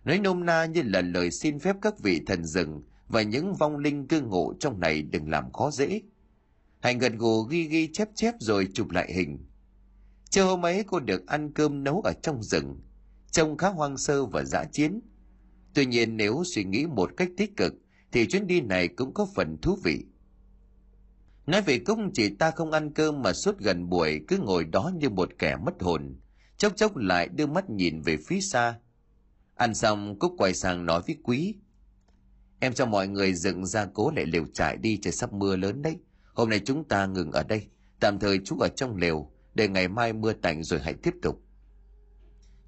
Nói 0.05 0.19
nôm 0.19 0.45
na 0.45 0.65
như 0.65 0.81
là 0.85 1.01
lời 1.01 1.31
xin 1.31 1.59
phép 1.59 1.75
các 1.81 1.99
vị 1.99 2.21
thần 2.27 2.45
rừng 2.45 2.83
và 3.07 3.21
những 3.21 3.53
vong 3.53 3.77
linh 3.77 4.07
cư 4.07 4.21
ngụ 4.21 4.53
trong 4.59 4.79
này 4.79 5.01
đừng 5.01 5.29
làm 5.29 5.51
khó 5.51 5.71
dễ. 5.71 6.01
Hành 6.79 6.99
gật 6.99 7.13
gù 7.17 7.43
ghi 7.43 7.63
ghi 7.63 7.89
chép 7.93 8.09
chép 8.15 8.33
rồi 8.39 8.67
chụp 8.73 8.89
lại 8.89 9.13
hình. 9.13 9.45
Chưa 10.29 10.43
hôm 10.43 10.65
ấy 10.65 10.83
cô 10.87 10.99
được 10.99 11.27
ăn 11.27 11.53
cơm 11.53 11.83
nấu 11.83 12.01
ở 12.01 12.13
trong 12.21 12.43
rừng, 12.43 12.81
trông 13.31 13.57
khá 13.57 13.69
hoang 13.69 13.97
sơ 13.97 14.25
và 14.25 14.43
dã 14.43 14.63
chiến. 14.71 14.99
Tuy 15.73 15.85
nhiên 15.85 16.17
nếu 16.17 16.43
suy 16.45 16.63
nghĩ 16.63 16.85
một 16.85 17.11
cách 17.17 17.29
tích 17.37 17.57
cực 17.57 17.73
thì 18.11 18.27
chuyến 18.27 18.47
đi 18.47 18.61
này 18.61 18.87
cũng 18.87 19.13
có 19.13 19.27
phần 19.35 19.57
thú 19.61 19.77
vị. 19.83 20.05
Nói 21.47 21.61
về 21.61 21.79
Cúc 21.79 21.99
chị 22.13 22.29
ta 22.29 22.51
không 22.51 22.71
ăn 22.71 22.93
cơm 22.93 23.21
mà 23.21 23.33
suốt 23.33 23.59
gần 23.59 23.89
buổi 23.89 24.21
cứ 24.27 24.37
ngồi 24.37 24.65
đó 24.65 24.91
như 24.95 25.09
một 25.09 25.29
kẻ 25.39 25.55
mất 25.65 25.73
hồn. 25.81 26.15
Chốc 26.57 26.75
chốc 26.75 26.97
lại 26.97 27.27
đưa 27.27 27.45
mắt 27.45 27.69
nhìn 27.69 28.01
về 28.01 28.17
phía 28.27 28.41
xa. 28.41 28.79
Ăn 29.59 29.73
xong 29.73 30.19
Cúc 30.19 30.33
quay 30.37 30.53
sang 30.53 30.85
nói 30.85 31.01
với 31.07 31.17
Quý. 31.23 31.55
Em 32.59 32.73
cho 32.73 32.85
mọi 32.85 33.07
người 33.07 33.33
dựng 33.33 33.65
ra 33.65 33.85
cố 33.93 34.11
lại 34.15 34.25
lều 34.25 34.45
trại 34.53 34.77
đi 34.77 34.97
trời 34.97 35.13
sắp 35.13 35.33
mưa 35.33 35.55
lớn 35.55 35.81
đấy. 35.81 35.97
Hôm 36.33 36.49
nay 36.49 36.61
chúng 36.65 36.83
ta 36.83 37.05
ngừng 37.05 37.31
ở 37.31 37.43
đây. 37.43 37.67
Tạm 37.99 38.19
thời 38.19 38.39
chú 38.45 38.57
ở 38.59 38.67
trong 38.67 38.95
lều 38.95 39.31
để 39.53 39.67
ngày 39.67 39.87
mai 39.87 40.13
mưa 40.13 40.33
tạnh 40.33 40.63
rồi 40.63 40.79
hãy 40.83 40.93
tiếp 40.93 41.13
tục. 41.21 41.41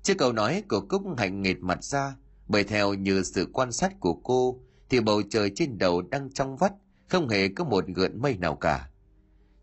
Trước 0.03 0.13
câu 0.17 0.33
nói 0.33 0.63
của 0.69 0.81
Cúc 0.81 1.01
hạnh 1.17 1.41
nghệt 1.41 1.57
mặt 1.59 1.83
ra 1.83 2.15
bởi 2.47 2.63
theo 2.63 2.93
như 2.93 3.23
sự 3.23 3.47
quan 3.53 3.71
sát 3.71 3.99
của 3.99 4.13
cô 4.13 4.59
thì 4.89 4.99
bầu 4.99 5.21
trời 5.29 5.51
trên 5.55 5.77
đầu 5.77 6.01
đang 6.01 6.31
trong 6.33 6.57
vắt 6.57 6.73
không 7.07 7.29
hề 7.29 7.47
có 7.47 7.63
một 7.63 7.85
gợn 7.87 8.21
mây 8.21 8.37
nào 8.37 8.55
cả. 8.55 8.89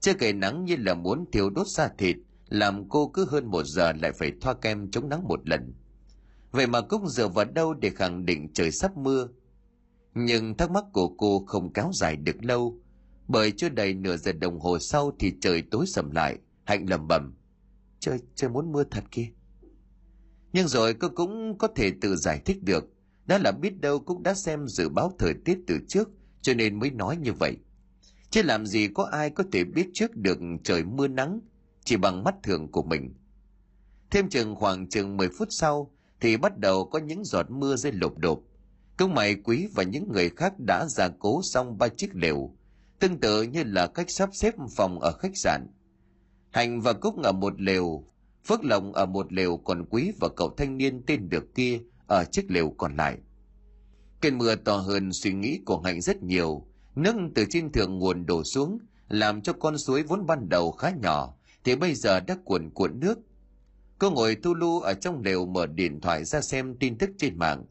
Chưa 0.01 0.15
kể 0.15 0.33
nắng 0.33 0.65
như 0.65 0.77
là 0.77 0.95
muốn 0.95 1.25
thiêu 1.33 1.51
đốt 1.51 1.67
da 1.67 1.89
thịt, 1.99 2.17
làm 2.49 2.89
cô 2.89 3.09
cứ 3.09 3.25
hơn 3.25 3.47
một 3.47 3.63
giờ 3.67 3.93
lại 3.93 4.13
phải 4.13 4.33
thoa 4.41 4.55
kem 4.55 4.91
chống 4.91 5.09
nắng 5.09 5.29
một 5.29 5.49
lần. 5.49 5.75
Vậy 6.51 6.67
mà 6.67 6.81
Cúc 6.81 7.03
dựa 7.07 7.29
vào 7.29 7.45
đâu 7.45 7.75
để 7.75 7.91
khẳng 7.91 8.27
định 8.27 8.53
trời 8.53 8.71
sắp 8.71 8.97
mưa? 8.97 9.29
Nhưng 10.15 10.57
thắc 10.57 10.71
mắc 10.71 10.85
của 10.93 11.09
cô 11.09 11.45
không 11.47 11.73
kéo 11.73 11.91
dài 11.95 12.17
được 12.17 12.45
lâu, 12.45 12.81
bởi 13.29 13.53
chưa 13.57 13.69
đầy 13.69 13.95
nửa 13.95 14.17
giờ 14.17 14.33
đồng 14.33 14.61
hồ 14.61 14.79
sau 14.79 15.13
thì 15.19 15.33
trời 15.41 15.63
tối 15.63 15.87
sầm 15.87 16.11
lại, 16.11 16.39
hạnh 16.65 16.91
lầm 16.91 17.09
bầm. 17.09 17.35
Trời, 18.01 18.19
trời 18.35 18.51
muốn 18.51 18.73
mưa 18.73 18.85
thật 18.85 19.05
kia. 19.11 19.29
Nhưng 20.53 20.69
rồi 20.69 20.95
cô 20.95 21.09
cũng 21.09 21.59
có 21.59 21.69
thể 21.77 21.93
tự 22.01 22.17
giải 22.17 22.41
thích 22.45 22.63
được, 22.63 22.85
đó 23.27 23.39
là 23.39 23.53
biết 23.53 23.81
đâu 23.81 23.99
cũng 23.99 24.23
đã 24.23 24.35
xem 24.35 24.69
dự 24.69 24.89
báo 24.89 25.13
thời 25.19 25.35
tiết 25.45 25.59
từ 25.67 25.79
trước 25.89 26.09
cho 26.43 26.55
nên 26.55 26.79
mới 26.79 26.91
nói 26.91 27.17
như 27.17 27.33
vậy. 27.33 27.57
Chứ 28.31 28.43
làm 28.43 28.67
gì 28.67 28.89
có 28.95 29.05
ai 29.05 29.31
có 29.31 29.45
thể 29.53 29.65
biết 29.65 29.89
trước 29.95 30.17
được 30.17 30.39
trời 30.65 30.85
mưa 30.85 31.09
nắng 31.09 31.41
chỉ 31.85 31.97
bằng 31.97 32.25
mắt 32.25 32.35
thường 32.43 32.73
của 32.73 32.83
mình. 32.83 33.15
Thêm 34.11 34.29
chừng 34.29 34.55
khoảng 34.55 34.89
chừng 34.89 35.17
10 35.17 35.29
phút 35.29 35.49
sau 35.51 35.95
thì 36.21 36.37
bắt 36.37 36.59
đầu 36.59 36.85
có 36.85 36.99
những 36.99 37.25
giọt 37.25 37.51
mưa 37.51 37.77
rơi 37.77 37.93
lộp 37.93 38.19
đột. 38.19 38.43
Cứ 38.99 39.07
mày 39.07 39.35
quý 39.35 39.69
và 39.75 39.83
những 39.83 40.13
người 40.13 40.29
khác 40.29 40.53
đã 40.59 40.87
gia 40.87 41.09
cố 41.09 41.41
xong 41.43 41.79
ba 41.79 41.89
chiếc 41.89 42.15
lều, 42.15 42.55
tương 42.99 43.21
tự 43.21 43.43
như 43.43 43.63
là 43.65 43.87
cách 43.87 44.11
sắp 44.11 44.31
xếp 44.33 44.55
phòng 44.77 45.01
ở 45.01 45.13
khách 45.13 45.37
sạn. 45.37 45.67
Hành 46.51 46.81
và 46.81 46.93
Cúc 46.93 47.23
ở 47.23 47.33
một 47.33 47.61
lều, 47.61 48.05
Phước 48.45 48.65
Lộc 48.65 48.85
ở 48.95 49.07
một 49.07 49.33
lều 49.33 49.57
còn 49.57 49.85
Quý 49.91 50.13
và 50.21 50.29
cậu 50.37 50.55
thanh 50.57 50.77
niên 50.77 51.03
tên 51.07 51.29
được 51.29 51.55
kia 51.55 51.81
ở 52.07 52.25
chiếc 52.25 52.51
lều 52.51 52.71
còn 52.71 52.97
lại. 52.97 53.19
Cơn 54.21 54.39
mưa 54.39 54.55
to 54.55 54.77
hơn 54.77 55.13
suy 55.13 55.33
nghĩ 55.33 55.61
của 55.67 55.81
Hạnh 55.81 56.01
rất 56.01 56.23
nhiều, 56.23 56.67
nước 56.97 57.15
từ 57.35 57.45
trên 57.51 57.73
thượng 57.73 57.99
nguồn 57.99 58.27
đổ 58.27 58.45
xuống, 58.45 58.79
làm 59.09 59.43
cho 59.43 59.53
con 59.53 59.79
suối 59.79 60.03
vốn 60.03 60.27
ban 60.27 60.49
đầu 60.49 60.73
khá 60.73 60.91
nhỏ, 61.03 61.35
thì 61.65 61.77
bây 61.77 61.95
giờ 61.95 62.21
đã 62.21 62.37
cuồn 62.45 62.71
cuộn 62.71 63.01
nước. 63.01 63.19
Cô 63.99 64.11
ngồi 64.11 64.35
tu 64.35 64.55
lu 64.55 64.81
ở 64.81 64.95
trong 64.95 65.23
lều 65.25 65.47
mở 65.47 65.67
điện 65.67 66.01
thoại 66.01 66.25
ra 66.25 66.41
xem 66.41 66.77
tin 66.81 66.99
tức 66.99 67.11
trên 67.19 67.39
mạng. 67.39 67.65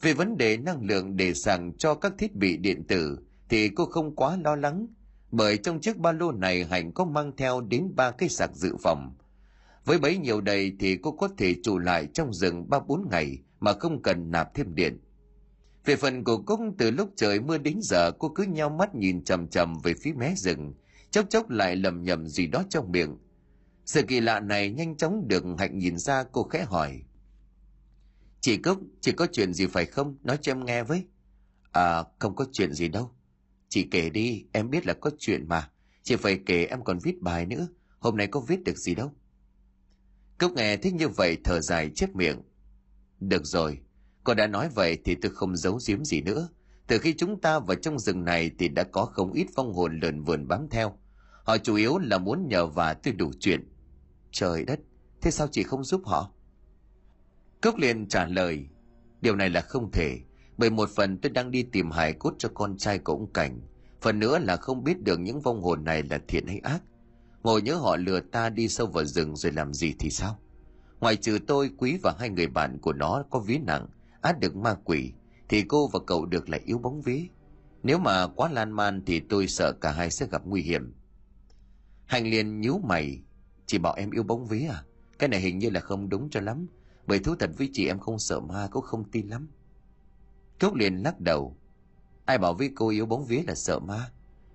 Về 0.00 0.12
vấn 0.12 0.36
đề 0.36 0.56
năng 0.56 0.86
lượng 0.86 1.16
để 1.16 1.34
sàng 1.34 1.72
cho 1.78 1.94
các 1.94 2.12
thiết 2.18 2.34
bị 2.34 2.56
điện 2.56 2.84
tử 2.84 3.18
thì 3.48 3.68
cô 3.68 3.86
không 3.86 4.16
quá 4.16 4.38
lo 4.44 4.56
lắng, 4.56 4.86
bởi 5.30 5.58
trong 5.58 5.80
chiếc 5.80 5.96
ba 5.96 6.12
lô 6.12 6.32
này 6.32 6.64
Hạnh 6.64 6.92
có 6.92 7.04
mang 7.04 7.32
theo 7.36 7.60
đến 7.60 7.92
ba 7.96 8.10
cái 8.10 8.28
sạc 8.28 8.50
dự 8.54 8.76
phòng. 8.82 9.14
Với 9.84 9.98
bấy 9.98 10.18
nhiều 10.18 10.40
đầy 10.40 10.72
thì 10.80 10.96
cô 10.96 11.12
có 11.12 11.28
thể 11.38 11.54
trụ 11.62 11.78
lại 11.78 12.08
trong 12.14 12.34
rừng 12.34 12.70
ba 12.70 12.80
bốn 12.80 13.08
ngày 13.10 13.38
mà 13.60 13.72
không 13.72 14.02
cần 14.02 14.30
nạp 14.30 14.54
thêm 14.54 14.74
điện. 14.74 14.98
Về 15.84 15.96
phần 15.96 16.24
của 16.24 16.38
Cúc 16.38 16.60
từ 16.78 16.90
lúc 16.90 17.10
trời 17.16 17.40
mưa 17.40 17.58
đến 17.58 17.78
giờ 17.82 18.10
cô 18.10 18.28
cứ 18.28 18.42
nheo 18.42 18.70
mắt 18.70 18.94
nhìn 18.94 19.24
chầm 19.24 19.48
chầm 19.48 19.78
về 19.78 19.94
phía 19.94 20.12
mé 20.12 20.34
rừng, 20.36 20.74
chốc 21.10 21.30
chốc 21.30 21.50
lại 21.50 21.76
lầm 21.76 22.02
nhầm 22.02 22.26
gì 22.26 22.46
đó 22.46 22.64
trong 22.68 22.92
miệng. 22.92 23.16
Sự 23.90 24.02
kỳ 24.02 24.20
lạ 24.20 24.40
này 24.40 24.70
nhanh 24.70 24.96
chóng 24.96 25.28
được 25.28 25.44
Hạnh 25.58 25.78
nhìn 25.78 25.98
ra 25.98 26.24
cô 26.32 26.42
khẽ 26.42 26.64
hỏi. 26.64 27.02
Chị 28.40 28.56
Cúc, 28.56 28.78
chị 29.00 29.12
có 29.12 29.26
chuyện 29.32 29.54
gì 29.54 29.66
phải 29.66 29.86
không? 29.86 30.16
Nói 30.22 30.38
cho 30.42 30.52
em 30.52 30.64
nghe 30.64 30.82
với. 30.82 31.06
À, 31.72 32.04
không 32.18 32.36
có 32.36 32.46
chuyện 32.52 32.72
gì 32.72 32.88
đâu. 32.88 33.10
Chị 33.68 33.88
kể 33.90 34.10
đi, 34.10 34.44
em 34.52 34.70
biết 34.70 34.86
là 34.86 34.94
có 34.94 35.10
chuyện 35.18 35.48
mà. 35.48 35.70
Chị 36.02 36.16
phải 36.16 36.40
kể 36.46 36.64
em 36.64 36.84
còn 36.84 36.98
viết 36.98 37.22
bài 37.22 37.46
nữa. 37.46 37.68
Hôm 37.98 38.16
nay 38.16 38.26
có 38.26 38.40
viết 38.40 38.64
được 38.64 38.78
gì 38.78 38.94
đâu. 38.94 39.12
Cúc 40.38 40.52
nghe 40.52 40.76
thích 40.76 40.94
như 40.94 41.08
vậy 41.08 41.36
thở 41.44 41.60
dài 41.60 41.90
chép 41.94 42.16
miệng. 42.16 42.42
Được 43.20 43.46
rồi, 43.46 43.78
cô 44.24 44.34
đã 44.34 44.46
nói 44.46 44.68
vậy 44.74 44.98
thì 45.04 45.14
tôi 45.14 45.32
không 45.34 45.56
giấu 45.56 45.78
giếm 45.88 46.04
gì 46.04 46.20
nữa. 46.20 46.48
Từ 46.86 46.98
khi 46.98 47.14
chúng 47.18 47.40
ta 47.40 47.58
vào 47.58 47.76
trong 47.76 47.98
rừng 47.98 48.24
này 48.24 48.50
thì 48.58 48.68
đã 48.68 48.84
có 48.84 49.04
không 49.04 49.32
ít 49.32 49.46
phong 49.54 49.74
hồn 49.74 50.00
lợn 50.02 50.22
vườn 50.22 50.48
bám 50.48 50.68
theo. 50.70 50.98
Họ 51.44 51.58
chủ 51.58 51.74
yếu 51.74 51.98
là 51.98 52.18
muốn 52.18 52.48
nhờ 52.48 52.66
và 52.66 52.94
tôi 52.94 53.14
đủ 53.14 53.32
chuyện. 53.40 53.70
Trời 54.32 54.64
đất, 54.64 54.80
thế 55.20 55.30
sao 55.30 55.48
chị 55.52 55.62
không 55.62 55.84
giúp 55.84 56.02
họ? 56.04 56.30
Cốc 57.60 57.76
liền 57.76 58.08
trả 58.08 58.26
lời, 58.26 58.66
điều 59.20 59.36
này 59.36 59.50
là 59.50 59.60
không 59.60 59.90
thể, 59.90 60.20
bởi 60.56 60.70
một 60.70 60.90
phần 60.96 61.18
tôi 61.18 61.30
đang 61.30 61.50
đi 61.50 61.62
tìm 61.62 61.90
hài 61.90 62.12
cốt 62.12 62.34
cho 62.38 62.48
con 62.54 62.76
trai 62.76 62.98
của 62.98 63.12
ông 63.12 63.32
Cảnh, 63.32 63.60
phần 64.00 64.18
nữa 64.18 64.38
là 64.38 64.56
không 64.56 64.84
biết 64.84 65.02
được 65.02 65.20
những 65.20 65.40
vong 65.40 65.62
hồn 65.62 65.84
này 65.84 66.02
là 66.02 66.20
thiện 66.28 66.46
hay 66.46 66.58
ác. 66.58 66.82
Ngồi 67.42 67.62
nhớ 67.62 67.74
họ 67.74 67.96
lừa 67.96 68.20
ta 68.20 68.50
đi 68.50 68.68
sâu 68.68 68.86
vào 68.86 69.04
rừng 69.04 69.36
rồi 69.36 69.52
làm 69.52 69.74
gì 69.74 69.94
thì 69.98 70.10
sao? 70.10 70.38
Ngoài 71.00 71.16
trừ 71.16 71.38
tôi, 71.46 71.70
Quý 71.78 71.98
và 72.02 72.14
hai 72.18 72.30
người 72.30 72.46
bạn 72.46 72.78
của 72.78 72.92
nó 72.92 73.24
có 73.30 73.38
ví 73.38 73.58
nặng, 73.58 73.86
át 74.20 74.40
được 74.40 74.56
ma 74.56 74.74
quỷ, 74.84 75.12
thì 75.48 75.62
cô 75.62 75.88
và 75.88 76.00
cậu 76.06 76.26
được 76.26 76.48
lại 76.48 76.60
yếu 76.64 76.78
bóng 76.78 77.00
ví. 77.02 77.28
Nếu 77.82 77.98
mà 77.98 78.26
quá 78.26 78.48
lan 78.52 78.72
man 78.72 79.02
thì 79.06 79.20
tôi 79.20 79.48
sợ 79.48 79.72
cả 79.72 79.92
hai 79.92 80.10
sẽ 80.10 80.26
gặp 80.30 80.42
nguy 80.44 80.62
hiểm. 80.62 80.94
Hành 82.06 82.26
liền 82.26 82.60
nhíu 82.60 82.78
mày, 82.84 83.22
chị 83.70 83.78
bảo 83.78 83.94
em 83.94 84.10
yêu 84.10 84.22
bóng 84.22 84.46
vía 84.46 84.66
à? 84.66 84.84
Cái 85.18 85.28
này 85.28 85.40
hình 85.40 85.58
như 85.58 85.70
là 85.70 85.80
không 85.80 86.08
đúng 86.08 86.30
cho 86.30 86.40
lắm, 86.40 86.66
bởi 87.06 87.18
thú 87.18 87.34
thật 87.34 87.50
với 87.58 87.70
chị 87.72 87.86
em 87.86 87.98
không 87.98 88.18
sợ 88.18 88.40
ma 88.40 88.68
cũng 88.70 88.84
không 88.84 89.10
tin 89.10 89.28
lắm. 89.28 89.48
cúc 90.60 90.74
liền 90.74 91.02
lắc 91.02 91.20
đầu, 91.20 91.56
ai 92.24 92.38
bảo 92.38 92.54
với 92.54 92.70
cô 92.74 92.88
yêu 92.88 93.06
bóng 93.06 93.24
vía 93.24 93.42
là 93.46 93.54
sợ 93.54 93.78
ma? 93.78 94.10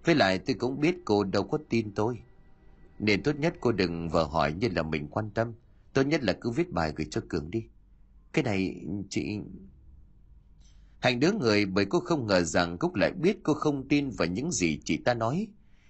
Với 0.06 0.16
lại 0.16 0.40
tôi 0.40 0.56
cũng 0.60 0.80
biết 0.80 0.96
cô 1.06 1.24
đâu 1.24 1.44
có 1.44 1.58
tin 1.70 1.94
tôi. 1.94 2.20
Nên 3.00 3.24
tốt 3.24 3.36
nhất 3.40 3.54
cô 3.60 3.72
đừng 3.72 4.10
vờ 4.10 4.24
hỏi 4.24 4.54
như 4.54 4.70
là 4.76 4.84
mình 4.84 5.08
quan 5.08 5.30
tâm. 5.30 5.54
Tốt 5.94 6.04
nhất 6.04 6.24
là 6.24 6.34
cứ 6.42 6.52
viết 6.52 6.72
bài 6.72 6.94
gửi 6.96 7.08
cho 7.12 7.22
Cường 7.30 7.52
đi. 7.52 7.64
Cái 8.34 8.44
này 8.44 8.76
chị... 9.10 9.40
Hành 11.00 11.20
đứa 11.20 11.32
người 11.32 11.66
bởi 11.66 11.86
cô 11.86 12.00
không 12.00 12.28
ngờ 12.28 12.42
rằng 12.42 12.78
Cúc 12.78 12.96
lại 12.96 13.12
biết 13.12 13.38
cô 13.44 13.54
không 13.54 13.88
tin 13.88 14.10
vào 14.10 14.28
những 14.28 14.52
gì 14.52 14.80
chị 14.86 14.98
ta 14.98 15.14
nói. 15.14 15.48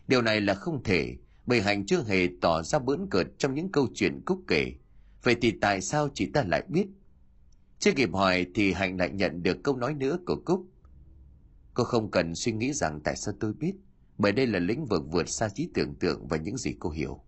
Điều 0.07 0.21
này 0.21 0.41
là 0.41 0.53
không 0.53 0.83
thể, 0.83 1.15
bởi 1.45 1.61
hạnh 1.61 1.85
chưa 1.85 2.03
hề 2.03 2.27
tỏ 2.41 2.63
ra 2.63 2.79
bỡn 2.79 3.07
cợt 3.11 3.27
trong 3.37 3.53
những 3.53 3.71
câu 3.71 3.87
chuyện 3.93 4.21
Cúc 4.25 4.41
kể. 4.47 4.73
Vậy 5.23 5.35
thì 5.41 5.51
tại 5.61 5.81
sao 5.81 6.09
chị 6.13 6.25
ta 6.33 6.43
lại 6.43 6.63
biết? 6.69 6.87
Chưa 7.79 7.91
kịp 7.91 8.09
hỏi 8.13 8.45
thì 8.55 8.73
hạnh 8.73 8.97
lại 8.97 9.09
nhận 9.09 9.43
được 9.43 9.57
câu 9.63 9.75
nói 9.77 9.93
nữa 9.93 10.17
của 10.25 10.41
Cúc. 10.45 10.65
Cô 11.73 11.83
không 11.83 12.11
cần 12.11 12.35
suy 12.35 12.51
nghĩ 12.51 12.73
rằng 12.73 12.99
tại 13.03 13.15
sao 13.15 13.33
tôi 13.39 13.53
biết, 13.53 13.73
bởi 14.17 14.31
đây 14.31 14.47
là 14.47 14.59
lĩnh 14.59 14.85
vực 14.85 15.03
vượt 15.11 15.29
xa 15.29 15.49
trí 15.49 15.69
tưởng 15.73 15.95
tượng 15.95 16.27
và 16.27 16.37
những 16.37 16.57
gì 16.57 16.75
cô 16.79 16.89
hiểu. 16.89 17.19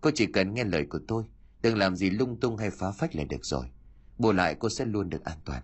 Cô 0.00 0.10
chỉ 0.14 0.26
cần 0.26 0.54
nghe 0.54 0.64
lời 0.64 0.86
của 0.90 1.00
tôi, 1.08 1.24
đừng 1.62 1.78
làm 1.78 1.96
gì 1.96 2.10
lung 2.10 2.40
tung 2.40 2.56
hay 2.56 2.70
phá 2.70 2.90
phách 2.90 3.16
là 3.16 3.24
được 3.24 3.44
rồi. 3.44 3.66
Bù 4.18 4.32
lại 4.32 4.56
cô 4.58 4.68
sẽ 4.68 4.84
luôn 4.84 5.10
được 5.10 5.24
an 5.24 5.38
toàn. 5.44 5.62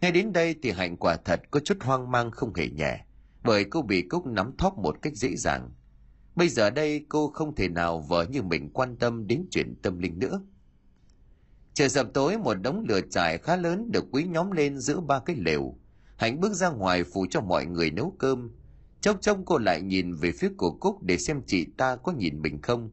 Ngay 0.00 0.12
đến 0.12 0.32
đây 0.32 0.54
thì 0.62 0.70
Hạnh 0.70 0.96
quả 0.96 1.16
thật 1.16 1.42
có 1.50 1.60
chút 1.60 1.76
hoang 1.80 2.10
mang 2.10 2.30
không 2.30 2.54
hề 2.54 2.68
nhẹ, 2.68 3.04
bởi 3.44 3.64
cô 3.64 3.82
bị 3.82 4.02
Cúc 4.08 4.26
nắm 4.26 4.52
thóp 4.58 4.78
một 4.78 4.96
cách 5.02 5.16
dễ 5.16 5.36
dàng. 5.36 5.70
Bây 6.38 6.48
giờ 6.48 6.70
đây 6.70 7.04
cô 7.08 7.28
không 7.28 7.54
thể 7.54 7.68
nào 7.68 8.00
vợ 8.00 8.26
như 8.30 8.42
mình 8.42 8.70
quan 8.72 8.96
tâm 8.96 9.26
đến 9.26 9.46
chuyện 9.50 9.74
tâm 9.82 9.98
linh 9.98 10.18
nữa. 10.18 10.42
Trời 11.74 11.88
sập 11.88 12.12
tối 12.14 12.38
một 12.38 12.54
đống 12.54 12.84
lửa 12.88 13.00
trải 13.10 13.38
khá 13.38 13.56
lớn 13.56 13.90
được 13.92 14.04
quý 14.12 14.24
nhóm 14.24 14.50
lên 14.50 14.78
giữa 14.78 15.00
ba 15.00 15.18
cái 15.18 15.36
lều. 15.36 15.78
Hạnh 16.16 16.40
bước 16.40 16.52
ra 16.52 16.70
ngoài 16.70 17.04
phụ 17.04 17.26
cho 17.30 17.40
mọi 17.40 17.66
người 17.66 17.90
nấu 17.90 18.14
cơm. 18.18 18.50
Chốc 19.00 19.20
chốc 19.20 19.38
cô 19.46 19.58
lại 19.58 19.82
nhìn 19.82 20.14
về 20.14 20.32
phía 20.32 20.48
của 20.56 20.70
Cúc 20.70 21.02
để 21.02 21.18
xem 21.18 21.42
chị 21.46 21.66
ta 21.76 21.96
có 21.96 22.12
nhìn 22.12 22.42
mình 22.42 22.62
không. 22.62 22.90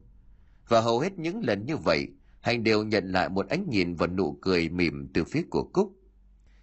Và 0.68 0.80
hầu 0.80 1.00
hết 1.00 1.18
những 1.18 1.44
lần 1.44 1.66
như 1.66 1.76
vậy, 1.76 2.08
Hạnh 2.40 2.64
đều 2.64 2.84
nhận 2.84 3.12
lại 3.12 3.28
một 3.28 3.48
ánh 3.48 3.66
nhìn 3.70 3.94
và 3.94 4.06
nụ 4.06 4.38
cười 4.40 4.68
mỉm 4.68 5.08
từ 5.14 5.24
phía 5.24 5.42
của 5.50 5.68
Cúc. 5.72 5.92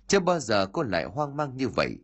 Chưa 0.07 0.19
bao 0.19 0.39
giờ 0.39 0.65
cô 0.65 0.83
lại 0.83 1.05
hoang 1.05 1.37
mang 1.37 1.57
như 1.57 1.67
vậy. 1.67 1.97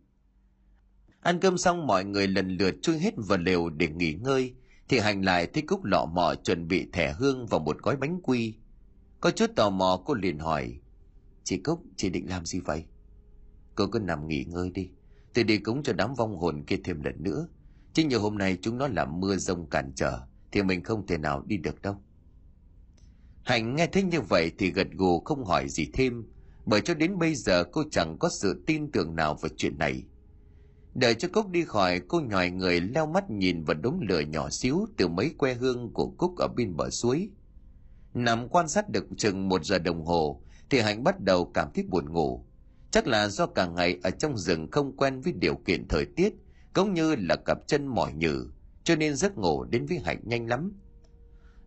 Ăn 1.21 1.39
cơm 1.39 1.57
xong 1.57 1.87
mọi 1.87 2.05
người 2.05 2.27
lần 2.27 2.57
lượt 2.57 2.75
chui 2.81 2.99
hết 2.99 3.13
vào 3.17 3.37
lều 3.37 3.69
để 3.69 3.87
nghỉ 3.87 4.13
ngơi, 4.13 4.53
thì 4.89 4.99
Hành 4.99 5.25
lại 5.25 5.47
thấy 5.47 5.63
Cúc 5.63 5.83
lọ 5.83 6.05
mọ 6.05 6.35
chuẩn 6.35 6.67
bị 6.67 6.87
thẻ 6.93 7.13
hương 7.13 7.45
và 7.45 7.59
một 7.59 7.77
gói 7.81 7.95
bánh 7.95 8.19
quy. 8.23 8.55
Có 9.21 9.31
chút 9.31 9.51
tò 9.55 9.69
mò 9.69 10.01
cô 10.05 10.13
liền 10.13 10.39
hỏi, 10.39 10.79
Chị 11.43 11.57
Cúc, 11.57 11.83
chị 11.95 12.09
định 12.09 12.29
làm 12.29 12.45
gì 12.45 12.59
vậy? 12.59 12.85
Cô 13.75 13.87
cứ 13.87 13.99
nằm 13.99 14.27
nghỉ 14.27 14.43
ngơi 14.43 14.69
đi, 14.69 14.89
tôi 15.33 15.43
đi 15.43 15.57
cúng 15.57 15.83
cho 15.83 15.93
đám 15.93 16.13
vong 16.13 16.37
hồn 16.37 16.63
kia 16.67 16.77
thêm 16.83 17.03
lần 17.03 17.23
nữa. 17.23 17.47
Chứ 17.93 18.03
nhiều 18.03 18.21
hôm 18.21 18.37
nay 18.37 18.57
chúng 18.61 18.77
nó 18.77 18.87
làm 18.87 19.19
mưa 19.19 19.35
rông 19.35 19.69
cản 19.69 19.91
trở, 19.95 20.19
thì 20.51 20.63
mình 20.63 20.83
không 20.83 21.07
thể 21.07 21.17
nào 21.17 21.43
đi 21.45 21.57
được 21.57 21.81
đâu. 21.81 21.95
Hạnh 23.43 23.75
nghe 23.75 23.87
thấy 23.87 24.03
như 24.03 24.21
vậy 24.21 24.51
thì 24.57 24.71
gật 24.71 24.87
gù 24.91 25.19
không 25.19 25.45
hỏi 25.45 25.69
gì 25.69 25.89
thêm, 25.93 26.25
bởi 26.65 26.81
cho 26.81 26.93
đến 26.93 27.17
bây 27.17 27.35
giờ 27.35 27.63
cô 27.63 27.83
chẳng 27.91 28.17
có 28.19 28.29
sự 28.29 28.63
tin 28.67 28.91
tưởng 28.91 29.15
nào 29.15 29.35
vào 29.35 29.49
chuyện 29.57 29.77
này. 29.77 30.03
Đợi 30.99 31.15
cho 31.15 31.27
Cúc 31.27 31.49
đi 31.49 31.65
khỏi, 31.65 32.01
cô 32.07 32.19
nhòi 32.19 32.49
người 32.49 32.81
leo 32.81 33.05
mắt 33.05 33.29
nhìn 33.29 33.63
vào 33.63 33.77
đống 33.77 33.99
lửa 34.09 34.19
nhỏ 34.19 34.49
xíu 34.49 34.85
từ 34.97 35.07
mấy 35.07 35.31
que 35.37 35.53
hương 35.53 35.93
của 35.93 36.07
Cúc 36.17 36.37
ở 36.37 36.47
bên 36.47 36.75
bờ 36.75 36.89
suối. 36.89 37.29
Nằm 38.13 38.49
quan 38.49 38.67
sát 38.67 38.89
được 38.89 39.05
chừng 39.17 39.49
một 39.49 39.65
giờ 39.65 39.79
đồng 39.79 40.05
hồ, 40.05 40.41
thì 40.69 40.79
Hạnh 40.79 41.03
bắt 41.03 41.19
đầu 41.19 41.45
cảm 41.53 41.67
thấy 41.75 41.83
buồn 41.89 42.13
ngủ. 42.13 42.45
Chắc 42.91 43.07
là 43.07 43.27
do 43.27 43.45
cả 43.45 43.65
ngày 43.65 43.99
ở 44.03 44.09
trong 44.09 44.37
rừng 44.37 44.71
không 44.71 44.97
quen 44.97 45.21
với 45.21 45.33
điều 45.33 45.55
kiện 45.55 45.87
thời 45.87 46.05
tiết, 46.05 46.33
cũng 46.73 46.93
như 46.93 47.15
là 47.15 47.35
cặp 47.35 47.57
chân 47.67 47.87
mỏi 47.87 48.13
nhừ, 48.13 48.47
cho 48.83 48.95
nên 48.95 49.15
giấc 49.15 49.37
ngủ 49.37 49.63
đến 49.63 49.85
với 49.85 49.99
Hạnh 49.99 50.21
nhanh 50.23 50.47
lắm. 50.47 50.71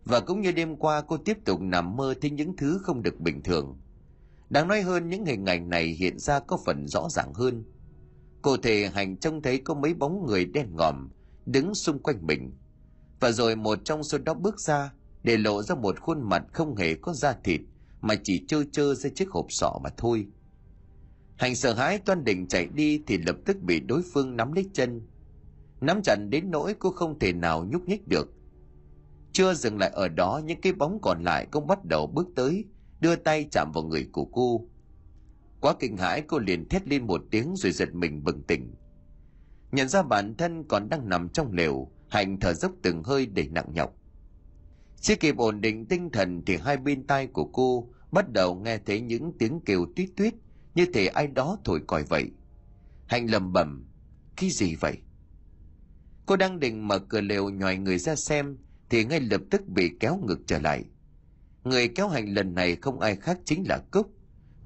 Và 0.05 0.19
cũng 0.19 0.41
như 0.41 0.51
đêm 0.51 0.75
qua 0.75 1.01
cô 1.01 1.17
tiếp 1.17 1.37
tục 1.45 1.61
nằm 1.61 1.95
mơ 1.95 2.13
thấy 2.21 2.31
những 2.31 2.57
thứ 2.57 2.79
không 2.83 3.03
được 3.03 3.19
bình 3.19 3.43
thường. 3.43 3.79
Đáng 4.49 4.67
nói 4.67 4.81
hơn 4.81 5.09
những 5.09 5.25
hình 5.25 5.45
ảnh 5.45 5.69
này 5.69 5.85
hiện 5.85 6.19
ra 6.19 6.39
có 6.39 6.57
phần 6.65 6.87
rõ 6.87 7.09
ràng 7.09 7.33
hơn. 7.33 7.63
Cụ 8.43 8.57
thể 8.57 8.89
hành 8.93 9.17
trông 9.17 9.41
thấy 9.41 9.57
có 9.57 9.73
mấy 9.73 9.93
bóng 9.93 10.25
người 10.25 10.45
đen 10.45 10.67
ngòm 10.75 11.09
đứng 11.45 11.75
xung 11.75 11.99
quanh 11.99 12.27
mình. 12.27 12.51
Và 13.19 13.31
rồi 13.31 13.55
một 13.55 13.79
trong 13.85 14.03
số 14.03 14.17
đó 14.17 14.33
bước 14.33 14.59
ra 14.59 14.93
để 15.23 15.37
lộ 15.37 15.63
ra 15.63 15.75
một 15.75 15.99
khuôn 15.99 16.29
mặt 16.29 16.43
không 16.53 16.75
hề 16.75 16.95
có 16.95 17.13
da 17.13 17.33
thịt 17.43 17.61
mà 18.01 18.15
chỉ 18.23 18.45
trơ 18.47 18.63
trơ 18.71 18.95
ra 18.95 19.09
chiếc 19.15 19.29
hộp 19.29 19.45
sọ 19.49 19.79
mà 19.83 19.89
thôi. 19.97 20.27
Hành 21.37 21.55
sợ 21.55 21.73
hãi 21.73 21.97
toan 21.97 22.23
định 22.23 22.47
chạy 22.47 22.67
đi 22.73 23.01
thì 23.07 23.17
lập 23.17 23.35
tức 23.45 23.57
bị 23.61 23.79
đối 23.79 24.01
phương 24.13 24.35
nắm 24.35 24.53
lấy 24.53 24.69
chân. 24.73 25.01
Nắm 25.81 26.01
chặt 26.03 26.15
đến 26.29 26.51
nỗi 26.51 26.73
cô 26.79 26.89
không 26.89 27.19
thể 27.19 27.33
nào 27.33 27.65
nhúc 27.65 27.87
nhích 27.87 28.07
được. 28.07 28.29
Chưa 29.31 29.53
dừng 29.53 29.77
lại 29.77 29.89
ở 29.93 30.07
đó 30.07 30.41
những 30.45 30.61
cái 30.61 30.73
bóng 30.73 30.99
còn 31.01 31.23
lại 31.23 31.47
cũng 31.51 31.67
bắt 31.67 31.85
đầu 31.85 32.07
bước 32.07 32.27
tới, 32.35 32.65
đưa 32.99 33.15
tay 33.15 33.47
chạm 33.51 33.71
vào 33.73 33.83
người 33.83 34.09
của 34.11 34.25
cô. 34.25 34.61
Quá 35.63 35.75
kinh 35.79 35.97
hãi 35.97 36.23
cô 36.27 36.39
liền 36.39 36.69
thét 36.69 36.87
lên 36.87 37.07
một 37.07 37.21
tiếng 37.31 37.53
rồi 37.55 37.71
giật 37.71 37.95
mình 37.95 38.23
bừng 38.23 38.43
tỉnh. 38.43 38.75
Nhận 39.71 39.89
ra 39.89 40.03
bản 40.03 40.35
thân 40.37 40.63
còn 40.67 40.89
đang 40.89 41.09
nằm 41.09 41.29
trong 41.29 41.51
lều, 41.51 41.91
Hạnh 42.09 42.39
thở 42.39 42.53
dốc 42.53 42.71
từng 42.81 43.03
hơi 43.03 43.25
để 43.25 43.47
nặng 43.51 43.73
nhọc. 43.73 43.93
Chưa 45.01 45.15
kịp 45.15 45.37
ổn 45.37 45.61
định 45.61 45.85
tinh 45.85 46.09
thần 46.09 46.41
thì 46.45 46.57
hai 46.57 46.77
bên 46.77 47.07
tai 47.07 47.27
của 47.27 47.45
cô 47.45 47.89
bắt 48.11 48.31
đầu 48.33 48.55
nghe 48.55 48.77
thấy 48.77 49.01
những 49.01 49.31
tiếng 49.39 49.59
kêu 49.65 49.85
tuyết 49.95 50.09
tuyết 50.17 50.33
như 50.75 50.85
thể 50.93 51.07
ai 51.07 51.27
đó 51.27 51.57
thổi 51.63 51.81
còi 51.87 52.03
vậy 52.03 52.31
hạnh 53.07 53.31
lầm 53.31 53.53
bẩm 53.53 53.85
cái 54.35 54.49
gì 54.49 54.75
vậy 54.75 54.97
cô 56.25 56.35
đang 56.35 56.59
định 56.59 56.87
mở 56.87 56.99
cửa 56.99 57.21
lều 57.21 57.49
nhòi 57.49 57.77
người 57.77 57.97
ra 57.97 58.15
xem 58.15 58.57
thì 58.89 59.05
ngay 59.05 59.19
lập 59.19 59.41
tức 59.51 59.67
bị 59.67 59.91
kéo 59.99 60.19
ngược 60.27 60.39
trở 60.47 60.59
lại 60.59 60.83
người 61.63 61.87
kéo 61.87 62.07
hành 62.07 62.33
lần 62.33 62.55
này 62.55 62.75
không 62.75 62.99
ai 62.99 63.15
khác 63.15 63.39
chính 63.45 63.63
là 63.67 63.77
cúc 63.91 64.13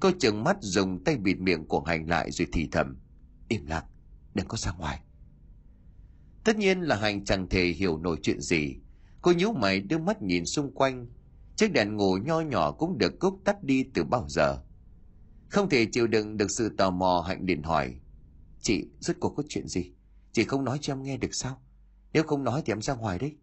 cô 0.00 0.10
chừng 0.20 0.44
mắt 0.44 0.56
dùng 0.60 1.04
tay 1.04 1.16
bịt 1.16 1.40
miệng 1.40 1.66
của 1.66 1.80
hành 1.80 2.08
lại 2.08 2.30
rồi 2.30 2.48
thì 2.52 2.68
thầm, 2.72 2.96
im 3.48 3.66
lặng, 3.66 3.84
đừng 4.34 4.48
có 4.48 4.56
ra 4.56 4.72
ngoài. 4.72 5.00
Tất 6.44 6.56
nhiên 6.56 6.80
là 6.80 6.96
hành 6.96 7.24
chẳng 7.24 7.48
thể 7.48 7.64
hiểu 7.64 7.98
nổi 7.98 8.18
chuyện 8.22 8.40
gì. 8.40 8.76
Cô 9.22 9.32
nhíu 9.32 9.52
mày 9.52 9.80
đưa 9.80 9.98
mắt 9.98 10.22
nhìn 10.22 10.46
xung 10.46 10.74
quanh. 10.74 11.06
Chiếc 11.56 11.72
đèn 11.72 11.96
ngủ 11.96 12.16
nho 12.16 12.40
nhỏ 12.40 12.72
cũng 12.72 12.98
được 12.98 13.18
cúc 13.20 13.40
tắt 13.44 13.64
đi 13.64 13.84
từ 13.94 14.04
bao 14.04 14.26
giờ. 14.28 14.58
Không 15.48 15.68
thể 15.68 15.86
chịu 15.92 16.06
đựng 16.06 16.36
được 16.36 16.50
sự 16.50 16.74
tò 16.78 16.90
mò, 16.90 17.24
hạnh 17.28 17.44
liền 17.44 17.62
hỏi, 17.62 17.94
chị, 18.60 18.88
rốt 19.00 19.16
cuộc 19.20 19.34
có 19.36 19.42
chuyện 19.48 19.68
gì? 19.68 19.92
Chị 20.32 20.44
không 20.44 20.64
nói 20.64 20.78
cho 20.80 20.92
em 20.92 21.02
nghe 21.02 21.16
được 21.16 21.34
sao? 21.34 21.62
Nếu 22.12 22.22
không 22.22 22.44
nói 22.44 22.62
thì 22.64 22.72
em 22.72 22.82
ra 22.82 22.94
ngoài 22.94 23.18
đấy. 23.18 23.36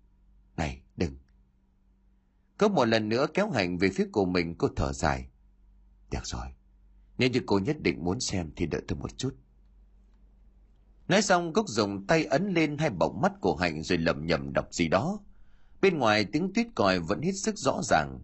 Này, 0.58 0.82
đừng. 0.98 1.18
Có 2.58 2.68
một 2.68 2.86
lần 2.86 3.10
nữa 3.10 3.28
kéo 3.34 3.50
hạnh 3.50 3.78
về 3.78 3.90
phía 3.90 4.08
của 4.12 4.26
mình, 4.26 4.56
cô 4.58 4.68
thở 4.76 4.94
dài 4.94 5.30
được 6.12 6.26
rồi. 6.26 6.48
Nếu 7.18 7.30
như 7.30 7.42
cô 7.46 7.60
nhất 7.60 7.82
định 7.82 8.04
muốn 8.04 8.20
xem 8.20 8.52
thì 8.56 8.66
đợi 8.66 8.82
tôi 8.88 9.00
một 9.00 9.18
chút. 9.18 9.36
Nói 11.08 11.22
xong, 11.22 11.54
cúc 11.54 11.70
dùng 11.70 12.08
tay 12.08 12.26
ấn 12.26 12.54
lên 12.54 12.78
hai 12.78 12.90
bọng 12.90 13.22
mắt 13.22 13.32
của 13.42 13.56
hạnh 13.56 13.84
rồi 13.84 13.98
lẩm 13.98 14.26
nhẩm 14.26 14.54
đọc 14.54 14.68
gì 14.72 14.88
đó. 14.88 15.20
Bên 15.82 15.98
ngoài, 15.98 16.26
tiếng 16.26 16.54
tuyết 16.54 16.68
còi 16.76 17.00
vẫn 17.00 17.22
hết 17.22 17.32
sức 17.32 17.58
rõ 17.58 17.82
ràng. 17.84 18.20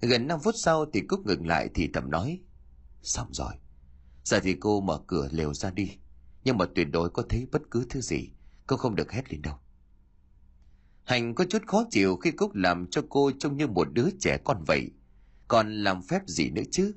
Gần 0.00 0.26
năm 0.26 0.40
phút 0.40 0.54
sau 0.58 0.86
thì 0.92 1.00
cúc 1.00 1.26
ngừng 1.26 1.46
lại 1.46 1.68
thì 1.74 1.90
thầm 1.94 2.10
nói, 2.10 2.40
xong 3.02 3.28
rồi. 3.32 3.52
Giờ 4.24 4.40
thì 4.40 4.54
cô 4.60 4.80
mở 4.80 5.00
cửa 5.06 5.28
lều 5.30 5.54
ra 5.54 5.70
đi. 5.70 5.90
Nhưng 6.44 6.58
mà 6.58 6.66
tuyệt 6.74 6.88
đối 6.90 7.10
có 7.10 7.22
thấy 7.28 7.46
bất 7.52 7.62
cứ 7.70 7.86
thứ 7.90 8.00
gì, 8.00 8.30
cô 8.66 8.76
không 8.76 8.94
được 8.94 9.12
hét 9.12 9.32
lên 9.32 9.42
đâu. 9.42 9.54
Hành 11.04 11.34
có 11.34 11.44
chút 11.44 11.62
khó 11.66 11.84
chịu 11.90 12.16
khi 12.16 12.30
cúc 12.30 12.54
làm 12.54 12.86
cho 12.90 13.02
cô 13.08 13.30
trông 13.38 13.56
như 13.56 13.66
một 13.66 13.88
đứa 13.92 14.08
trẻ 14.20 14.38
con 14.44 14.64
vậy. 14.66 14.90
Còn 15.48 15.72
làm 15.72 16.02
phép 16.02 16.22
gì 16.26 16.50
nữa 16.50 16.62
chứ? 16.70 16.94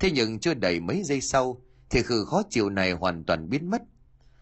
Thế 0.00 0.10
nhưng 0.10 0.38
chưa 0.38 0.54
đầy 0.54 0.80
mấy 0.80 1.02
giây 1.02 1.20
sau, 1.20 1.62
thì 1.90 2.02
khử 2.02 2.24
khó 2.24 2.42
chịu 2.50 2.70
này 2.70 2.92
hoàn 2.92 3.24
toàn 3.24 3.48
biến 3.48 3.70
mất. 3.70 3.82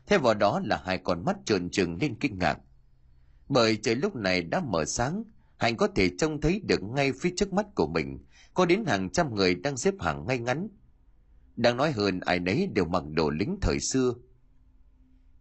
Thêm 0.07 0.23
vào 0.23 0.35
đó 0.35 0.61
là 0.65 0.83
hai 0.85 0.99
con 0.99 1.25
mắt 1.25 1.37
trợn 1.45 1.71
trừng 1.71 1.99
lên 2.01 2.15
kinh 2.21 2.39
ngạc. 2.39 2.59
Bởi 3.49 3.77
trời 3.77 3.95
lúc 3.95 4.17
này 4.17 4.43
đã 4.43 4.61
mở 4.61 4.85
sáng, 4.85 5.25
hạnh 5.57 5.77
có 5.77 5.89
thể 5.89 6.11
trông 6.19 6.41
thấy 6.41 6.61
được 6.65 6.83
ngay 6.83 7.13
phía 7.21 7.33
trước 7.37 7.53
mắt 7.53 7.67
của 7.75 7.87
mình, 7.87 8.19
có 8.55 8.67
đến 8.67 8.85
hàng 8.85 9.11
trăm 9.11 9.35
người 9.35 9.55
đang 9.55 9.77
xếp 9.77 9.95
hàng 10.01 10.27
ngay 10.27 10.39
ngắn. 10.39 10.69
Đang 11.57 11.77
nói 11.77 11.93
hơn, 11.93 12.21
ai 12.21 12.39
nấy 12.39 12.69
đều 12.75 12.85
mặc 12.85 13.03
đồ 13.13 13.31
lính 13.31 13.59
thời 13.63 13.81
xưa. 13.81 14.15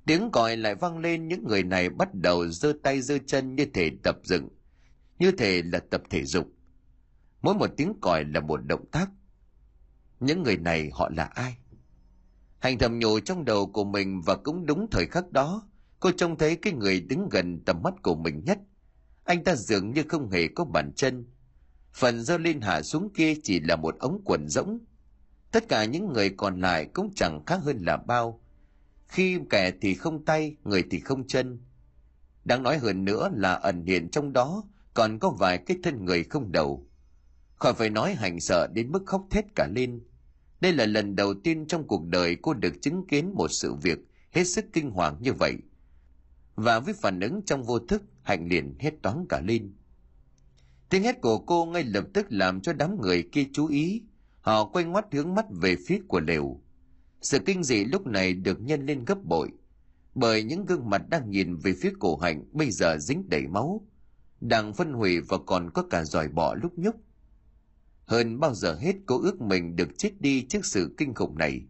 Tiếng 0.05 0.31
còi 0.31 0.57
lại 0.57 0.75
vang 0.75 0.97
lên, 0.97 1.27
những 1.27 1.43
người 1.43 1.63
này 1.63 1.89
bắt 1.89 2.13
đầu 2.13 2.47
giơ 2.47 2.73
tay 2.83 3.01
giơ 3.01 3.17
chân 3.25 3.55
như 3.55 3.65
thể 3.73 3.91
tập 4.03 4.17
dựng, 4.23 4.49
như 5.19 5.31
thể 5.31 5.61
là 5.61 5.79
tập 5.79 6.01
thể 6.09 6.23
dục. 6.23 6.47
Mỗi 7.41 7.55
một 7.55 7.69
tiếng 7.77 7.93
còi 8.01 8.23
là 8.23 8.39
một 8.39 8.57
động 8.57 8.85
tác 8.91 9.09
những 10.25 10.43
người 10.43 10.57
này 10.57 10.89
họ 10.93 11.09
là 11.09 11.23
ai? 11.23 11.57
Hành 12.59 12.77
thầm 12.77 12.99
nhủ 12.99 13.19
trong 13.19 13.45
đầu 13.45 13.65
của 13.65 13.83
mình 13.83 14.21
và 14.21 14.35
cũng 14.35 14.65
đúng 14.65 14.87
thời 14.91 15.05
khắc 15.05 15.31
đó, 15.31 15.67
cô 15.99 16.11
trông 16.11 16.37
thấy 16.37 16.55
cái 16.55 16.73
người 16.73 17.01
đứng 17.01 17.29
gần 17.29 17.59
tầm 17.65 17.81
mắt 17.83 17.93
của 18.03 18.15
mình 18.15 18.43
nhất. 18.45 18.59
Anh 19.23 19.43
ta 19.43 19.55
dường 19.55 19.91
như 19.93 20.03
không 20.07 20.29
hề 20.29 20.47
có 20.47 20.65
bàn 20.65 20.91
chân. 20.95 21.25
Phần 21.93 22.23
do 22.23 22.37
lên 22.37 22.61
hạ 22.61 22.81
xuống 22.81 23.13
kia 23.13 23.33
chỉ 23.43 23.59
là 23.59 23.75
một 23.75 23.95
ống 23.99 24.21
quần 24.25 24.47
rỗng. 24.47 24.79
Tất 25.51 25.67
cả 25.69 25.85
những 25.85 26.13
người 26.13 26.29
còn 26.29 26.61
lại 26.61 26.85
cũng 26.93 27.13
chẳng 27.15 27.45
khác 27.45 27.59
hơn 27.63 27.77
là 27.77 27.97
bao. 27.97 28.41
Khi 29.07 29.39
kẻ 29.49 29.71
thì 29.81 29.93
không 29.93 30.25
tay, 30.25 30.55
người 30.63 30.83
thì 30.91 30.99
không 30.99 31.27
chân. 31.27 31.59
Đáng 32.45 32.63
nói 32.63 32.77
hơn 32.77 33.05
nữa 33.05 33.29
là 33.33 33.53
ẩn 33.53 33.85
hiện 33.85 34.09
trong 34.09 34.33
đó 34.33 34.63
còn 34.93 35.19
có 35.19 35.29
vài 35.29 35.57
cái 35.57 35.77
thân 35.83 36.05
người 36.05 36.23
không 36.23 36.51
đầu. 36.51 36.87
Khỏi 37.55 37.73
phải 37.73 37.89
nói 37.89 38.13
hành 38.13 38.39
sợ 38.39 38.67
đến 38.73 38.91
mức 38.91 39.03
khóc 39.05 39.27
thét 39.29 39.45
cả 39.55 39.67
lên 39.75 40.01
đây 40.61 40.73
là 40.73 40.85
lần 40.85 41.15
đầu 41.15 41.33
tiên 41.33 41.65
trong 41.67 41.87
cuộc 41.87 42.05
đời 42.07 42.37
cô 42.41 42.53
được 42.53 42.81
chứng 42.81 43.07
kiến 43.07 43.33
một 43.33 43.47
sự 43.47 43.73
việc 43.73 43.99
hết 44.31 44.43
sức 44.43 44.65
kinh 44.73 44.89
hoàng 44.89 45.17
như 45.19 45.33
vậy. 45.33 45.53
Và 46.55 46.79
với 46.79 46.93
phản 46.93 47.19
ứng 47.19 47.41
trong 47.45 47.63
vô 47.63 47.79
thức, 47.79 48.03
hạnh 48.23 48.47
liền 48.47 48.75
hết 48.79 48.93
toán 49.01 49.25
cả 49.29 49.41
lên. 49.41 49.73
Tiếng 50.89 51.03
hét 51.03 51.21
của 51.21 51.37
cô 51.37 51.65
ngay 51.65 51.83
lập 51.83 52.03
tức 52.13 52.25
làm 52.29 52.61
cho 52.61 52.73
đám 52.73 53.01
người 53.01 53.23
kia 53.31 53.45
chú 53.53 53.67
ý. 53.67 54.03
Họ 54.41 54.65
quay 54.65 54.85
ngoắt 54.85 55.05
hướng 55.11 55.35
mắt 55.35 55.45
về 55.49 55.75
phía 55.87 55.99
của 56.07 56.19
lều. 56.19 56.61
Sự 57.21 57.39
kinh 57.39 57.63
dị 57.63 57.85
lúc 57.85 58.07
này 58.07 58.33
được 58.33 58.61
nhân 58.61 58.85
lên 58.85 59.05
gấp 59.05 59.23
bội, 59.23 59.51
bởi 60.15 60.43
những 60.43 60.65
gương 60.65 60.89
mặt 60.89 61.01
đang 61.09 61.29
nhìn 61.29 61.55
về 61.55 61.73
phía 61.81 61.93
cổ 61.99 62.17
hạnh 62.17 62.43
bây 62.51 62.71
giờ 62.71 62.97
dính 62.97 63.29
đầy 63.29 63.47
máu, 63.47 63.87
đang 64.41 64.73
phân 64.73 64.93
hủy 64.93 65.21
và 65.21 65.37
còn 65.45 65.69
có 65.73 65.83
cả 65.83 66.03
giỏi 66.03 66.27
bọ 66.27 66.55
lúc 66.55 66.77
nhúc 66.77 66.95
hơn 68.05 68.39
bao 68.39 68.53
giờ 68.53 68.75
hết 68.75 68.95
cô 69.05 69.21
ước 69.21 69.41
mình 69.41 69.75
được 69.75 69.89
chết 69.97 70.11
đi 70.19 70.45
trước 70.49 70.65
sự 70.65 70.95
kinh 70.97 71.13
khủng 71.13 71.37
này. 71.37 71.61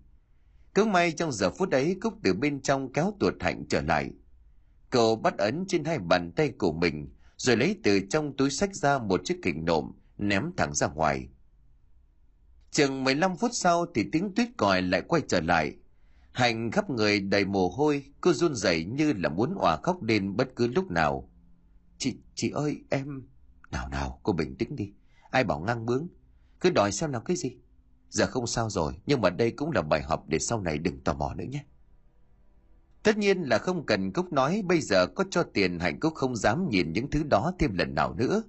Cứ 0.74 0.86
may 0.86 1.12
trong 1.12 1.32
giờ 1.32 1.50
phút 1.52 1.72
ấy, 1.72 1.98
cúc 2.02 2.14
từ 2.24 2.34
bên 2.34 2.62
trong 2.62 2.94
kéo 2.94 3.14
tuột 3.20 3.34
hạnh 3.40 3.66
trở 3.70 3.82
lại. 3.82 4.12
Cậu 4.90 5.16
bắt 5.16 5.38
ấn 5.38 5.66
trên 5.68 5.84
hai 5.84 6.00
bàn 6.00 6.32
tay 6.32 6.50
của 6.58 6.74
mình, 6.74 7.10
rồi 7.38 7.58
lấy 7.58 7.76
từ 7.84 8.00
trong 8.10 8.38
túi 8.38 8.50
sách 8.50 8.76
ra 8.76 8.98
một 8.98 9.22
chiếc 9.24 9.38
kình 9.42 9.66
nộm, 9.66 9.92
ném 10.18 10.52
thẳng 10.58 10.74
ra 10.74 10.88
ngoài. 10.88 11.28
Chừng 12.72 13.04
15 13.04 13.36
phút 13.36 13.52
sau 13.54 13.86
thì 13.96 14.06
tiếng 14.12 14.36
tuyết 14.36 14.48
còi 14.58 14.82
lại 14.82 15.02
quay 15.02 15.22
trở 15.28 15.42
lại. 15.42 15.76
Hành 16.32 16.72
khắp 16.72 16.90
người 16.90 17.20
đầy 17.20 17.46
mồ 17.46 17.70
hôi, 17.70 18.04
cô 18.22 18.34
run 18.34 18.56
rẩy 18.56 18.86
như 18.86 19.14
là 19.14 19.30
muốn 19.30 19.56
òa 19.56 19.78
khóc 19.84 20.04
lên 20.04 20.36
bất 20.36 20.56
cứ 20.56 20.68
lúc 20.68 20.92
nào. 20.92 21.30
Chị 21.98 22.18
chị 22.36 22.50
ơi, 22.50 22.78
em 22.90 23.28
nào 23.72 23.90
nào, 23.90 24.20
cô 24.24 24.34
bình 24.34 24.56
tĩnh 24.56 24.76
đi. 24.76 24.94
Ai 25.32 25.44
bảo 25.44 25.60
ngang 25.60 25.86
bướng? 25.86 26.08
Cứ 26.62 26.70
đòi 26.70 26.92
xem 26.92 27.12
là 27.12 27.20
cái 27.20 27.38
gì? 27.38 27.58
Giờ 28.10 28.28
không 28.28 28.48
sao 28.48 28.70
rồi, 28.70 28.94
nhưng 29.06 29.22
mà 29.22 29.30
đây 29.30 29.52
cũng 29.52 29.72
là 29.72 29.82
bài 29.82 30.02
học 30.02 30.24
để 30.28 30.40
sau 30.40 30.62
này 30.62 30.78
đừng 30.78 31.02
tò 31.04 31.14
mò 31.14 31.34
nữa 31.34 31.46
nhé. 31.50 31.66
Tất 33.04 33.18
nhiên 33.18 33.42
là 33.42 33.58
không 33.58 33.86
cần 33.86 34.14
cúc 34.14 34.34
nói, 34.34 34.62
bây 34.66 34.82
giờ 34.82 35.08
có 35.08 35.24
cho 35.32 35.44
tiền 35.44 35.80
hạnh 35.80 36.00
cúc 36.00 36.14
không 36.16 36.36
dám 36.36 36.70
nhìn 36.70 36.94
những 36.94 37.10
thứ 37.10 37.24
đó 37.24 37.54
thêm 37.60 37.74
lần 37.74 37.96
nào 37.96 38.14
nữa. 38.14 38.44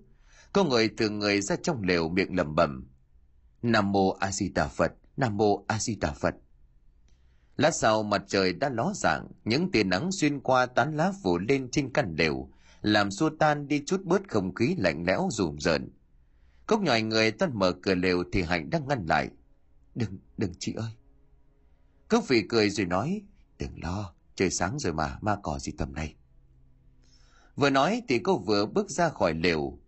Có 0.53 0.65
người 0.65 0.91
từ 0.97 1.11
người 1.11 1.41
ra 1.41 1.57
trong 1.63 1.83
lều 1.83 2.09
miệng 2.09 2.37
lẩm 2.37 2.55
bẩm, 2.55 2.89
nam 3.63 3.93
mô 3.93 4.11
a 4.11 4.33
di 4.33 4.49
đà 4.49 4.69
phật, 4.69 4.93
nam 5.17 5.37
mô 5.37 5.65
a 5.69 5.79
di 5.79 5.97
đà 5.97 6.13
phật. 6.13 6.35
Lát 7.57 7.71
sau 7.75 8.03
mặt 8.03 8.23
trời 8.27 8.53
đã 8.53 8.69
ló 8.69 8.93
dạng, 8.95 9.29
những 9.45 9.71
tia 9.71 9.83
nắng 9.85 10.13
xuyên 10.13 10.41
qua 10.41 10.67
tán 10.67 10.97
lá 10.97 11.13
phủ 11.23 11.39
lên 11.39 11.71
trên 11.71 11.93
căn 11.93 12.15
lều, 12.19 12.49
làm 12.83 13.11
xua 13.11 13.31
tan 13.39 13.69
đi 13.69 13.83
chút 13.87 14.03
bớt 14.05 14.29
không 14.29 14.55
khí 14.55 14.75
lạnh 14.79 15.05
lẽo 15.07 15.29
rùm 15.31 15.57
rợn 15.57 15.91
cốc 16.67 16.83
nhòi 16.83 17.03
người 17.03 17.31
tân 17.31 17.51
mở 17.55 17.73
cửa 17.73 17.95
lều 17.95 18.25
thì 18.33 18.43
hạnh 18.43 18.71
đang 18.71 18.89
ngăn 18.89 19.07
lại. 19.07 19.29
Đừng 19.95 20.19
đừng 20.37 20.53
chị 20.59 20.73
ơi. 20.77 20.91
Cốc 22.09 22.25
phì 22.25 22.43
cười 22.49 22.71
rồi 22.71 22.87
nói, 22.87 23.23
đừng 23.59 23.83
lo, 23.83 24.15
trời 24.35 24.51
sáng 24.51 24.79
rồi 24.79 24.93
mà, 24.93 25.19
ma 25.21 25.37
cỏ 25.43 25.59
gì 25.59 25.73
tầm 25.79 25.95
này. 25.95 26.15
Vừa 27.57 27.71
nói 27.71 28.03
thì 28.09 28.19
cô 28.19 28.39
vừa 28.39 28.67
bước 28.67 28.91
ra 28.91 29.09
khỏi 29.09 29.35
lều. 29.35 29.79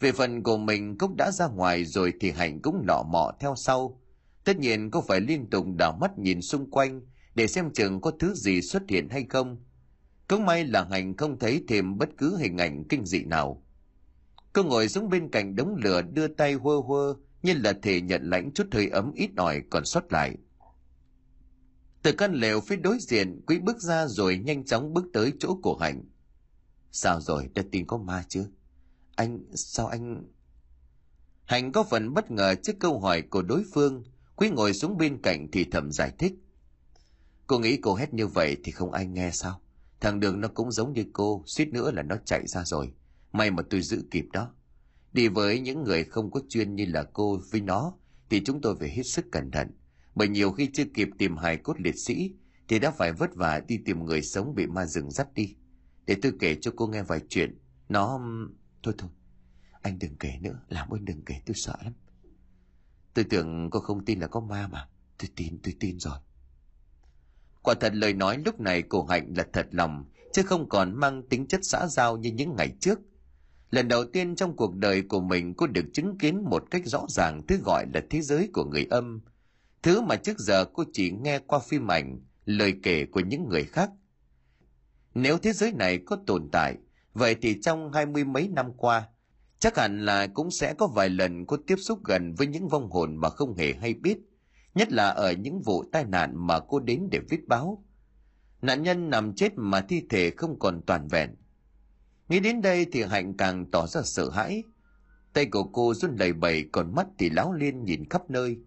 Về 0.00 0.12
phần 0.12 0.42
của 0.42 0.56
mình 0.56 0.98
Cốc 0.98 1.10
đã 1.18 1.30
ra 1.30 1.46
ngoài 1.46 1.84
rồi 1.84 2.12
thì 2.20 2.30
hạnh 2.30 2.60
cũng 2.62 2.84
lọ 2.86 3.02
mọ 3.02 3.32
theo 3.40 3.54
sau. 3.56 4.00
Tất 4.44 4.58
nhiên 4.58 4.90
cô 4.90 5.00
phải 5.08 5.20
liên 5.20 5.50
tục 5.50 5.66
đảo 5.78 5.98
mắt 6.00 6.18
nhìn 6.18 6.42
xung 6.42 6.70
quanh 6.70 7.00
để 7.34 7.46
xem 7.46 7.70
chừng 7.72 8.00
có 8.00 8.12
thứ 8.18 8.34
gì 8.34 8.62
xuất 8.62 8.82
hiện 8.88 9.08
hay 9.08 9.26
không. 9.28 9.56
Cũng 10.28 10.46
may 10.46 10.64
là 10.64 10.86
hạnh 10.90 11.16
không 11.16 11.38
thấy 11.38 11.64
thêm 11.68 11.98
bất 11.98 12.08
cứ 12.18 12.36
hình 12.36 12.58
ảnh 12.58 12.84
kinh 12.88 13.06
dị 13.06 13.24
nào 13.24 13.62
cô 14.52 14.62
ngồi 14.62 14.88
xuống 14.88 15.08
bên 15.08 15.28
cạnh 15.28 15.56
đống 15.56 15.76
lửa 15.76 16.02
đưa 16.02 16.28
tay 16.28 16.52
hơ 16.52 16.80
hơ 16.88 17.14
như 17.42 17.54
là 17.54 17.72
thể 17.82 18.00
nhận 18.00 18.30
lãnh 18.30 18.50
chút 18.54 18.66
hơi 18.72 18.88
ấm 18.88 19.12
ít 19.14 19.30
ỏi 19.36 19.62
còn 19.70 19.84
sót 19.84 20.12
lại. 20.12 20.36
Từ 22.02 22.12
căn 22.12 22.32
lều 22.34 22.60
phía 22.60 22.76
đối 22.76 22.98
diện, 23.00 23.40
quý 23.46 23.58
bước 23.58 23.80
ra 23.80 24.06
rồi 24.06 24.38
nhanh 24.38 24.64
chóng 24.64 24.94
bước 24.94 25.04
tới 25.12 25.32
chỗ 25.38 25.58
của 25.62 25.76
hạnh. 25.76 26.04
Sao 26.92 27.20
rồi? 27.20 27.48
Đã 27.54 27.62
tin 27.72 27.86
có 27.86 27.98
ma 27.98 28.24
chưa? 28.28 28.46
Anh, 29.16 29.44
sao 29.54 29.86
anh? 29.86 30.24
Hạnh 31.44 31.72
có 31.72 31.82
phần 31.82 32.14
bất 32.14 32.30
ngờ 32.30 32.54
trước 32.62 32.72
câu 32.80 33.00
hỏi 33.00 33.22
của 33.22 33.42
đối 33.42 33.64
phương. 33.74 34.04
Quý 34.36 34.50
ngồi 34.50 34.74
xuống 34.74 34.98
bên 34.98 35.22
cạnh 35.22 35.48
thì 35.52 35.64
thầm 35.64 35.92
giải 35.92 36.12
thích. 36.18 36.32
Cô 37.46 37.58
nghĩ 37.58 37.76
cô 37.76 37.94
hét 37.94 38.14
như 38.14 38.26
vậy 38.26 38.56
thì 38.64 38.72
không 38.72 38.92
ai 38.92 39.06
nghe 39.06 39.30
sao? 39.30 39.60
Thằng 40.00 40.20
đường 40.20 40.40
nó 40.40 40.48
cũng 40.48 40.72
giống 40.72 40.92
như 40.92 41.04
cô, 41.12 41.42
suýt 41.46 41.68
nữa 41.68 41.90
là 41.90 42.02
nó 42.02 42.16
chạy 42.24 42.46
ra 42.46 42.64
rồi 42.64 42.92
may 43.38 43.50
mà 43.50 43.62
tôi 43.70 43.82
giữ 43.82 44.04
kịp 44.10 44.26
đó. 44.32 44.54
Đi 45.12 45.28
với 45.28 45.60
những 45.60 45.84
người 45.84 46.04
không 46.04 46.30
có 46.30 46.40
chuyên 46.48 46.76
như 46.76 46.86
là 46.86 47.02
cô 47.12 47.40
với 47.52 47.60
nó, 47.60 47.92
thì 48.30 48.42
chúng 48.44 48.60
tôi 48.60 48.76
phải 48.80 48.90
hết 48.90 49.02
sức 49.02 49.24
cẩn 49.32 49.50
thận. 49.50 49.68
Bởi 50.14 50.28
nhiều 50.28 50.52
khi 50.52 50.70
chưa 50.72 50.84
kịp 50.94 51.08
tìm 51.18 51.36
hài 51.36 51.56
cốt 51.56 51.80
liệt 51.80 51.98
sĩ, 51.98 52.34
thì 52.68 52.78
đã 52.78 52.90
phải 52.90 53.12
vất 53.12 53.34
vả 53.34 53.60
đi 53.68 53.78
tìm 53.84 54.04
người 54.04 54.22
sống 54.22 54.54
bị 54.54 54.66
ma 54.66 54.86
rừng 54.86 55.10
dắt 55.10 55.34
đi. 55.34 55.56
Để 56.06 56.16
tôi 56.22 56.32
kể 56.40 56.56
cho 56.60 56.72
cô 56.76 56.86
nghe 56.86 57.02
vài 57.02 57.20
chuyện. 57.28 57.58
Nó 57.88 58.20
thôi 58.82 58.94
thôi. 58.98 59.10
Anh 59.82 59.98
đừng 59.98 60.16
kể 60.16 60.38
nữa. 60.40 60.60
Làm 60.68 60.88
ơn 60.90 61.04
đừng 61.04 61.24
kể, 61.24 61.34
tôi 61.46 61.54
sợ 61.54 61.76
lắm. 61.84 61.92
Tôi 63.14 63.24
tưởng 63.24 63.70
cô 63.70 63.80
không 63.80 64.04
tin 64.04 64.20
là 64.20 64.26
có 64.26 64.40
ma 64.40 64.68
mà. 64.68 64.88
Tôi 65.18 65.28
tin 65.36 65.58
tôi 65.62 65.74
tin 65.80 65.98
rồi. 65.98 66.18
Quả 67.62 67.74
thật 67.80 67.94
lời 67.94 68.12
nói 68.12 68.38
lúc 68.44 68.60
này 68.60 68.82
của 68.82 69.04
hạnh 69.04 69.34
là 69.36 69.46
thật 69.52 69.66
lòng, 69.70 70.04
chứ 70.32 70.42
không 70.42 70.68
còn 70.68 70.94
mang 70.94 71.28
tính 71.28 71.46
chất 71.46 71.60
xã 71.62 71.86
giao 71.86 72.16
như 72.16 72.30
những 72.30 72.56
ngày 72.56 72.76
trước 72.80 72.98
lần 73.70 73.88
đầu 73.88 74.04
tiên 74.04 74.36
trong 74.36 74.56
cuộc 74.56 74.74
đời 74.74 75.02
của 75.02 75.20
mình 75.20 75.54
cô 75.54 75.66
được 75.66 75.84
chứng 75.92 76.18
kiến 76.18 76.44
một 76.44 76.64
cách 76.70 76.82
rõ 76.86 77.06
ràng 77.08 77.42
thứ 77.48 77.58
gọi 77.64 77.86
là 77.94 78.00
thế 78.10 78.20
giới 78.20 78.48
của 78.52 78.64
người 78.64 78.86
âm. 78.90 79.20
Thứ 79.82 80.00
mà 80.00 80.16
trước 80.16 80.38
giờ 80.38 80.64
cô 80.64 80.84
chỉ 80.92 81.10
nghe 81.10 81.38
qua 81.38 81.58
phim 81.58 81.90
ảnh, 81.90 82.20
lời 82.44 82.74
kể 82.82 83.06
của 83.06 83.20
những 83.20 83.48
người 83.48 83.64
khác. 83.64 83.90
Nếu 85.14 85.38
thế 85.38 85.52
giới 85.52 85.72
này 85.72 85.98
có 86.06 86.16
tồn 86.26 86.48
tại, 86.52 86.76
vậy 87.14 87.36
thì 87.42 87.60
trong 87.60 87.92
hai 87.92 88.06
mươi 88.06 88.24
mấy 88.24 88.48
năm 88.48 88.72
qua, 88.76 89.08
chắc 89.58 89.76
hẳn 89.76 90.04
là 90.04 90.26
cũng 90.26 90.50
sẽ 90.50 90.74
có 90.74 90.86
vài 90.86 91.08
lần 91.08 91.46
cô 91.46 91.56
tiếp 91.66 91.76
xúc 91.76 92.04
gần 92.04 92.34
với 92.34 92.46
những 92.46 92.68
vong 92.68 92.90
hồn 92.90 93.16
mà 93.16 93.28
không 93.28 93.56
hề 93.56 93.72
hay 93.72 93.94
biết, 93.94 94.18
nhất 94.74 94.92
là 94.92 95.08
ở 95.08 95.32
những 95.32 95.62
vụ 95.62 95.84
tai 95.92 96.04
nạn 96.04 96.46
mà 96.46 96.60
cô 96.60 96.80
đến 96.80 97.08
để 97.10 97.20
viết 97.30 97.48
báo. 97.48 97.84
Nạn 98.62 98.82
nhân 98.82 99.10
nằm 99.10 99.34
chết 99.34 99.52
mà 99.56 99.80
thi 99.80 100.02
thể 100.10 100.30
không 100.30 100.58
còn 100.58 100.82
toàn 100.86 101.08
vẹn 101.08 101.34
nghĩ 102.28 102.40
đến 102.40 102.62
đây 102.62 102.86
thì 102.92 103.02
hạnh 103.02 103.34
càng 103.36 103.70
tỏ 103.70 103.86
ra 103.86 104.02
sợ 104.02 104.30
hãi. 104.30 104.62
Tay 105.32 105.46
của 105.46 105.64
cô 105.64 105.94
run 105.94 106.16
lẩy 106.16 106.32
bẩy, 106.32 106.64
còn 106.72 106.94
mắt 106.94 107.06
thì 107.18 107.30
láo 107.30 107.52
liên 107.52 107.84
nhìn 107.84 108.08
khắp 108.08 108.30
nơi. 108.30 108.58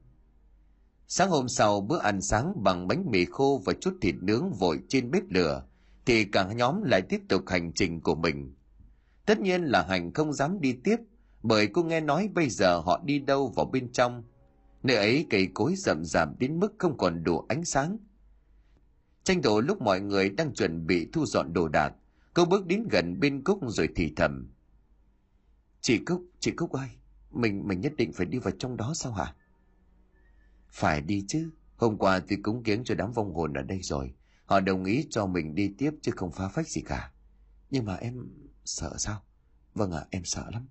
Sáng 1.08 1.30
hôm 1.30 1.48
sau, 1.48 1.82
bữa 1.82 2.00
ăn 2.00 2.22
sáng 2.22 2.64
bằng 2.64 2.88
bánh 2.88 3.12
mì 3.12 3.26
khô 3.26 3.62
và 3.66 3.74
chút 3.82 3.98
thịt 4.02 4.16
nướng 4.22 4.52
vội 4.52 4.80
trên 4.88 5.12
bếp 5.12 5.24
lửa, 5.30 5.64
thì 6.06 6.26
cả 6.26 6.54
nhóm 6.54 6.84
lại 6.84 7.02
tiếp 7.02 7.22
tục 7.30 7.44
hành 7.48 7.72
trình 7.74 8.02
của 8.02 8.16
mình. 8.16 8.54
Tất 9.26 9.40
nhiên 9.40 9.64
là 9.64 9.86
hạnh 9.90 10.14
không 10.14 10.34
dám 10.34 10.62
đi 10.62 10.74
tiếp, 10.74 10.98
bởi 11.44 11.68
cô 11.68 11.84
nghe 11.84 12.02
nói 12.02 12.30
bây 12.34 12.50
giờ 12.50 12.80
họ 12.80 13.02
đi 13.06 13.20
đâu 13.20 13.48
vào 13.56 13.66
bên 13.66 13.92
trong. 13.92 14.24
Nơi 14.84 14.98
ấy 14.98 15.26
cây 15.30 15.48
cối 15.54 15.76
rậm 15.76 16.06
rạp 16.06 16.30
đến 16.40 16.60
mức 16.60 16.74
không 16.78 16.98
còn 16.98 17.24
đủ 17.24 17.46
ánh 17.50 17.66
sáng. 17.66 17.98
Tranh 19.24 19.42
thủ 19.42 19.62
lúc 19.62 19.82
mọi 19.82 20.02
người 20.02 20.30
đang 20.30 20.54
chuẩn 20.54 20.88
bị 20.88 21.08
thu 21.14 21.26
dọn 21.26 21.54
đồ 21.54 21.68
đạc 21.68 21.94
cô 22.34 22.46
bước 22.46 22.66
đến 22.66 22.88
gần 22.92 23.20
bên 23.20 23.44
cúc 23.44 23.60
rồi 23.68 23.90
thì 23.96 24.14
thầm. 24.16 24.52
Chị 25.82 25.98
cúc 25.98 26.26
chị 26.40 26.52
cúc 26.52 26.72
ơi 26.72 26.90
mình 27.32 27.68
mình 27.68 27.82
nhất 27.82 27.94
định 27.98 28.12
phải 28.14 28.26
đi 28.26 28.40
vào 28.40 28.54
trong 28.60 28.78
đó 28.78 28.94
sao 28.96 29.12
hả? 29.12 29.36
Phải 30.70 31.02
đi 31.02 31.26
chứ. 31.28 31.52
Hôm 31.76 31.98
qua 31.98 32.20
tôi 32.20 32.40
cúng 32.44 32.64
kiến 32.64 32.84
cho 32.84 32.96
đám 32.96 33.12
vong 33.12 33.34
hồn 33.34 33.54
ở 33.54 33.62
đây 33.62 33.80
rồi. 33.82 34.14
Họ 34.46 34.60
đồng 34.60 34.86
ý 34.86 35.08
cho 35.10 35.26
mình 35.26 35.56
đi 35.56 35.74
tiếp 35.78 35.92
chứ 36.02 36.12
không 36.16 36.32
phá 36.32 36.48
phách 36.48 36.68
gì 36.68 36.82
cả. 36.82 37.12
Nhưng 37.70 37.86
mà 37.86 37.96
em 37.96 38.30
sợ 38.66 38.96
sao? 38.98 39.22
Vâng 39.74 39.92
ạ 39.92 40.00
à, 40.00 40.08
em 40.10 40.26
sợ 40.26 40.50
lắm. 40.54 40.68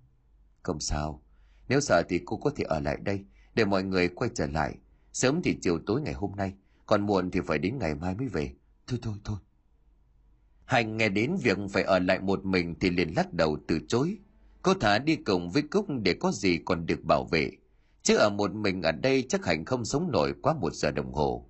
Không 0.63 0.79
sao. 0.79 1.23
Nếu 1.67 1.81
sợ 1.81 2.03
thì 2.09 2.21
cô 2.25 2.37
có 2.37 2.51
thể 2.55 2.63
ở 2.63 2.79
lại 2.79 2.97
đây 3.03 3.25
để 3.55 3.65
mọi 3.65 3.83
người 3.83 4.07
quay 4.07 4.29
trở 4.35 4.47
lại. 4.47 4.77
Sớm 5.13 5.41
thì 5.43 5.57
chiều 5.61 5.79
tối 5.85 6.01
ngày 6.01 6.13
hôm 6.13 6.31
nay 6.35 6.53
còn 6.85 7.05
muộn 7.05 7.31
thì 7.31 7.39
phải 7.47 7.57
đến 7.57 7.77
ngày 7.79 7.95
mai 7.95 8.15
mới 8.15 8.27
về. 8.27 8.53
Thôi 8.87 8.99
thôi 9.01 9.15
thôi 9.23 9.37
hành 10.71 10.97
nghe 10.97 11.09
đến 11.09 11.35
việc 11.43 11.57
phải 11.71 11.83
ở 11.83 11.99
lại 11.99 12.19
một 12.19 12.45
mình 12.45 12.75
thì 12.79 12.89
liền 12.89 13.13
lắc 13.15 13.33
đầu 13.33 13.57
từ 13.67 13.79
chối. 13.87 14.17
Cô 14.61 14.73
thả 14.73 14.99
đi 14.99 15.15
cùng 15.15 15.49
với 15.49 15.61
cúc 15.61 15.85
để 16.03 16.13
có 16.13 16.31
gì 16.31 16.59
còn 16.65 16.85
được 16.85 17.03
bảo 17.03 17.25
vệ. 17.31 17.51
Chứ 18.03 18.15
ở 18.15 18.29
một 18.29 18.55
mình 18.55 18.81
ở 18.81 18.91
đây 18.91 19.25
chắc 19.29 19.45
hành 19.45 19.65
không 19.65 19.85
sống 19.85 20.11
nổi 20.11 20.33
quá 20.41 20.53
một 20.53 20.73
giờ 20.73 20.91
đồng 20.91 21.13
hồ. 21.13 21.49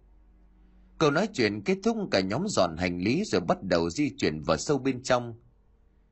Câu 0.97 1.11
nói 1.11 1.28
chuyện 1.34 1.61
kết 1.61 1.78
thúc, 1.84 1.97
cả 2.11 2.19
nhóm 2.19 2.45
dọn 2.47 2.78
hành 2.78 2.97
lý 3.01 3.24
rồi 3.26 3.41
bắt 3.41 3.63
đầu 3.63 3.89
di 3.89 4.09
chuyển 4.17 4.41
vào 4.41 4.57
sâu 4.57 4.78
bên 4.78 5.03
trong. 5.03 5.39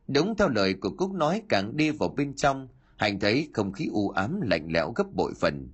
Đúng 0.07 0.35
theo 0.35 0.49
lời 0.49 0.73
của 0.73 0.89
cúc 0.97 1.11
nói, 1.11 1.41
càng 1.49 1.77
đi 1.77 1.91
vào 1.91 2.09
bên 2.09 2.35
trong, 2.35 2.67
hành 2.97 3.19
thấy 3.19 3.49
không 3.53 3.71
khí 3.71 3.89
u 3.91 4.09
ám 4.09 4.41
lạnh 4.41 4.67
lẽo 4.71 4.91
gấp 4.95 5.13
bội 5.13 5.33
phần. 5.39 5.71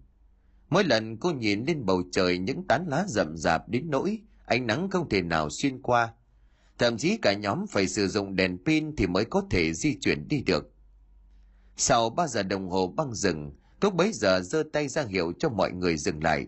Mỗi 0.70 0.84
lần 0.84 1.18
cô 1.18 1.32
nhìn 1.32 1.66
lên 1.68 1.86
bầu 1.86 2.04
trời, 2.12 2.38
những 2.38 2.68
tán 2.68 2.86
lá 2.88 3.06
rậm 3.08 3.38
rạp 3.38 3.70
đến 3.70 3.90
nỗi 3.90 4.22
ánh 4.46 4.68
nắng 4.68 4.90
không 4.90 5.10
thể 5.10 5.22
nào 5.22 5.50
xuyên 5.50 5.82
qua 5.82 6.14
thậm 6.80 6.98
chí 6.98 7.18
cả 7.18 7.34
nhóm 7.34 7.68
phải 7.68 7.88
sử 7.88 8.08
dụng 8.08 8.36
đèn 8.36 8.58
pin 8.66 8.96
thì 8.96 9.08
mới 9.08 9.26
có 9.26 9.48
thể 9.50 9.74
di 9.74 10.00
chuyển 10.00 10.28
đi 10.28 10.42
được. 10.42 10.72
Sau 11.78 12.10
ba 12.10 12.28
giờ 12.28 12.44
đồng 12.44 12.70
hồ 12.70 12.88
băng 12.88 13.14
rừng 13.14 13.52
cúc 13.82 13.96
bấy 13.96 14.12
giờ 14.14 14.42
giơ 14.42 14.64
tay 14.74 14.88
ra 14.88 15.04
hiệu 15.04 15.34
cho 15.40 15.50
mọi 15.50 15.72
người 15.72 15.98
dừng 15.98 16.24
lại. 16.24 16.48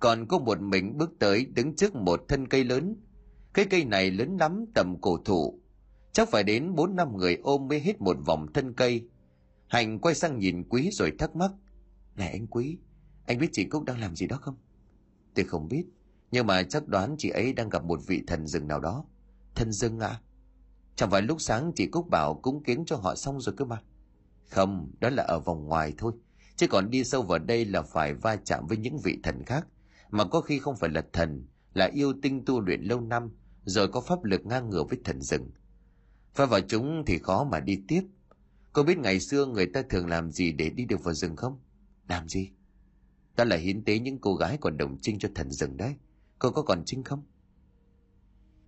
Còn 0.00 0.26
cô 0.28 0.38
một 0.38 0.60
mình 0.60 0.98
bước 0.98 1.10
tới 1.18 1.46
đứng 1.46 1.76
trước 1.76 1.94
một 1.94 2.24
thân 2.28 2.48
cây 2.48 2.64
lớn. 2.64 2.96
Cái 3.54 3.64
cây 3.64 3.84
này 3.84 4.10
lớn 4.10 4.36
lắm, 4.40 4.64
tầm 4.74 4.96
cổ 5.00 5.18
thụ. 5.24 5.60
Chắc 6.12 6.28
phải 6.30 6.42
đến 6.42 6.74
bốn 6.74 6.96
năm 6.96 7.16
người 7.16 7.38
ôm 7.42 7.68
mới 7.68 7.80
hết 7.80 8.00
một 8.00 8.16
vòng 8.26 8.46
thân 8.54 8.74
cây. 8.74 9.08
Hành 9.68 9.98
quay 9.98 10.14
sang 10.14 10.38
nhìn 10.38 10.68
quý 10.68 10.90
rồi 10.92 11.12
thắc 11.18 11.36
mắc, 11.36 11.50
này 12.16 12.30
anh 12.30 12.46
quý, 12.46 12.78
anh 13.26 13.38
biết 13.38 13.48
chị 13.52 13.64
cúc 13.64 13.84
đang 13.84 14.00
làm 14.00 14.16
gì 14.16 14.26
đó 14.26 14.38
không? 14.42 14.56
Tôi 15.34 15.44
không 15.44 15.68
biết, 15.68 15.84
nhưng 16.30 16.46
mà 16.46 16.62
chắc 16.62 16.88
đoán 16.88 17.14
chị 17.18 17.28
ấy 17.28 17.52
đang 17.52 17.68
gặp 17.68 17.84
một 17.84 18.00
vị 18.06 18.22
thần 18.26 18.46
rừng 18.46 18.68
nào 18.68 18.80
đó 18.80 19.04
thần 19.54 19.72
rừng 19.72 20.00
à 20.00 20.20
chẳng 20.96 21.10
phải 21.10 21.22
lúc 21.22 21.40
sáng 21.40 21.72
chị 21.76 21.86
cúc 21.86 22.10
bảo 22.10 22.34
cúng 22.34 22.62
kiến 22.62 22.84
cho 22.86 22.96
họ 22.96 23.14
xong 23.14 23.40
rồi 23.40 23.54
cơ 23.56 23.64
mà. 23.64 23.82
Không, 24.50 24.92
đó 25.00 25.10
là 25.10 25.22
ở 25.22 25.40
vòng 25.40 25.64
ngoài 25.64 25.94
thôi. 25.98 26.12
Chứ 26.56 26.66
còn 26.66 26.90
đi 26.90 27.04
sâu 27.04 27.22
vào 27.22 27.38
đây 27.38 27.64
là 27.64 27.82
phải 27.82 28.14
va 28.14 28.36
chạm 28.36 28.66
với 28.66 28.76
những 28.76 28.98
vị 28.98 29.18
thần 29.22 29.44
khác. 29.44 29.66
Mà 30.10 30.24
có 30.24 30.40
khi 30.40 30.58
không 30.58 30.76
phải 30.76 30.90
là 30.90 31.04
thần, 31.12 31.46
là 31.74 31.90
yêu 31.92 32.12
tinh 32.22 32.44
tu 32.44 32.60
luyện 32.60 32.82
lâu 32.82 33.00
năm, 33.00 33.30
rồi 33.64 33.88
có 33.88 34.00
pháp 34.00 34.24
lực 34.24 34.46
ngang 34.46 34.70
ngửa 34.70 34.82
với 34.84 34.98
thần 35.04 35.22
rừng 35.22 35.50
Và 36.36 36.46
vào 36.46 36.60
chúng 36.60 37.04
thì 37.06 37.18
khó 37.18 37.44
mà 37.44 37.60
đi 37.60 37.82
tiếp. 37.88 38.02
Cô 38.72 38.82
biết 38.82 38.98
ngày 38.98 39.20
xưa 39.20 39.46
người 39.46 39.66
ta 39.66 39.82
thường 39.90 40.06
làm 40.06 40.30
gì 40.30 40.52
để 40.52 40.70
đi 40.70 40.84
được 40.84 41.04
vào 41.04 41.14
rừng 41.14 41.36
không? 41.36 41.58
Làm 42.08 42.28
gì? 42.28 42.50
Đó 43.36 43.44
là 43.44 43.56
hiến 43.56 43.84
tế 43.84 43.98
những 43.98 44.18
cô 44.18 44.34
gái 44.34 44.58
còn 44.60 44.76
đồng 44.76 44.98
trinh 45.00 45.18
cho 45.18 45.28
thần 45.34 45.50
rừng 45.50 45.76
đấy. 45.76 45.94
Cô 46.38 46.50
có 46.50 46.62
còn 46.62 46.82
trinh 46.86 47.02
không? 47.02 47.22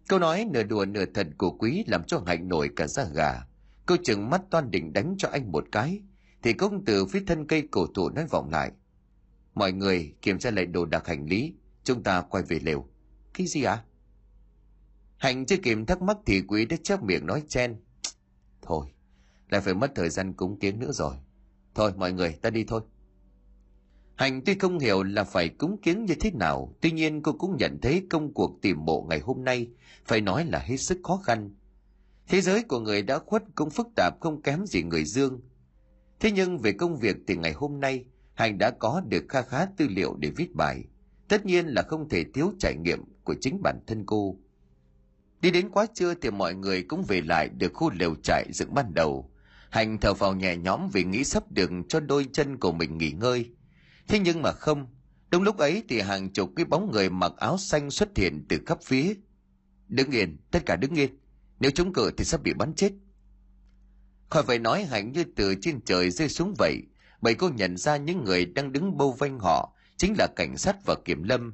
Câu 0.09 0.19
nói 0.19 0.47
nửa 0.51 0.63
đùa 0.63 0.85
nửa 0.85 1.05
thật 1.15 1.27
của 1.39 1.51
quý 1.51 1.85
làm 1.87 2.05
cho 2.05 2.23
hạnh 2.27 2.49
nổi 2.49 2.71
cả 2.77 2.87
da 2.87 3.05
gà. 3.05 3.47
Cô 3.87 3.97
chừng 4.05 4.31
mắt 4.31 4.43
toan 4.51 4.71
định 4.71 4.93
đánh 4.93 5.15
cho 5.19 5.29
anh 5.29 5.53
một 5.53 5.65
cái, 5.73 6.01
thì 6.43 6.53
công 6.53 6.85
tử 6.85 7.07
phía 7.07 7.23
thân 7.27 7.47
cây 7.47 7.69
cổ 7.71 7.87
thụ 7.87 8.09
nói 8.09 8.27
vọng 8.31 8.51
lại. 8.51 8.73
Mọi 9.55 9.73
người 9.73 10.15
kiểm 10.23 10.39
tra 10.39 10.51
lại 10.51 10.67
đồ 10.67 10.85
đạc 10.85 11.07
hành 11.07 11.27
lý, 11.27 11.55
chúng 11.85 12.03
ta 12.03 12.21
quay 12.21 12.43
về 12.43 12.59
lều. 12.63 12.89
Cái 13.35 13.47
gì 13.47 13.63
ạ? 13.63 13.73
À? 13.73 13.85
hạnh 15.19 15.47
chưa 15.47 15.57
kịp 15.57 15.79
thắc 15.87 16.03
mắc 16.03 16.17
thì 16.27 16.43
quý 16.49 16.65
đã 16.65 16.77
chép 16.83 17.03
miệng 17.03 17.27
nói 17.27 17.43
chen. 17.49 17.77
Thôi, 18.63 18.87
lại 19.49 19.61
phải 19.61 19.75
mất 19.75 19.93
thời 19.95 20.11
gian 20.11 20.33
cúng 20.33 20.59
kiến 20.59 20.79
nữa 20.79 20.93
rồi. 20.93 21.17
Thôi, 21.75 21.93
mọi 21.97 22.13
người, 22.13 22.33
ta 22.43 22.51
đi 22.51 22.65
thôi. 22.65 22.81
Hành 24.17 24.41
tuy 24.45 24.55
không 24.59 24.79
hiểu 24.79 25.03
là 25.03 25.25
phải 25.25 25.49
cúng 25.49 25.77
kiến 25.83 26.05
như 26.05 26.15
thế 26.15 26.31
nào, 26.31 26.75
tuy 26.81 26.91
nhiên 26.91 27.23
cô 27.23 27.33
cũng 27.33 27.57
nhận 27.57 27.79
thấy 27.83 28.07
công 28.11 28.35
cuộc 28.35 28.59
tìm 28.63 28.85
mộ 28.85 29.07
ngày 29.09 29.21
hôm 29.21 29.45
nay 29.45 29.69
phải 30.05 30.21
nói 30.21 30.45
là 30.45 30.59
hết 30.59 30.77
sức 30.77 30.99
khó 31.05 31.17
khăn. 31.17 31.55
Thế 32.29 32.41
giới 32.41 32.63
của 32.63 32.81
người 32.81 33.03
đã 33.03 33.19
khuất 33.19 33.43
cũng 33.55 33.71
phức 33.71 33.89
tạp 33.97 34.15
không 34.21 34.43
kém 34.43 34.67
gì 34.67 34.83
người 34.83 35.05
dương. 35.05 35.41
Thế 36.21 36.31
nhưng 36.31 36.59
về 36.59 36.73
công 36.73 36.97
việc 36.97 37.17
thì 37.27 37.37
ngày 37.37 37.53
hôm 37.53 37.81
nay, 37.81 38.05
Hành 38.35 38.59
đã 38.59 38.71
có 38.71 39.03
được 39.09 39.25
kha 39.29 39.43
khá 39.43 39.67
tư 39.77 39.87
liệu 39.89 40.17
để 40.19 40.31
viết 40.37 40.55
bài. 40.55 40.85
Tất 41.29 41.47
nhiên 41.47 41.67
là 41.67 41.83
không 41.83 42.09
thể 42.09 42.25
thiếu 42.35 42.53
trải 42.59 42.77
nghiệm 42.77 43.05
của 43.25 43.35
chính 43.41 43.63
bản 43.63 43.81
thân 43.87 44.07
cô. 44.07 44.37
Đi 45.41 45.51
đến 45.51 45.71
quá 45.71 45.87
trưa 45.95 46.15
thì 46.15 46.31
mọi 46.31 46.55
người 46.55 46.83
cũng 46.83 47.03
về 47.09 47.21
lại 47.21 47.49
được 47.49 47.75
khu 47.75 47.91
lều 47.91 48.15
trại 48.23 48.47
dựng 48.53 48.75
ban 48.75 48.95
đầu. 48.95 49.31
Hành 49.71 49.99
thở 49.99 50.15
vào 50.15 50.35
nhẹ 50.35 50.57
nhõm 50.57 50.89
vì 50.93 51.05
nghĩ 51.05 51.25
sắp 51.25 51.53
được 51.53 51.71
cho 51.89 52.01
đôi 52.01 52.27
chân 52.33 52.57
của 52.57 52.73
mình 52.73 52.99
nghỉ 52.99 53.11
ngơi– 53.11 53.51
Thế 54.09 54.19
nhưng 54.19 54.43
mà 54.43 54.53
không, 54.53 54.87
đúng 55.31 55.43
lúc 55.43 55.59
ấy 55.59 55.83
thì 55.89 56.01
hàng 56.01 56.33
chục 56.33 56.51
cái 56.57 56.65
bóng 56.65 56.91
người 56.93 57.11
mặc 57.11 57.33
áo 57.37 57.59
xanh 57.59 57.91
xuất 57.91 58.17
hiện 58.17 58.47
từ 58.49 58.59
khắp 58.67 58.79
phía. 58.83 59.15
Đứng 59.89 60.11
yên, 60.11 60.37
tất 60.51 60.67
cả 60.67 60.77
đứng 60.77 60.95
yên. 60.95 61.19
Nếu 61.61 61.71
chúng 61.75 61.93
cự 61.93 62.11
thì 62.17 62.25
sắp 62.25 62.43
bị 62.43 62.53
bắn 62.55 62.75
chết. 62.75 62.93
Khỏi 64.31 64.43
phải 64.43 64.59
nói 64.59 64.85
hạnh 64.85 65.13
như 65.13 65.25
từ 65.37 65.55
trên 65.63 65.81
trời 65.81 66.11
rơi 66.11 66.29
xuống 66.29 66.55
vậy, 66.59 66.83
bởi 67.21 67.35
cô 67.35 67.49
nhận 67.49 67.77
ra 67.77 67.97
những 67.97 68.25
người 68.25 68.45
đang 68.45 68.73
đứng 68.73 68.97
bâu 68.97 69.13
vanh 69.13 69.39
họ 69.39 69.73
chính 69.97 70.15
là 70.19 70.27
cảnh 70.37 70.57
sát 70.57 70.77
và 70.87 70.95
kiểm 71.05 71.23
lâm. 71.23 71.53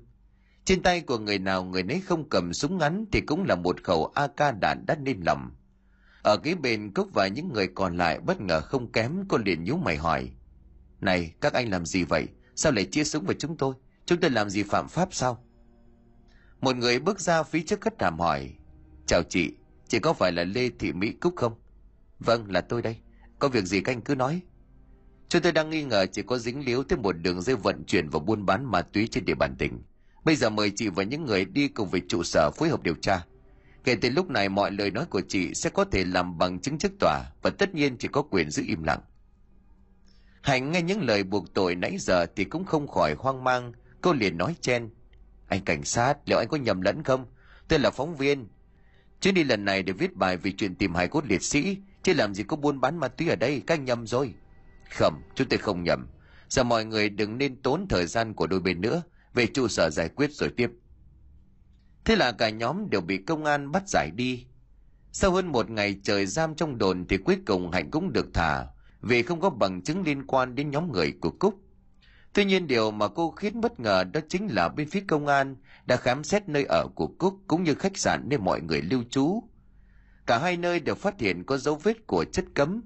Trên 0.64 0.82
tay 0.82 1.00
của 1.00 1.18
người 1.18 1.38
nào 1.38 1.64
người 1.64 1.82
nấy 1.82 2.00
không 2.00 2.28
cầm 2.28 2.52
súng 2.52 2.78
ngắn 2.78 3.04
thì 3.12 3.20
cũng 3.20 3.44
là 3.44 3.54
một 3.54 3.82
khẩu 3.82 4.06
AK 4.06 4.60
đạn 4.60 4.84
đã 4.86 4.96
nên 5.02 5.20
lòng. 5.20 5.50
Ở 6.22 6.36
cái 6.36 6.54
bên 6.54 6.92
cốc 6.94 7.08
và 7.12 7.26
những 7.26 7.52
người 7.52 7.68
còn 7.74 7.96
lại 7.96 8.20
bất 8.20 8.40
ngờ 8.40 8.60
không 8.60 8.92
kém 8.92 9.24
cô 9.28 9.38
liền 9.38 9.64
nhíu 9.64 9.76
mày 9.76 9.96
hỏi. 9.96 10.30
Này, 11.00 11.32
các 11.40 11.52
anh 11.52 11.70
làm 11.70 11.86
gì 11.86 12.04
vậy? 12.04 12.28
Sao 12.56 12.72
lại 12.72 12.84
chia 12.84 13.04
súng 13.04 13.24
với 13.24 13.36
chúng 13.38 13.56
tôi? 13.56 13.74
Chúng 14.06 14.20
tôi 14.20 14.30
làm 14.30 14.50
gì 14.50 14.62
phạm 14.62 14.88
pháp 14.88 15.14
sao? 15.14 15.44
Một 16.60 16.76
người 16.76 16.98
bước 16.98 17.20
ra 17.20 17.42
phía 17.42 17.62
trước 17.66 17.80
khách 17.80 17.98
đàm 17.98 18.18
hỏi. 18.18 18.50
Chào 19.06 19.22
chị, 19.22 19.54
chị 19.88 19.98
có 19.98 20.12
phải 20.12 20.32
là 20.32 20.44
Lê 20.44 20.70
Thị 20.78 20.92
Mỹ 20.92 21.12
Cúc 21.12 21.36
không? 21.36 21.52
Vâng, 22.18 22.50
là 22.50 22.60
tôi 22.60 22.82
đây. 22.82 22.96
Có 23.38 23.48
việc 23.48 23.64
gì 23.64 23.80
các 23.80 23.92
anh 23.92 24.00
cứ 24.00 24.14
nói. 24.14 24.42
Chúng 25.28 25.42
tôi 25.42 25.52
đang 25.52 25.70
nghi 25.70 25.84
ngờ 25.84 26.06
chị 26.06 26.22
có 26.22 26.38
dính 26.38 26.64
líu 26.64 26.82
tới 26.82 26.98
một 26.98 27.12
đường 27.12 27.42
dây 27.42 27.56
vận 27.56 27.84
chuyển 27.84 28.08
và 28.08 28.18
buôn 28.18 28.46
bán 28.46 28.64
ma 28.64 28.82
túy 28.82 29.08
trên 29.08 29.24
địa 29.24 29.34
bàn 29.34 29.56
tỉnh. 29.58 29.82
Bây 30.24 30.36
giờ 30.36 30.50
mời 30.50 30.72
chị 30.76 30.88
và 30.88 31.02
những 31.02 31.24
người 31.24 31.44
đi 31.44 31.68
cùng 31.68 31.88
về 31.88 32.00
trụ 32.08 32.22
sở 32.22 32.50
phối 32.50 32.68
hợp 32.68 32.82
điều 32.82 32.94
tra. 32.94 33.24
Kể 33.84 33.94
từ 33.94 34.10
lúc 34.10 34.30
này 34.30 34.48
mọi 34.48 34.70
lời 34.70 34.90
nói 34.90 35.04
của 35.06 35.22
chị 35.28 35.54
sẽ 35.54 35.70
có 35.70 35.84
thể 35.84 36.04
làm 36.04 36.38
bằng 36.38 36.58
chứng 36.60 36.78
trước 36.78 36.92
tòa 37.00 37.24
và 37.42 37.50
tất 37.50 37.74
nhiên 37.74 37.96
chị 37.98 38.08
có 38.12 38.22
quyền 38.22 38.50
giữ 38.50 38.62
im 38.66 38.82
lặng. 38.82 39.00
Hạnh 40.42 40.72
nghe 40.72 40.82
những 40.82 41.02
lời 41.02 41.22
buộc 41.22 41.54
tội 41.54 41.74
nãy 41.74 41.98
giờ 41.98 42.26
thì 42.36 42.44
cũng 42.44 42.64
không 42.64 42.88
khỏi 42.88 43.14
hoang 43.18 43.44
mang, 43.44 43.72
cô 44.00 44.12
liền 44.12 44.38
nói 44.38 44.56
chen. 44.60 44.90
anh 45.48 45.64
cảnh 45.64 45.84
sát 45.84 46.18
liệu 46.26 46.38
anh 46.38 46.48
có 46.48 46.56
nhầm 46.56 46.80
lẫn 46.80 47.02
không? 47.02 47.26
Tôi 47.68 47.78
là 47.78 47.90
phóng 47.90 48.16
viên. 48.16 48.48
Chuyến 49.20 49.34
đi 49.34 49.44
lần 49.44 49.64
này 49.64 49.82
để 49.82 49.92
viết 49.92 50.16
bài 50.16 50.36
về 50.36 50.52
chuyện 50.58 50.74
tìm 50.74 50.94
hài 50.94 51.08
cốt 51.08 51.24
liệt 51.26 51.42
sĩ 51.42 51.76
chứ 52.02 52.14
làm 52.14 52.34
gì 52.34 52.42
có 52.42 52.56
buôn 52.56 52.80
bán 52.80 52.98
ma 52.98 53.08
túy 53.08 53.28
ở 53.28 53.36
đây 53.36 53.62
các 53.66 53.74
anh 53.74 53.84
nhầm 53.84 54.06
rồi. 54.06 54.34
Không 54.90 55.22
chúng 55.34 55.48
tôi 55.48 55.58
không 55.58 55.82
nhầm. 55.84 56.06
Giờ 56.48 56.62
mọi 56.62 56.84
người 56.84 57.08
đừng 57.08 57.38
nên 57.38 57.62
tốn 57.62 57.86
thời 57.88 58.06
gian 58.06 58.34
của 58.34 58.46
đôi 58.46 58.60
bên 58.60 58.80
nữa. 58.80 59.02
Về 59.34 59.46
trụ 59.46 59.68
sở 59.68 59.90
giải 59.90 60.08
quyết 60.08 60.32
rồi 60.32 60.50
tiếp. 60.56 60.70
Thế 62.04 62.16
là 62.16 62.32
cả 62.32 62.50
nhóm 62.50 62.90
đều 62.90 63.00
bị 63.00 63.18
công 63.18 63.44
an 63.44 63.72
bắt 63.72 63.82
giải 63.88 64.10
đi. 64.14 64.46
Sau 65.12 65.30
hơn 65.32 65.52
một 65.52 65.70
ngày 65.70 66.00
trời 66.02 66.26
giam 66.26 66.54
trong 66.54 66.78
đồn 66.78 67.06
thì 67.08 67.16
cuối 67.16 67.36
cùng 67.46 67.70
hạnh 67.70 67.90
cũng 67.90 68.12
được 68.12 68.26
thả 68.34 68.66
vì 69.02 69.22
không 69.22 69.40
có 69.40 69.50
bằng 69.50 69.82
chứng 69.82 70.02
liên 70.02 70.26
quan 70.26 70.54
đến 70.54 70.70
nhóm 70.70 70.92
người 70.92 71.12
của 71.20 71.30
cúc. 71.30 71.54
Tuy 72.32 72.44
nhiên 72.44 72.66
điều 72.66 72.90
mà 72.90 73.08
cô 73.08 73.30
khiến 73.30 73.60
bất 73.60 73.80
ngờ 73.80 74.04
đó 74.04 74.20
chính 74.28 74.46
là 74.46 74.68
bên 74.68 74.88
phía 74.88 75.04
công 75.08 75.26
an 75.26 75.56
đã 75.86 75.96
khám 75.96 76.24
xét 76.24 76.48
nơi 76.48 76.64
ở 76.64 76.86
của 76.94 77.06
cúc 77.06 77.40
cũng 77.46 77.62
như 77.62 77.74
khách 77.74 77.98
sạn 77.98 78.28
nơi 78.28 78.38
mọi 78.38 78.60
người 78.60 78.82
lưu 78.82 79.02
trú. 79.10 79.42
Cả 80.26 80.38
hai 80.38 80.56
nơi 80.56 80.80
đều 80.80 80.94
phát 80.94 81.20
hiện 81.20 81.44
có 81.44 81.58
dấu 81.58 81.76
vết 81.76 82.06
của 82.06 82.24
chất 82.32 82.44
cấm. 82.54 82.82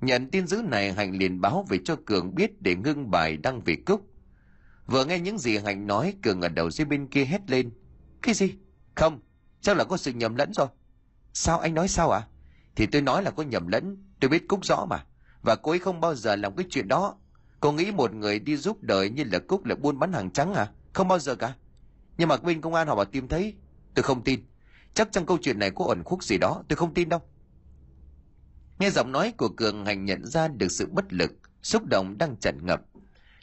Nhận 0.00 0.30
tin 0.30 0.46
dữ 0.46 0.62
này, 0.62 0.92
hạnh 0.92 1.18
liền 1.18 1.40
báo 1.40 1.66
về 1.68 1.78
cho 1.84 1.96
cường 2.06 2.34
biết 2.34 2.62
để 2.62 2.74
ngưng 2.74 3.10
bài 3.10 3.36
đăng 3.36 3.60
về 3.60 3.76
cúc. 3.86 4.06
Vừa 4.86 5.04
nghe 5.04 5.18
những 5.18 5.38
gì 5.38 5.58
hạnh 5.58 5.86
nói, 5.86 6.14
cường 6.22 6.40
ở 6.40 6.48
đầu 6.48 6.70
dưới 6.70 6.84
bên 6.84 7.06
kia 7.06 7.24
hét 7.24 7.50
lên. 7.50 7.70
Cái 8.22 8.34
gì? 8.34 8.54
Không, 8.94 9.20
chắc 9.60 9.76
là 9.76 9.84
có 9.84 9.96
sự 9.96 10.12
nhầm 10.12 10.34
lẫn 10.34 10.52
rồi. 10.52 10.66
Sao 11.32 11.58
anh 11.58 11.74
nói 11.74 11.88
sao 11.88 12.10
ạ? 12.10 12.18
À? 12.18 12.28
thì 12.76 12.86
tôi 12.86 13.02
nói 13.02 13.22
là 13.22 13.30
có 13.30 13.42
nhầm 13.42 13.68
lẫn, 13.68 13.96
tôi 14.20 14.28
biết 14.28 14.48
cúc 14.48 14.64
rõ 14.64 14.86
mà 14.90 15.04
và 15.44 15.56
cô 15.56 15.70
ấy 15.70 15.78
không 15.78 16.00
bao 16.00 16.14
giờ 16.14 16.36
làm 16.36 16.56
cái 16.56 16.66
chuyện 16.70 16.88
đó. 16.88 17.16
Cô 17.60 17.72
nghĩ 17.72 17.90
một 17.90 18.14
người 18.14 18.38
đi 18.38 18.56
giúp 18.56 18.82
đời 18.82 19.10
như 19.10 19.24
là 19.32 19.38
cúc 19.38 19.64
là 19.64 19.74
buôn 19.74 19.98
bán 19.98 20.12
hàng 20.12 20.30
trắng 20.30 20.54
à? 20.54 20.70
Không 20.92 21.08
bao 21.08 21.18
giờ 21.18 21.34
cả. 21.34 21.54
Nhưng 22.18 22.28
mà 22.28 22.36
bên 22.36 22.60
công 22.60 22.74
an 22.74 22.88
họ 22.88 22.94
bảo 22.94 23.04
tìm 23.04 23.28
thấy. 23.28 23.54
Tôi 23.94 24.02
không 24.02 24.24
tin. 24.24 24.40
Chắc 24.94 25.12
trong 25.12 25.26
câu 25.26 25.38
chuyện 25.42 25.58
này 25.58 25.70
có 25.70 25.84
ẩn 25.88 26.02
khúc 26.04 26.24
gì 26.24 26.38
đó, 26.38 26.62
tôi 26.68 26.76
không 26.76 26.94
tin 26.94 27.08
đâu. 27.08 27.20
Nghe 28.78 28.90
giọng 28.90 29.12
nói 29.12 29.32
của 29.36 29.48
cường 29.48 29.86
hành 29.86 30.04
nhận 30.04 30.26
ra 30.26 30.48
được 30.48 30.72
sự 30.72 30.86
bất 30.92 31.12
lực, 31.12 31.32
xúc 31.62 31.82
động 31.90 32.18
đang 32.18 32.36
tràn 32.36 32.66
ngập. 32.66 32.82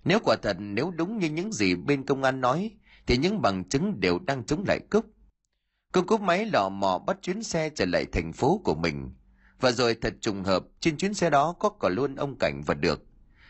Nếu 0.05 0.19
quả 0.23 0.35
thật, 0.41 0.57
nếu 0.59 0.91
đúng 0.91 1.19
như 1.19 1.29
những 1.29 1.53
gì 1.53 1.75
bên 1.75 2.05
công 2.05 2.23
an 2.23 2.41
nói, 2.41 2.71
thì 3.07 3.17
những 3.17 3.41
bằng 3.41 3.69
chứng 3.69 3.99
đều 3.99 4.19
đang 4.19 4.43
chống 4.43 4.63
lại 4.67 4.79
cúc. 4.91 5.05
Cô 5.93 6.01
cúp 6.01 6.21
máy 6.21 6.45
lò 6.45 6.69
mò 6.69 6.99
bắt 7.07 7.17
chuyến 7.21 7.43
xe 7.43 7.69
trở 7.69 7.85
lại 7.85 8.05
thành 8.11 8.33
phố 8.33 8.61
của 8.63 8.75
mình 8.75 9.09
và 9.61 9.71
rồi 9.71 9.95
thật 10.01 10.13
trùng 10.21 10.43
hợp, 10.43 10.63
trên 10.79 10.97
chuyến 10.97 11.13
xe 11.13 11.29
đó 11.29 11.53
có 11.59 11.69
cả 11.69 11.89
luôn 11.89 12.15
ông 12.15 12.37
cảnh 12.37 12.61
và 12.65 12.73
được. 12.73 13.01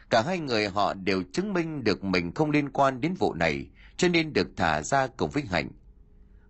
Cả 0.09 0.23
hai 0.25 0.39
người 0.39 0.67
họ 0.67 0.93
đều 0.93 1.23
chứng 1.33 1.53
minh 1.53 1.83
được 1.83 2.03
mình 2.03 2.33
không 2.33 2.51
liên 2.51 2.69
quan 2.69 3.01
đến 3.01 3.13
vụ 3.13 3.33
này, 3.33 3.67
cho 3.97 4.07
nên 4.07 4.33
được 4.33 4.47
thả 4.57 4.81
ra 4.81 5.07
cùng 5.07 5.29
với 5.29 5.43
hạnh. 5.43 5.69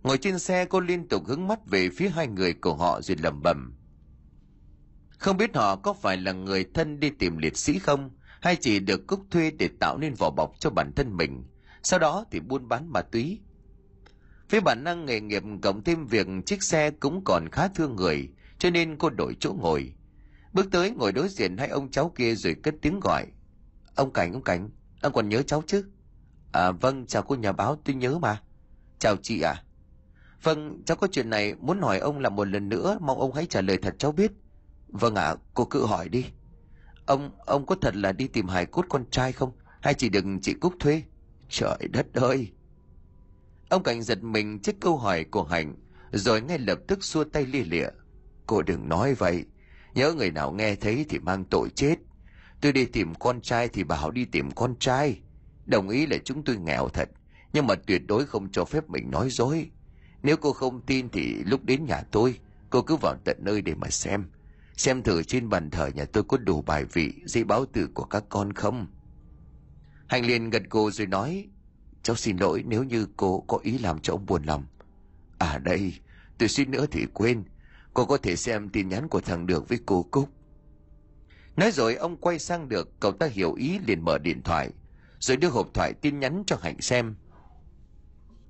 Ngồi 0.02 0.18
trên 0.18 0.38
xe, 0.38 0.64
cô 0.64 0.80
liên 0.80 1.08
tục 1.08 1.26
hướng 1.26 1.48
mắt 1.48 1.66
về 1.66 1.88
phía 1.96 2.08
hai 2.08 2.26
người 2.26 2.54
của 2.54 2.74
họ 2.74 3.00
rồi 3.00 3.16
lầm 3.20 3.42
bầm 3.42 3.74
không 5.22 5.36
biết 5.36 5.56
họ 5.56 5.76
có 5.76 5.92
phải 5.92 6.16
là 6.16 6.32
người 6.32 6.64
thân 6.74 7.00
đi 7.00 7.10
tìm 7.10 7.38
liệt 7.38 7.56
sĩ 7.56 7.78
không, 7.78 8.10
hay 8.40 8.56
chỉ 8.56 8.80
được 8.80 9.06
cúc 9.06 9.20
thuê 9.30 9.50
để 9.50 9.68
tạo 9.80 9.98
nên 9.98 10.14
vỏ 10.14 10.30
bọc 10.30 10.52
cho 10.58 10.70
bản 10.70 10.92
thân 10.96 11.16
mình. 11.16 11.44
Sau 11.82 11.98
đó 11.98 12.24
thì 12.30 12.40
buôn 12.40 12.68
bán 12.68 12.92
ma 12.92 13.02
túy. 13.02 13.40
Với 14.50 14.60
bản 14.60 14.84
năng 14.84 15.06
nghề 15.06 15.20
nghiệp 15.20 15.42
cộng 15.62 15.84
thêm 15.84 16.06
việc 16.06 16.26
chiếc 16.46 16.62
xe 16.62 16.90
cũng 16.90 17.22
còn 17.24 17.48
khá 17.52 17.68
thương 17.68 17.96
người 17.96 18.28
cho 18.62 18.70
nên 18.70 18.96
cô 18.96 19.10
đổi 19.10 19.36
chỗ 19.40 19.52
ngồi. 19.52 19.92
Bước 20.52 20.70
tới 20.70 20.90
ngồi 20.90 21.12
đối 21.12 21.28
diện 21.28 21.56
hai 21.56 21.68
ông 21.68 21.90
cháu 21.90 22.12
kia 22.14 22.34
rồi 22.34 22.54
cất 22.62 22.74
tiếng 22.82 23.00
gọi. 23.00 23.26
Ông 23.94 24.12
cảnh 24.12 24.32
ông 24.32 24.42
cảnh 24.42 24.70
ông 25.00 25.12
còn 25.12 25.28
nhớ 25.28 25.42
cháu 25.42 25.62
chứ? 25.66 25.84
À 26.52 26.70
vâng 26.70 27.06
chào 27.06 27.22
cô 27.22 27.34
nhà 27.34 27.52
báo 27.52 27.76
tôi 27.84 27.94
nhớ 27.94 28.18
mà. 28.18 28.42
Chào 28.98 29.16
chị 29.22 29.40
à 29.40 29.62
vâng 30.42 30.82
cháu 30.86 30.96
có 30.96 31.08
chuyện 31.12 31.30
này 31.30 31.54
muốn 31.54 31.80
hỏi 31.80 31.98
ông 31.98 32.18
là 32.18 32.28
một 32.28 32.44
lần 32.44 32.68
nữa 32.68 32.98
mong 33.00 33.18
ông 33.18 33.34
hãy 33.34 33.46
trả 33.46 33.60
lời 33.60 33.78
thật 33.82 33.94
cháu 33.98 34.12
biết. 34.12 34.32
Vâng 34.88 35.14
ạ 35.14 35.24
à, 35.24 35.36
cô 35.54 35.64
cứ 35.64 35.86
hỏi 35.86 36.08
đi. 36.08 36.24
Ông 37.06 37.30
ông 37.46 37.66
có 37.66 37.74
thật 37.80 37.96
là 37.96 38.12
đi 38.12 38.28
tìm 38.28 38.48
hải 38.48 38.66
cốt 38.66 38.86
con 38.88 39.04
trai 39.10 39.32
không? 39.32 39.52
Hay 39.80 39.94
chỉ 39.94 40.08
đừng 40.08 40.40
chị 40.40 40.54
cúc 40.54 40.74
thuê? 40.80 41.02
Trời 41.48 41.78
đất 41.92 42.14
ơi! 42.14 42.52
Ông 43.68 43.82
cảnh 43.82 44.02
giật 44.02 44.22
mình 44.22 44.58
trước 44.58 44.76
câu 44.80 44.96
hỏi 44.96 45.24
của 45.24 45.44
hạnh 45.44 45.74
rồi 46.12 46.40
ngay 46.42 46.58
lập 46.58 46.78
tức 46.86 47.04
xua 47.04 47.24
tay 47.24 47.46
lia 47.46 47.64
lịa 47.64 47.88
cô 48.52 48.62
đừng 48.62 48.88
nói 48.88 49.14
vậy. 49.14 49.44
Nhớ 49.94 50.12
người 50.12 50.30
nào 50.30 50.52
nghe 50.52 50.74
thấy 50.74 51.06
thì 51.08 51.18
mang 51.18 51.44
tội 51.50 51.68
chết. 51.74 51.96
Tôi 52.60 52.72
đi 52.72 52.84
tìm 52.84 53.14
con 53.14 53.40
trai 53.40 53.68
thì 53.68 53.84
bảo 53.84 54.10
đi 54.10 54.24
tìm 54.24 54.50
con 54.50 54.74
trai. 54.78 55.20
Đồng 55.66 55.88
ý 55.88 56.06
là 56.06 56.16
chúng 56.24 56.44
tôi 56.44 56.56
nghèo 56.56 56.88
thật, 56.88 57.08
nhưng 57.52 57.66
mà 57.66 57.74
tuyệt 57.74 58.02
đối 58.06 58.26
không 58.26 58.48
cho 58.52 58.64
phép 58.64 58.90
mình 58.90 59.10
nói 59.10 59.30
dối. 59.30 59.70
Nếu 60.22 60.36
cô 60.36 60.52
không 60.52 60.80
tin 60.80 61.08
thì 61.08 61.34
lúc 61.44 61.64
đến 61.64 61.84
nhà 61.84 62.02
tôi, 62.10 62.38
cô 62.70 62.82
cứ 62.82 62.96
vào 62.96 63.16
tận 63.24 63.36
nơi 63.40 63.62
để 63.62 63.74
mà 63.74 63.88
xem. 63.90 64.24
Xem 64.76 65.02
thử 65.02 65.22
trên 65.22 65.48
bàn 65.48 65.70
thờ 65.70 65.90
nhà 65.94 66.04
tôi 66.04 66.22
có 66.22 66.36
đủ 66.36 66.62
bài 66.62 66.84
vị, 66.84 67.12
giấy 67.24 67.44
báo 67.44 67.64
tử 67.66 67.88
của 67.94 68.04
các 68.04 68.24
con 68.28 68.52
không? 68.52 68.86
Hành 70.06 70.26
liền 70.26 70.50
gật 70.50 70.62
cô 70.68 70.90
rồi 70.90 71.06
nói, 71.06 71.48
cháu 72.02 72.16
xin 72.16 72.36
lỗi, 72.36 72.64
nếu 72.66 72.84
như 72.84 73.06
cô 73.16 73.40
có 73.40 73.58
ý 73.62 73.78
làm 73.78 73.98
cho 74.00 74.12
ông 74.12 74.26
buồn 74.26 74.42
lòng. 74.42 74.66
À 75.38 75.58
đây, 75.58 75.94
tôi 76.38 76.48
suýt 76.48 76.68
nữa 76.68 76.86
thì 76.90 77.06
quên 77.14 77.44
cô 77.94 78.04
có 78.04 78.16
thể 78.16 78.36
xem 78.36 78.68
tin 78.68 78.88
nhắn 78.88 79.08
của 79.08 79.20
thằng 79.20 79.46
được 79.46 79.68
với 79.68 79.78
cô 79.86 80.02
cúc. 80.10 80.28
Nói 81.56 81.70
rồi, 81.70 81.94
ông 81.94 82.16
quay 82.16 82.38
sang 82.38 82.68
được, 82.68 83.00
cậu 83.00 83.12
ta 83.12 83.26
hiểu 83.26 83.54
ý 83.54 83.78
liền 83.86 84.04
mở 84.04 84.18
điện 84.18 84.42
thoại, 84.42 84.70
rồi 85.18 85.36
đưa 85.36 85.48
hộp 85.48 85.74
thoại 85.74 85.92
tin 85.92 86.20
nhắn 86.20 86.42
cho 86.46 86.56
hạnh 86.62 86.80
xem. 86.80 87.14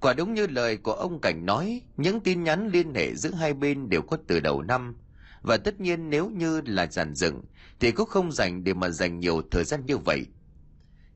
Quả 0.00 0.14
đúng 0.14 0.34
như 0.34 0.46
lời 0.46 0.76
của 0.76 0.92
ông 0.92 1.20
cảnh 1.20 1.46
nói, 1.46 1.82
những 1.96 2.20
tin 2.20 2.44
nhắn 2.44 2.68
liên 2.72 2.94
hệ 2.94 3.14
giữa 3.14 3.34
hai 3.34 3.54
bên 3.54 3.88
đều 3.88 4.02
có 4.02 4.16
từ 4.26 4.40
đầu 4.40 4.62
năm. 4.62 4.96
Và 5.42 5.56
tất 5.56 5.80
nhiên 5.80 6.10
nếu 6.10 6.30
như 6.30 6.60
là 6.66 6.86
giàn 6.86 7.14
dựng, 7.14 7.42
thì 7.80 7.92
cũng 7.92 8.08
không 8.08 8.32
dành 8.32 8.64
để 8.64 8.74
mà 8.74 8.88
dành 8.88 9.20
nhiều 9.20 9.42
thời 9.50 9.64
gian 9.64 9.86
như 9.86 9.98
vậy. 9.98 10.26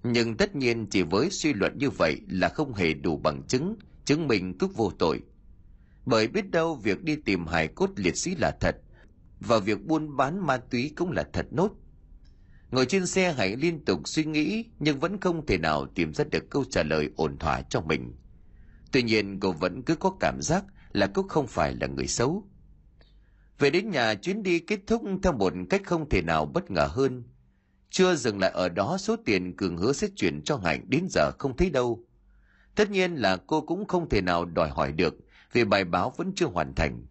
Nhưng 0.02 0.36
tất 0.36 0.56
nhiên 0.56 0.86
chỉ 0.86 1.02
với 1.02 1.30
suy 1.30 1.52
luận 1.54 1.78
như 1.78 1.90
vậy 1.90 2.20
là 2.28 2.48
không 2.48 2.74
hề 2.74 2.94
đủ 2.94 3.16
bằng 3.16 3.42
chứng 3.42 3.76
chứng 4.04 4.28
minh 4.28 4.58
cúc 4.58 4.70
vô 4.74 4.92
tội 4.98 5.22
bởi 6.06 6.28
biết 6.28 6.50
đâu 6.50 6.74
việc 6.74 7.02
đi 7.02 7.16
tìm 7.16 7.46
hài 7.46 7.68
cốt 7.68 7.90
liệt 7.96 8.16
sĩ 8.16 8.34
là 8.34 8.50
thật, 8.60 8.76
và 9.40 9.58
việc 9.58 9.84
buôn 9.84 10.16
bán 10.16 10.46
ma 10.46 10.56
túy 10.56 10.92
cũng 10.96 11.10
là 11.10 11.24
thật 11.32 11.46
nốt. 11.50 11.70
Ngồi 12.70 12.86
trên 12.86 13.06
xe 13.06 13.32
hãy 13.32 13.56
liên 13.56 13.84
tục 13.84 14.08
suy 14.08 14.24
nghĩ, 14.24 14.64
nhưng 14.78 15.00
vẫn 15.00 15.20
không 15.20 15.46
thể 15.46 15.58
nào 15.58 15.86
tìm 15.94 16.14
ra 16.14 16.24
được 16.24 16.50
câu 16.50 16.64
trả 16.70 16.82
lời 16.82 17.10
ổn 17.16 17.38
thỏa 17.38 17.62
cho 17.62 17.80
mình. 17.80 18.14
Tuy 18.92 19.02
nhiên, 19.02 19.40
cô 19.40 19.52
vẫn 19.52 19.82
cứ 19.82 19.96
có 19.96 20.16
cảm 20.20 20.42
giác 20.42 20.64
là 20.92 21.06
cô 21.14 21.22
không 21.22 21.46
phải 21.46 21.74
là 21.80 21.86
người 21.86 22.06
xấu. 22.06 22.48
Về 23.58 23.70
đến 23.70 23.90
nhà, 23.90 24.14
chuyến 24.14 24.42
đi 24.42 24.58
kết 24.58 24.80
thúc 24.86 25.02
theo 25.22 25.32
một 25.32 25.52
cách 25.70 25.82
không 25.84 26.08
thể 26.08 26.22
nào 26.22 26.46
bất 26.46 26.70
ngờ 26.70 26.88
hơn. 26.90 27.24
Chưa 27.90 28.14
dừng 28.14 28.38
lại 28.38 28.50
ở 28.50 28.68
đó, 28.68 28.98
số 28.98 29.16
tiền 29.24 29.56
cường 29.56 29.76
hứa 29.76 29.92
sẽ 29.92 30.08
chuyển 30.16 30.42
cho 30.42 30.56
hạnh 30.56 30.84
đến 30.88 31.06
giờ 31.10 31.30
không 31.38 31.56
thấy 31.56 31.70
đâu. 31.70 32.04
Tất 32.74 32.90
nhiên 32.90 33.14
là 33.14 33.36
cô 33.36 33.60
cũng 33.60 33.86
không 33.86 34.08
thể 34.08 34.20
nào 34.20 34.44
đòi 34.44 34.70
hỏi 34.70 34.92
được 34.92 35.14
vì 35.52 35.64
bài 35.64 35.84
báo 35.84 36.12
vẫn 36.16 36.32
chưa 36.36 36.46
hoàn 36.46 36.74
thành. 36.74 37.06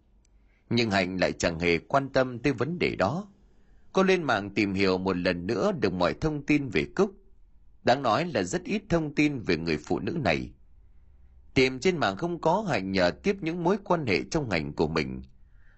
Nhưng 0.70 0.90
hạnh 0.90 1.16
lại 1.16 1.32
chẳng 1.32 1.58
hề 1.58 1.78
quan 1.78 2.08
tâm 2.08 2.38
tới 2.38 2.52
vấn 2.52 2.78
đề 2.78 2.96
đó. 2.96 3.28
Cô 3.92 4.02
lên 4.02 4.22
mạng 4.22 4.50
tìm 4.54 4.74
hiểu 4.74 4.98
một 4.98 5.16
lần 5.16 5.46
nữa 5.46 5.72
được 5.80 5.92
mọi 5.92 6.14
thông 6.20 6.46
tin 6.46 6.68
về 6.68 6.86
cúc. 6.96 7.10
Đáng 7.84 8.02
nói 8.02 8.24
là 8.34 8.42
rất 8.42 8.64
ít 8.64 8.82
thông 8.88 9.14
tin 9.14 9.38
về 9.38 9.56
người 9.56 9.78
phụ 9.78 9.98
nữ 9.98 10.12
này. 10.24 10.50
Tìm 11.54 11.78
trên 11.78 11.96
mạng 11.96 12.16
không 12.16 12.40
có, 12.40 12.66
hạnh 12.68 12.92
nhờ 12.92 13.10
tiếp 13.10 13.36
những 13.40 13.64
mối 13.64 13.76
quan 13.84 14.06
hệ 14.06 14.22
trong 14.30 14.48
ngành 14.48 14.72
của 14.72 14.88
mình. 14.88 15.22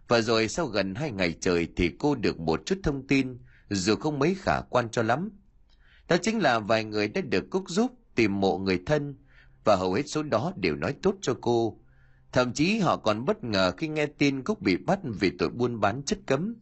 Và 0.09 0.21
rồi 0.21 0.49
sau 0.49 0.67
gần 0.67 0.95
hai 0.95 1.11
ngày 1.11 1.35
trời 1.41 1.69
thì 1.77 1.91
cô 1.99 2.15
được 2.15 2.41
một 2.41 2.63
chút 2.67 2.79
thông 2.83 3.07
tin, 3.07 3.39
dù 3.71 3.97
không 3.97 4.19
mấy 4.19 4.35
khả 4.35 4.61
quan 4.61 4.89
cho 4.89 5.03
lắm. 5.03 5.31
Đó 6.09 6.17
chính 6.23 6.39
là 6.39 6.59
vài 6.59 6.85
người 6.85 7.09
đã 7.09 7.21
được 7.21 7.51
cúc 7.51 7.65
giúp 7.69 7.93
tìm 8.15 8.41
mộ 8.41 8.59
người 8.59 8.83
thân, 8.87 9.17
và 9.65 9.77
hầu 9.77 9.93
hết 9.93 10.03
số 10.09 10.23
đó 10.23 10.53
đều 10.57 10.77
nói 10.77 10.95
tốt 11.03 11.15
cho 11.21 11.35
cô 11.41 11.81
thậm 12.33 12.53
chí 12.53 12.79
họ 12.79 12.97
còn 12.97 13.25
bất 13.25 13.45
ngờ 13.45 13.73
khi 13.77 13.89
nghe 13.89 14.07
tin 14.07 14.43
cúc 14.43 14.63
bị 14.63 14.77
bắt 14.77 14.99
vì 15.21 15.31
tội 15.39 15.49
buôn 15.49 15.81
bán 15.81 16.03
chất 16.03 16.19
cấm. 16.27 16.55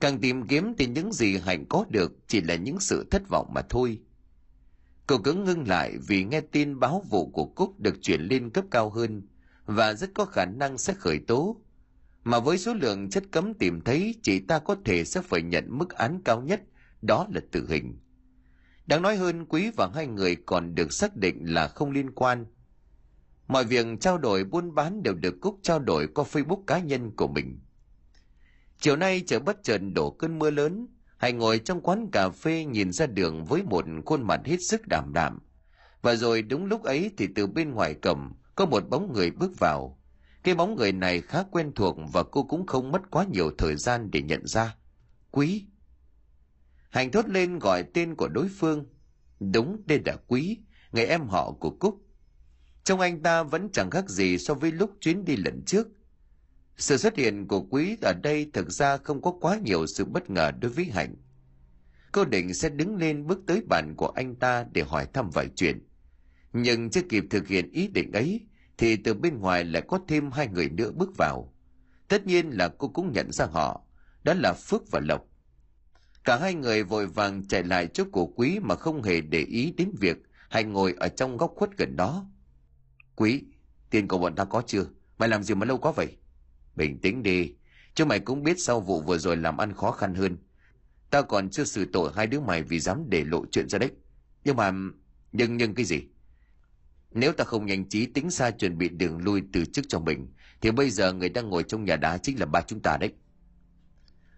Càng 0.00 0.18
tìm 0.18 0.46
kiếm 0.46 0.74
thì 0.78 0.86
những 0.86 1.12
gì 1.12 1.36
hạnh 1.36 1.64
có 1.68 1.84
được 1.88 2.12
chỉ 2.26 2.40
là 2.40 2.54
những 2.54 2.80
sự 2.80 3.06
thất 3.10 3.28
vọng 3.28 3.50
mà 3.54 3.62
thôi. 3.68 4.00
Cô 5.06 5.18
cứ 5.18 5.34
ngưng 5.34 5.68
lại 5.68 5.98
vì 6.06 6.24
nghe 6.24 6.40
tin 6.40 6.80
báo 6.80 7.04
vụ 7.10 7.30
của 7.30 7.46
cúc 7.46 7.80
được 7.80 8.02
chuyển 8.02 8.20
lên 8.20 8.50
cấp 8.50 8.64
cao 8.70 8.90
hơn 8.90 9.22
và 9.66 9.94
rất 9.94 10.10
có 10.14 10.24
khả 10.24 10.44
năng 10.44 10.78
sẽ 10.78 10.94
khởi 10.94 11.18
tố. 11.18 11.60
Mà 12.24 12.40
với 12.40 12.58
số 12.58 12.74
lượng 12.74 13.10
chất 13.10 13.24
cấm 13.30 13.54
tìm 13.54 13.80
thấy, 13.80 14.14
chị 14.22 14.38
ta 14.38 14.58
có 14.58 14.76
thể 14.84 15.04
sẽ 15.04 15.22
phải 15.22 15.42
nhận 15.42 15.78
mức 15.78 15.90
án 15.90 16.20
cao 16.24 16.42
nhất, 16.42 16.62
đó 17.02 17.26
là 17.34 17.40
tử 17.50 17.66
hình. 17.68 17.98
Đáng 18.86 19.02
nói 19.02 19.16
hơn, 19.16 19.46
quý 19.46 19.70
và 19.76 19.90
hai 19.94 20.06
người 20.06 20.36
còn 20.46 20.74
được 20.74 20.92
xác 20.92 21.16
định 21.16 21.54
là 21.54 21.68
không 21.68 21.90
liên 21.90 22.10
quan 22.10 22.46
mọi 23.48 23.64
việc 23.64 23.86
trao 24.00 24.18
đổi 24.18 24.44
buôn 24.44 24.74
bán 24.74 25.02
đều 25.02 25.14
được 25.14 25.40
cúc 25.40 25.58
trao 25.62 25.78
đổi 25.78 26.06
qua 26.06 26.24
facebook 26.32 26.64
cá 26.66 26.78
nhân 26.78 27.16
của 27.16 27.28
mình 27.28 27.60
chiều 28.80 28.96
nay 28.96 29.22
trời 29.26 29.40
bất 29.40 29.62
chợt 29.62 29.78
đổ 29.94 30.10
cơn 30.10 30.38
mưa 30.38 30.50
lớn 30.50 30.86
hay 31.16 31.32
ngồi 31.32 31.58
trong 31.58 31.80
quán 31.80 32.08
cà 32.12 32.30
phê 32.30 32.64
nhìn 32.64 32.92
ra 32.92 33.06
đường 33.06 33.44
với 33.44 33.62
một 33.62 33.84
khuôn 34.06 34.22
mặt 34.22 34.40
hết 34.44 34.56
sức 34.60 34.86
đảm 34.86 35.12
đạm 35.12 35.38
Và 36.02 36.14
rồi 36.14 36.42
đúng 36.42 36.66
lúc 36.66 36.82
ấy 36.82 37.10
thì 37.16 37.28
từ 37.34 37.46
bên 37.46 37.70
ngoài 37.70 37.94
cổng 37.94 38.32
có 38.54 38.66
một 38.66 38.88
bóng 38.90 39.12
người 39.12 39.30
bước 39.30 39.58
vào. 39.58 39.98
Cái 40.42 40.54
bóng 40.54 40.76
người 40.76 40.92
này 40.92 41.20
khá 41.20 41.42
quen 41.50 41.72
thuộc 41.74 41.96
và 42.12 42.22
cô 42.22 42.42
cũng 42.42 42.66
không 42.66 42.92
mất 42.92 43.10
quá 43.10 43.24
nhiều 43.24 43.50
thời 43.58 43.76
gian 43.76 44.10
để 44.10 44.22
nhận 44.22 44.46
ra. 44.46 44.76
Quý. 45.30 45.66
Hành 46.90 47.10
thốt 47.10 47.28
lên 47.28 47.58
gọi 47.58 47.82
tên 47.82 48.14
của 48.14 48.28
đối 48.28 48.48
phương. 48.48 48.86
Đúng, 49.40 49.82
đây 49.86 50.00
là 50.04 50.16
Quý, 50.26 50.58
người 50.92 51.04
em 51.04 51.26
họ 51.28 51.52
của 51.52 51.70
Cúc. 51.70 52.07
Trong 52.88 53.00
anh 53.00 53.22
ta 53.22 53.42
vẫn 53.42 53.68
chẳng 53.72 53.90
khác 53.90 54.08
gì 54.08 54.38
so 54.38 54.54
với 54.54 54.72
lúc 54.72 54.90
chuyến 55.00 55.24
đi 55.24 55.36
lần 55.36 55.62
trước. 55.66 55.88
Sự 56.76 56.96
xuất 56.96 57.16
hiện 57.16 57.48
của 57.48 57.60
Quý 57.60 57.96
ở 58.02 58.12
đây 58.22 58.50
thực 58.52 58.70
ra 58.70 58.96
không 58.96 59.22
có 59.22 59.32
quá 59.40 59.58
nhiều 59.64 59.86
sự 59.86 60.04
bất 60.04 60.30
ngờ 60.30 60.50
đối 60.60 60.70
với 60.70 60.84
Hạnh. 60.84 61.14
Cô 62.12 62.24
định 62.24 62.54
sẽ 62.54 62.68
đứng 62.68 62.96
lên 62.96 63.26
bước 63.26 63.38
tới 63.46 63.62
bàn 63.68 63.94
của 63.96 64.06
anh 64.06 64.34
ta 64.34 64.64
để 64.72 64.82
hỏi 64.82 65.06
thăm 65.12 65.30
vài 65.30 65.48
chuyện. 65.56 65.88
Nhưng 66.52 66.90
chưa 66.90 67.00
kịp 67.08 67.24
thực 67.30 67.48
hiện 67.48 67.70
ý 67.70 67.88
định 67.88 68.12
ấy, 68.12 68.46
thì 68.78 68.96
từ 68.96 69.14
bên 69.14 69.38
ngoài 69.40 69.64
lại 69.64 69.82
có 69.88 70.00
thêm 70.08 70.30
hai 70.30 70.48
người 70.48 70.68
nữa 70.68 70.90
bước 70.90 71.16
vào. 71.16 71.54
Tất 72.08 72.26
nhiên 72.26 72.50
là 72.50 72.68
cô 72.68 72.88
cũng 72.88 73.12
nhận 73.12 73.32
ra 73.32 73.46
họ, 73.46 73.82
đó 74.24 74.34
là 74.34 74.52
Phước 74.52 74.90
và 74.90 75.00
Lộc. 75.00 75.24
Cả 76.24 76.38
hai 76.38 76.54
người 76.54 76.82
vội 76.84 77.06
vàng 77.06 77.48
chạy 77.48 77.64
lại 77.64 77.86
chỗ 77.86 78.04
của 78.12 78.26
quý 78.26 78.58
mà 78.62 78.74
không 78.74 79.02
hề 79.02 79.20
để 79.20 79.40
ý 79.40 79.74
đến 79.76 79.90
việc 80.00 80.16
Hạnh 80.50 80.72
ngồi 80.72 80.94
ở 80.98 81.08
trong 81.08 81.36
góc 81.36 81.52
khuất 81.56 81.76
gần 81.76 81.96
đó. 81.96 82.26
Quý, 83.18 83.42
tiền 83.90 84.08
của 84.08 84.18
bọn 84.18 84.34
ta 84.34 84.44
có 84.44 84.62
chưa? 84.66 84.84
Mày 85.18 85.28
làm 85.28 85.42
gì 85.42 85.54
mà 85.54 85.66
lâu 85.66 85.78
quá 85.78 85.92
vậy? 85.96 86.16
Bình 86.76 87.00
tĩnh 87.00 87.22
đi, 87.22 87.54
chứ 87.94 88.04
mày 88.04 88.20
cũng 88.20 88.42
biết 88.42 88.56
sau 88.58 88.80
vụ 88.80 89.00
vừa 89.00 89.18
rồi 89.18 89.36
làm 89.36 89.56
ăn 89.56 89.74
khó 89.74 89.90
khăn 89.90 90.14
hơn. 90.14 90.36
Ta 91.10 91.22
còn 91.22 91.50
chưa 91.50 91.64
xử 91.64 91.84
tội 91.92 92.12
hai 92.14 92.26
đứa 92.26 92.40
mày 92.40 92.62
vì 92.62 92.80
dám 92.80 93.04
để 93.08 93.24
lộ 93.24 93.46
chuyện 93.46 93.68
ra 93.68 93.78
đấy. 93.78 93.90
Nhưng 94.44 94.56
mà... 94.56 94.72
Nhưng 95.32 95.56
nhưng 95.56 95.74
cái 95.74 95.84
gì? 95.84 96.02
Nếu 97.10 97.32
ta 97.32 97.44
không 97.44 97.66
nhanh 97.66 97.88
trí 97.88 98.06
tính 98.06 98.30
xa 98.30 98.50
chuẩn 98.50 98.78
bị 98.78 98.88
đường 98.88 99.18
lui 99.18 99.42
từ 99.52 99.64
chức 99.64 99.84
cho 99.88 99.98
mình, 99.98 100.32
thì 100.60 100.70
bây 100.70 100.90
giờ 100.90 101.12
người 101.12 101.28
đang 101.28 101.48
ngồi 101.48 101.62
trong 101.62 101.84
nhà 101.84 101.96
đá 101.96 102.18
chính 102.18 102.40
là 102.40 102.46
ba 102.46 102.60
chúng 102.60 102.80
ta 102.80 102.96
đấy. 102.96 103.12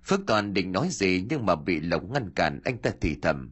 Phước 0.05 0.21
Toàn 0.27 0.55
định 0.55 0.73
nói 0.73 0.89
gì 0.91 1.25
nhưng 1.31 1.47
mà 1.47 1.55
bị 1.57 1.81
Lộc 1.81 2.11
ngăn 2.11 2.31
cản 2.31 2.61
anh 2.65 2.79
ta 2.79 2.91
thì 3.01 3.17
thầm. 3.23 3.51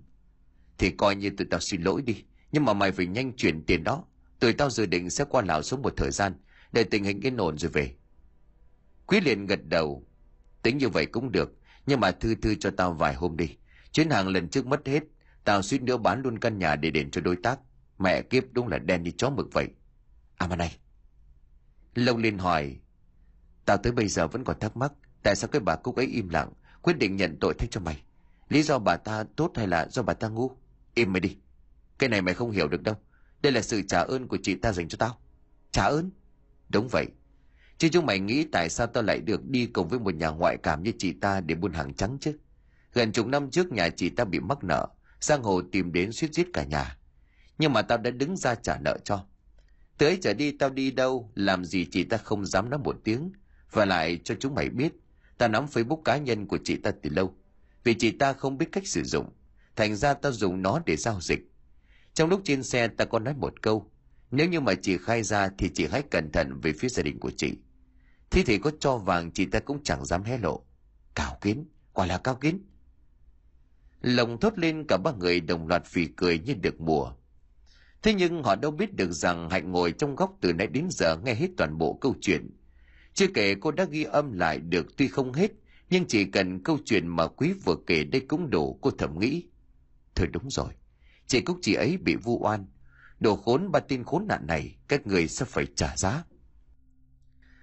Thì 0.79 0.91
coi 0.91 1.17
như 1.17 1.31
tụi 1.31 1.47
tao 1.51 1.61
xin 1.61 1.83
lỗi 1.83 2.03
đi, 2.03 2.25
nhưng 2.53 2.65
mà 2.65 2.73
mày 2.73 2.93
phải 2.93 3.07
nhanh 3.07 3.37
chuyển 3.37 3.63
tiền 3.67 3.85
đó. 3.85 4.05
Tụi 4.41 4.53
tao 4.53 4.71
dự 4.71 4.87
định 4.87 5.11
sẽ 5.11 5.25
qua 5.25 5.43
Lào 5.43 5.63
xuống 5.63 5.83
một 5.83 5.93
thời 5.97 6.11
gian, 6.11 6.33
để 6.73 6.85
tình 6.85 7.05
hình 7.05 7.21
yên 7.21 7.37
ổn 7.37 7.59
rồi 7.59 7.71
về. 7.71 7.95
Quý 9.07 9.21
liền 9.21 9.47
gật 9.47 9.61
đầu. 9.65 10.07
Tính 10.63 10.79
như 10.79 10.89
vậy 10.89 11.07
cũng 11.07 11.33
được, 11.33 11.53
nhưng 11.87 12.01
mà 12.01 12.11
thư 12.11 12.35
thư 12.35 12.55
cho 12.55 12.71
tao 12.77 12.93
vài 12.93 13.15
hôm 13.15 13.37
đi. 13.37 13.57
Chuyến 13.93 14.11
hàng 14.11 14.29
lần 14.29 14.49
trước 14.49 14.67
mất 14.67 14.87
hết, 14.87 15.03
tao 15.45 15.63
suýt 15.63 15.83
nữa 15.83 15.97
bán 15.97 16.23
luôn 16.23 16.39
căn 16.39 16.59
nhà 16.59 16.77
để 16.77 16.91
đền 16.91 17.11
cho 17.11 17.21
đối 17.21 17.37
tác. 17.37 17.59
Mẹ 17.99 18.23
kiếp 18.23 18.45
đúng 18.53 18.69
là 18.69 18.79
đen 18.79 19.03
đi 19.03 19.11
chó 19.11 19.31
mực 19.31 19.47
vậy. 19.53 19.69
À 20.37 20.47
mà 20.47 20.57
này. 20.57 20.77
Lông 21.95 22.19
liền 22.19 22.39
hỏi. 22.39 22.77
Tao 23.65 23.77
tới 23.77 23.93
bây 23.93 24.09
giờ 24.09 24.29
vẫn 24.29 24.45
còn 24.45 24.59
thắc 24.59 24.77
mắc. 24.77 24.93
Tại 25.23 25.37
sao 25.37 25.49
cái 25.49 25.61
bà 25.61 25.77
Cúc 25.77 25.97
ấy 25.97 26.07
im 26.07 26.29
lặng, 26.29 26.53
quyết 26.83 26.99
định 26.99 27.17
nhận 27.17 27.37
tội 27.41 27.55
thay 27.59 27.69
cho 27.71 27.81
mày? 27.81 28.03
Lý 28.49 28.63
do 28.63 28.79
bà 28.79 28.97
ta 28.97 29.25
tốt 29.37 29.53
hay 29.55 29.67
là 29.67 29.89
do 29.91 30.03
bà 30.03 30.15
ta 30.15 30.29
ngu? 30.29 30.51
Im 30.95 31.13
mày 31.13 31.21
đi. 31.21 31.37
Cái 31.99 32.09
này 32.09 32.23
mày 32.23 32.35
không 32.35 32.51
hiểu 32.51 32.69
được 32.69 32.83
đâu. 32.83 32.95
Đây 33.43 33.53
là 33.53 33.63
sự 33.63 33.83
trả 33.83 34.01
ơn 34.01 34.29
của 34.29 34.39
chị 34.43 34.55
ta 34.55 34.73
dành 34.73 34.89
cho 34.89 34.97
tao. 34.99 35.19
Trả 35.73 35.85
ơn? 35.85 36.11
Đúng 36.69 36.89
vậy. 36.89 37.07
Chứ 37.79 37.89
chúng 37.93 38.07
mày 38.07 38.19
nghĩ 38.19 38.45
tại 38.53 38.69
sao 38.69 38.87
tao 38.87 39.03
lại 39.03 39.21
được 39.21 39.49
đi 39.49 39.67
cùng 39.67 39.89
với 39.89 39.99
một 39.99 40.15
nhà 40.15 40.29
ngoại 40.29 40.57
cảm 40.63 40.83
như 40.83 40.93
chị 40.99 41.13
ta 41.13 41.41
để 41.41 41.55
buôn 41.55 41.73
hàng 41.73 41.95
trắng 41.95 42.19
chứ? 42.21 42.39
Gần 42.93 43.13
chục 43.13 43.27
năm 43.27 43.51
trước 43.51 43.73
nhà 43.73 43.89
chị 43.89 44.09
ta 44.09 44.25
bị 44.25 44.41
mắc 44.41 44.65
nợ, 44.65 44.89
sang 45.21 45.43
hồ 45.43 45.63
tìm 45.73 45.93
đến 45.93 46.13
suýt 46.13 46.35
giết 46.35 46.47
cả 46.53 46.65
nhà. 46.65 46.99
Nhưng 47.59 47.73
mà 47.73 47.83
tao 47.83 47.99
đã 47.99 48.11
đứng 48.11 48.37
ra 48.37 48.55
trả 48.55 48.79
nợ 48.79 48.99
cho. 49.05 49.25
Từ 49.99 50.07
ấy 50.07 50.19
trở 50.23 50.35
đi 50.35 50.53
tao 50.53 50.71
đi 50.71 50.91
đâu, 50.91 51.33
làm 51.35 51.65
gì 51.65 51.87
chị 51.91 52.05
ta 52.05 52.17
không 52.17 52.47
dám 52.47 52.71
nói 52.71 52.79
một 52.79 52.97
tiếng. 53.05 53.33
Và 53.73 53.85
lại 53.85 54.21
cho 54.25 54.35
chúng 54.41 54.55
mày 54.55 54.69
biết, 54.69 54.93
ta 55.39 55.49
nắm 55.49 55.67
Facebook 55.67 56.03
cá 56.03 56.17
nhân 56.17 56.47
của 56.47 56.59
chị 56.65 56.77
ta 56.77 56.91
từ 57.03 57.11
lâu. 57.11 57.35
Vì 57.85 57.95
chị 57.95 58.11
ta 58.11 58.33
không 58.33 58.59
biết 58.59 58.69
cách 58.73 58.87
sử 58.87 59.03
dụng. 59.05 59.33
Thành 59.77 59.97
ra 59.97 60.15
tao 60.15 60.33
dùng 60.33 60.63
nó 60.63 60.81
để 60.87 60.97
giao 60.97 61.21
dịch. 61.21 61.51
Trong 62.19 62.29
lúc 62.29 62.41
trên 62.45 62.63
xe 62.63 62.89
ta 62.89 63.05
còn 63.05 63.25
nói 63.25 63.35
một 63.35 63.63
câu. 63.63 63.91
Nếu 64.31 64.49
như 64.49 64.61
mà 64.61 64.75
chị 64.75 64.99
khai 64.99 65.23
ra 65.23 65.49
thì 65.59 65.71
chị 65.75 65.87
hãy 65.91 66.03
cẩn 66.11 66.33
thận 66.33 66.61
về 66.61 66.73
phía 66.73 66.89
gia 66.89 67.03
đình 67.03 67.21
của 67.21 67.31
chị. 67.37 67.53
Thế 68.31 68.43
thì 68.47 68.59
có 68.59 68.71
cho 68.81 68.97
vàng 68.97 69.31
chị 69.31 69.47
ta 69.47 69.61
cũng 69.61 69.83
chẳng 69.83 70.05
dám 70.05 70.23
hé 70.23 70.39
lộ. 70.39 70.65
Cao 71.15 71.39
kiến, 71.41 71.65
quả 71.93 72.07
là 72.07 72.19
cao 72.19 72.35
kiến. 72.35 72.61
Lồng 74.01 74.41
thốt 74.41 74.59
lên 74.59 74.85
cả 74.89 74.97
ba 74.97 75.13
người 75.13 75.41
đồng 75.41 75.69
loạt 75.69 75.87
phì 75.87 76.07
cười 76.07 76.39
như 76.39 76.55
được 76.55 76.81
mùa. 76.81 77.13
Thế 78.03 78.15
nhưng 78.15 78.43
họ 78.43 78.57
đâu 78.57 78.71
biết 78.71 78.95
được 78.95 79.13
rằng 79.13 79.51
Hạnh 79.51 79.73
ngồi 79.73 79.93
trong 79.93 80.17
góc 80.17 80.37
từ 80.41 80.53
nãy 80.53 80.67
đến 80.67 80.87
giờ 80.91 81.17
nghe 81.25 81.35
hết 81.35 81.49
toàn 81.57 81.79
bộ 81.79 81.99
câu 82.01 82.15
chuyện. 82.21 82.51
Chưa 83.15 83.27
kể 83.35 83.55
cô 83.61 83.71
đã 83.71 83.85
ghi 83.85 84.05
âm 84.05 84.33
lại 84.33 84.59
được 84.59 84.97
tuy 84.97 85.09
không 85.09 85.33
hết, 85.33 85.53
nhưng 85.91 86.07
chỉ 86.07 86.25
cần 86.25 86.63
câu 86.63 86.79
chuyện 86.85 87.07
mà 87.07 87.27
quý 87.27 87.53
vừa 87.65 87.77
kể 87.87 88.05
đây 88.05 88.21
cũng 88.29 88.51
đủ 88.51 88.79
cô 88.83 88.91
thầm 88.91 89.19
nghĩ. 89.19 89.45
Thôi 90.15 90.27
đúng 90.33 90.51
rồi, 90.51 90.73
chị 91.29 91.41
Cúc 91.41 91.59
chị 91.63 91.75
ấy 91.75 91.97
bị 91.97 92.17
vu 92.17 92.39
oan. 92.43 92.67
Đồ 93.21 93.37
khốn 93.37 93.71
ba 93.71 93.81
tin 93.81 94.05
khốn 94.05 94.27
nạn 94.29 94.47
này, 94.47 94.77
các 94.89 95.07
người 95.07 95.29
sẽ 95.29 95.45
phải 95.45 95.67
trả 95.77 95.97
giá. 95.97 96.25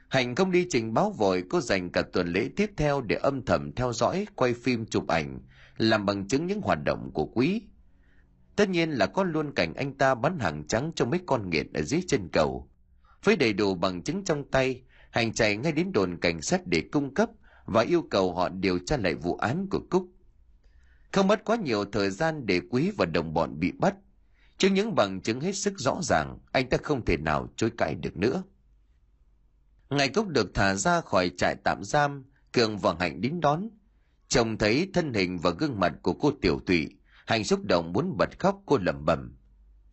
Hạnh 0.09 0.35
không 0.35 0.51
đi 0.51 0.67
trình 0.69 0.93
báo 0.93 1.11
vội, 1.11 1.43
cô 1.49 1.61
dành 1.61 1.91
cả 1.91 2.01
tuần 2.13 2.27
lễ 2.27 2.49
tiếp 2.55 2.71
theo 2.77 3.01
để 3.01 3.15
âm 3.15 3.45
thầm 3.45 3.71
theo 3.75 3.93
dõi, 3.93 4.25
quay 4.35 4.53
phim 4.53 4.85
chụp 4.85 5.07
ảnh, 5.07 5.39
làm 5.77 6.05
bằng 6.05 6.27
chứng 6.27 6.47
những 6.47 6.61
hoạt 6.61 6.79
động 6.85 7.11
của 7.13 7.25
quý. 7.25 7.61
Tất 8.55 8.69
nhiên 8.69 8.91
là 8.91 9.05
có 9.05 9.23
luôn 9.23 9.53
cảnh 9.55 9.73
anh 9.73 9.97
ta 9.97 10.15
bán 10.15 10.39
hàng 10.39 10.67
trắng 10.67 10.91
cho 10.95 11.05
mấy 11.05 11.19
con 11.25 11.49
nghiện 11.49 11.73
ở 11.73 11.81
dưới 11.81 12.01
chân 12.07 12.29
cầu. 12.33 12.69
Với 13.23 13.35
đầy 13.35 13.53
đủ 13.53 13.75
bằng 13.75 14.01
chứng 14.01 14.23
trong 14.23 14.43
tay, 14.51 14.83
Hành 15.11 15.33
chạy 15.33 15.57
ngay 15.57 15.71
đến 15.71 15.91
đồn 15.91 16.17
cảnh 16.17 16.41
sát 16.41 16.61
để 16.67 16.83
cung 16.91 17.13
cấp 17.13 17.29
và 17.65 17.81
yêu 17.81 18.01
cầu 18.01 18.33
họ 18.33 18.49
điều 18.49 18.79
tra 18.79 18.97
lại 18.97 19.15
vụ 19.15 19.35
án 19.35 19.67
của 19.71 19.79
Cúc. 19.89 20.07
Không 21.11 21.27
mất 21.27 21.45
quá 21.45 21.55
nhiều 21.55 21.85
thời 21.85 22.09
gian 22.09 22.45
để 22.45 22.61
Quý 22.69 22.91
và 22.97 23.05
đồng 23.05 23.33
bọn 23.33 23.59
bị 23.59 23.71
bắt. 23.71 23.95
Trước 24.57 24.69
những 24.69 24.95
bằng 24.95 25.21
chứng 25.21 25.41
hết 25.41 25.55
sức 25.55 25.73
rõ 25.79 25.99
ràng, 26.01 26.39
anh 26.51 26.69
ta 26.69 26.77
không 26.83 27.05
thể 27.05 27.17
nào 27.17 27.47
chối 27.55 27.71
cãi 27.77 27.95
được 27.95 28.17
nữa. 28.17 28.43
Ngày 29.89 30.09
Cúc 30.09 30.27
được 30.27 30.51
thả 30.53 30.75
ra 30.75 31.01
khỏi 31.01 31.31
trại 31.37 31.55
tạm 31.63 31.83
giam, 31.83 32.23
Cường 32.53 32.77
và 32.77 32.95
Hạnh 32.99 33.21
đến 33.21 33.39
đón. 33.39 33.69
Chồng 34.27 34.57
thấy 34.57 34.89
thân 34.93 35.13
hình 35.13 35.39
và 35.39 35.51
gương 35.51 35.79
mặt 35.79 35.93
của 36.01 36.13
cô 36.13 36.31
tiểu 36.41 36.59
tụy, 36.65 36.89
Hạnh 37.25 37.43
xúc 37.43 37.59
động 37.63 37.93
muốn 37.93 38.17
bật 38.17 38.39
khóc 38.39 38.61
cô 38.65 38.77
lẩm 38.77 39.05
bẩm. 39.05 39.37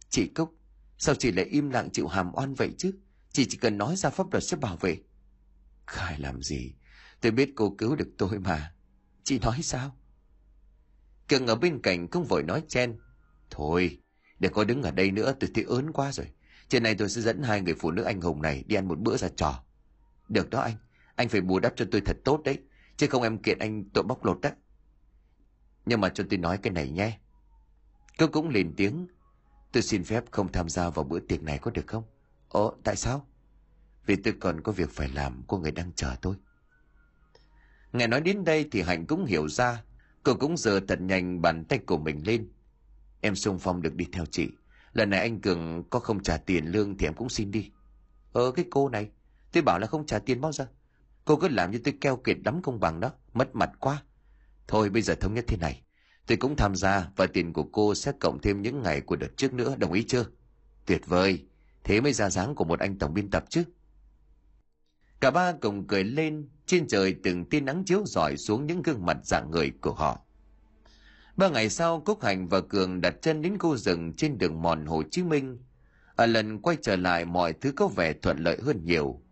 Chị 0.09 0.27
Cúc, 0.27 0.55
sao 0.99 1.15
chị 1.15 1.33
lại 1.33 1.45
im 1.45 1.71
lặng 1.71 1.89
chịu 1.93 2.07
hàm 2.07 2.33
oan 2.35 2.55
vậy 2.55 2.71
chứ? 2.79 2.93
Chị 3.33 3.47
chỉ 3.49 3.57
cần 3.57 3.79
nói 3.79 3.97
ra 3.97 4.11
pháp 4.11 4.33
luật 4.33 4.45
sẽ 4.45 4.57
bảo 4.57 4.77
vệ. 4.77 4.99
Khai 5.87 6.19
làm 6.19 6.43
gì? 6.43 6.75
Tôi 7.21 7.33
biết 7.33 7.53
cô 7.57 7.75
cứu 7.79 7.97
được 7.97 8.09
tôi 8.19 8.39
mà. 8.39 8.75
Chị 9.25 9.39
nói 9.39 9.63
sao? 9.63 9.97
Cường 11.33 11.47
ở 11.47 11.55
bên 11.55 11.81
cạnh 11.83 12.11
không 12.11 12.25
vội 12.25 12.43
nói 12.43 12.63
chen. 12.69 12.99
Thôi, 13.51 14.01
để 14.39 14.49
có 14.49 14.65
đứng 14.65 14.83
ở 14.83 14.91
đây 14.91 15.11
nữa 15.11 15.35
tôi 15.41 15.51
thấy 15.55 15.65
ớn 15.65 15.93
quá 15.93 16.13
rồi. 16.13 16.27
Trên 16.69 16.83
này 16.83 16.95
tôi 16.95 17.09
sẽ 17.09 17.21
dẫn 17.21 17.43
hai 17.43 17.61
người 17.61 17.75
phụ 17.75 17.91
nữ 17.91 18.03
anh 18.03 18.21
hùng 18.21 18.43
này 18.43 18.65
đi 18.67 18.77
ăn 18.77 18.89
một 18.89 18.99
bữa 18.99 19.17
ra 19.17 19.29
trò. 19.37 19.65
Được 20.29 20.51
đó 20.51 20.61
anh, 20.61 20.75
anh 21.17 21.29
phải 21.29 21.41
bù 21.41 21.59
đắp 21.59 21.73
cho 21.77 21.85
tôi 21.91 22.01
thật 22.01 22.17
tốt 22.25 22.41
đấy. 22.45 22.59
Chứ 22.97 23.07
không 23.07 23.23
em 23.23 23.39
kiện 23.39 23.59
anh 23.59 23.85
tội 23.95 24.05
bóc 24.05 24.25
lột 24.25 24.41
đó. 24.41 24.51
Nhưng 25.87 26.01
mà 26.01 26.09
cho 26.09 26.25
tôi 26.31 26.39
nói 26.39 26.59
cái 26.59 26.73
này 26.73 26.91
nhé. 26.91 27.19
Cô 28.19 28.27
cũng 28.27 28.49
lên 28.49 28.75
tiếng. 28.77 29.07
Tôi 29.73 29.83
xin 29.83 30.05
phép 30.05 30.25
không 30.31 30.53
tham 30.53 30.69
gia 30.69 30.91
vào 30.91 31.05
bữa 31.05 31.21
tiệc 31.21 31.43
này 31.43 31.59
có 31.59 31.71
được 31.71 31.87
không? 31.87 32.05
Ồ, 32.49 32.75
tại 32.85 32.97
sao? 32.97 33.27
Vì 34.07 34.17
tôi 34.17 34.35
còn 34.41 34.61
có 34.61 34.73
việc 34.73 34.91
phải 34.91 35.09
làm, 35.09 35.43
cô 35.47 35.59
người 35.59 35.73
đang 35.73 35.93
chờ 35.93 36.17
tôi. 36.23 36.35
nghe 37.93 38.07
nói 38.07 38.21
đến 38.21 38.45
đây 38.45 38.69
thì 38.73 38.83
Hạnh 38.83 39.07
cũng 39.07 39.25
hiểu 39.25 39.49
ra. 39.49 39.83
Cô 40.23 40.35
cũng 40.35 40.57
giờ 40.57 40.81
thật 40.89 41.01
nhanh 41.01 41.43
bàn 41.43 41.65
tay 41.65 41.79
của 41.79 41.99
mình 41.99 42.27
lên. 42.27 42.49
Em 43.21 43.35
xung 43.35 43.59
phong 43.59 43.83
được 43.83 43.95
đi 43.95 44.07
theo 44.13 44.25
chị. 44.27 44.49
Lần 44.93 45.11
này 45.11 45.21
anh 45.21 45.41
Cường 45.41 45.85
có 45.91 45.99
không 45.99 46.23
trả 46.23 46.37
tiền 46.37 46.67
lương 46.67 46.97
thì 46.99 47.07
em 47.07 47.15
cũng 47.15 47.29
xin 47.29 47.51
đi. 47.51 47.71
Ờ 48.33 48.53
cái 48.53 48.65
cô 48.71 48.89
này, 48.89 49.11
tôi 49.53 49.63
bảo 49.63 49.79
là 49.79 49.87
không 49.87 50.07
trả 50.07 50.19
tiền 50.19 50.41
bao 50.41 50.53
giờ. 50.53 50.67
Cô 51.25 51.37
cứ 51.37 51.49
làm 51.49 51.71
như 51.71 51.79
tôi 51.85 51.95
keo 52.01 52.17
kiệt 52.17 52.37
đắm 52.43 52.63
công 52.63 52.81
bằng 52.81 53.01
đó, 53.01 53.13
mất 53.33 53.55
mặt 53.55 53.71
quá. 53.81 54.03
Thôi 54.67 54.91
bây 54.91 55.03
giờ 55.03 55.15
thống 55.15 55.35
nhất 55.35 55.45
thế 55.49 55.57
này. 55.57 55.83
Tôi 56.27 56.37
cũng 56.37 56.57
tham 56.57 56.77
gia 56.77 57.09
và 57.17 57.27
tiền 57.27 57.53
của 57.53 57.65
cô 57.73 57.95
sẽ 57.95 58.13
cộng 58.21 58.41
thêm 58.41 58.63
những 58.63 58.83
ngày 58.83 59.01
của 59.01 59.17
đợt 59.17 59.37
trước 59.37 59.53
nữa, 59.53 59.75
đồng 59.79 59.93
ý 59.93 60.05
chưa? 60.09 60.25
Tuyệt 60.87 61.07
vời, 61.07 61.47
thế 61.85 62.01
mới 62.01 62.13
ra 62.13 62.31
dáng 62.31 62.55
của 62.55 62.65
một 62.65 62.81
anh 62.81 62.99
tổng 62.99 63.15
biên 63.15 63.31
tập 63.31 63.45
chứ. 63.49 63.65
Cả 65.21 65.31
ba 65.31 65.53
cùng 65.53 65.87
cười 65.87 66.05
lên, 66.05 66.49
trên 66.73 66.89
trời 66.89 67.15
từng 67.23 67.45
tia 67.45 67.61
nắng 67.61 67.85
chiếu 67.85 68.03
rọi 68.07 68.37
xuống 68.37 68.67
những 68.67 68.83
gương 68.83 69.07
mặt 69.07 69.17
dạng 69.23 69.51
người 69.51 69.73
của 69.81 69.93
họ. 69.93 70.21
Ba 71.37 71.49
ngày 71.49 71.69
sau, 71.69 72.01
Cúc 72.01 72.23
Hành 72.23 72.49
và 72.49 72.61
Cường 72.61 73.01
đặt 73.01 73.15
chân 73.23 73.43
đến 73.43 73.59
khu 73.59 73.77
rừng 73.77 74.13
trên 74.17 74.39
đường 74.39 74.63
mòn 74.63 74.87
Hồ 74.87 75.03
Chí 75.11 75.23
Minh. 75.23 75.59
Ở 76.17 76.27
lần 76.27 76.63
quay 76.63 76.77
trở 76.83 76.97
lại 76.97 77.25
mọi 77.25 77.53
thứ 77.53 77.73
có 77.73 77.89
vẻ 77.89 78.13
thuận 78.13 78.39
lợi 78.39 78.59
hơn 78.63 78.85
nhiều. 78.85 79.23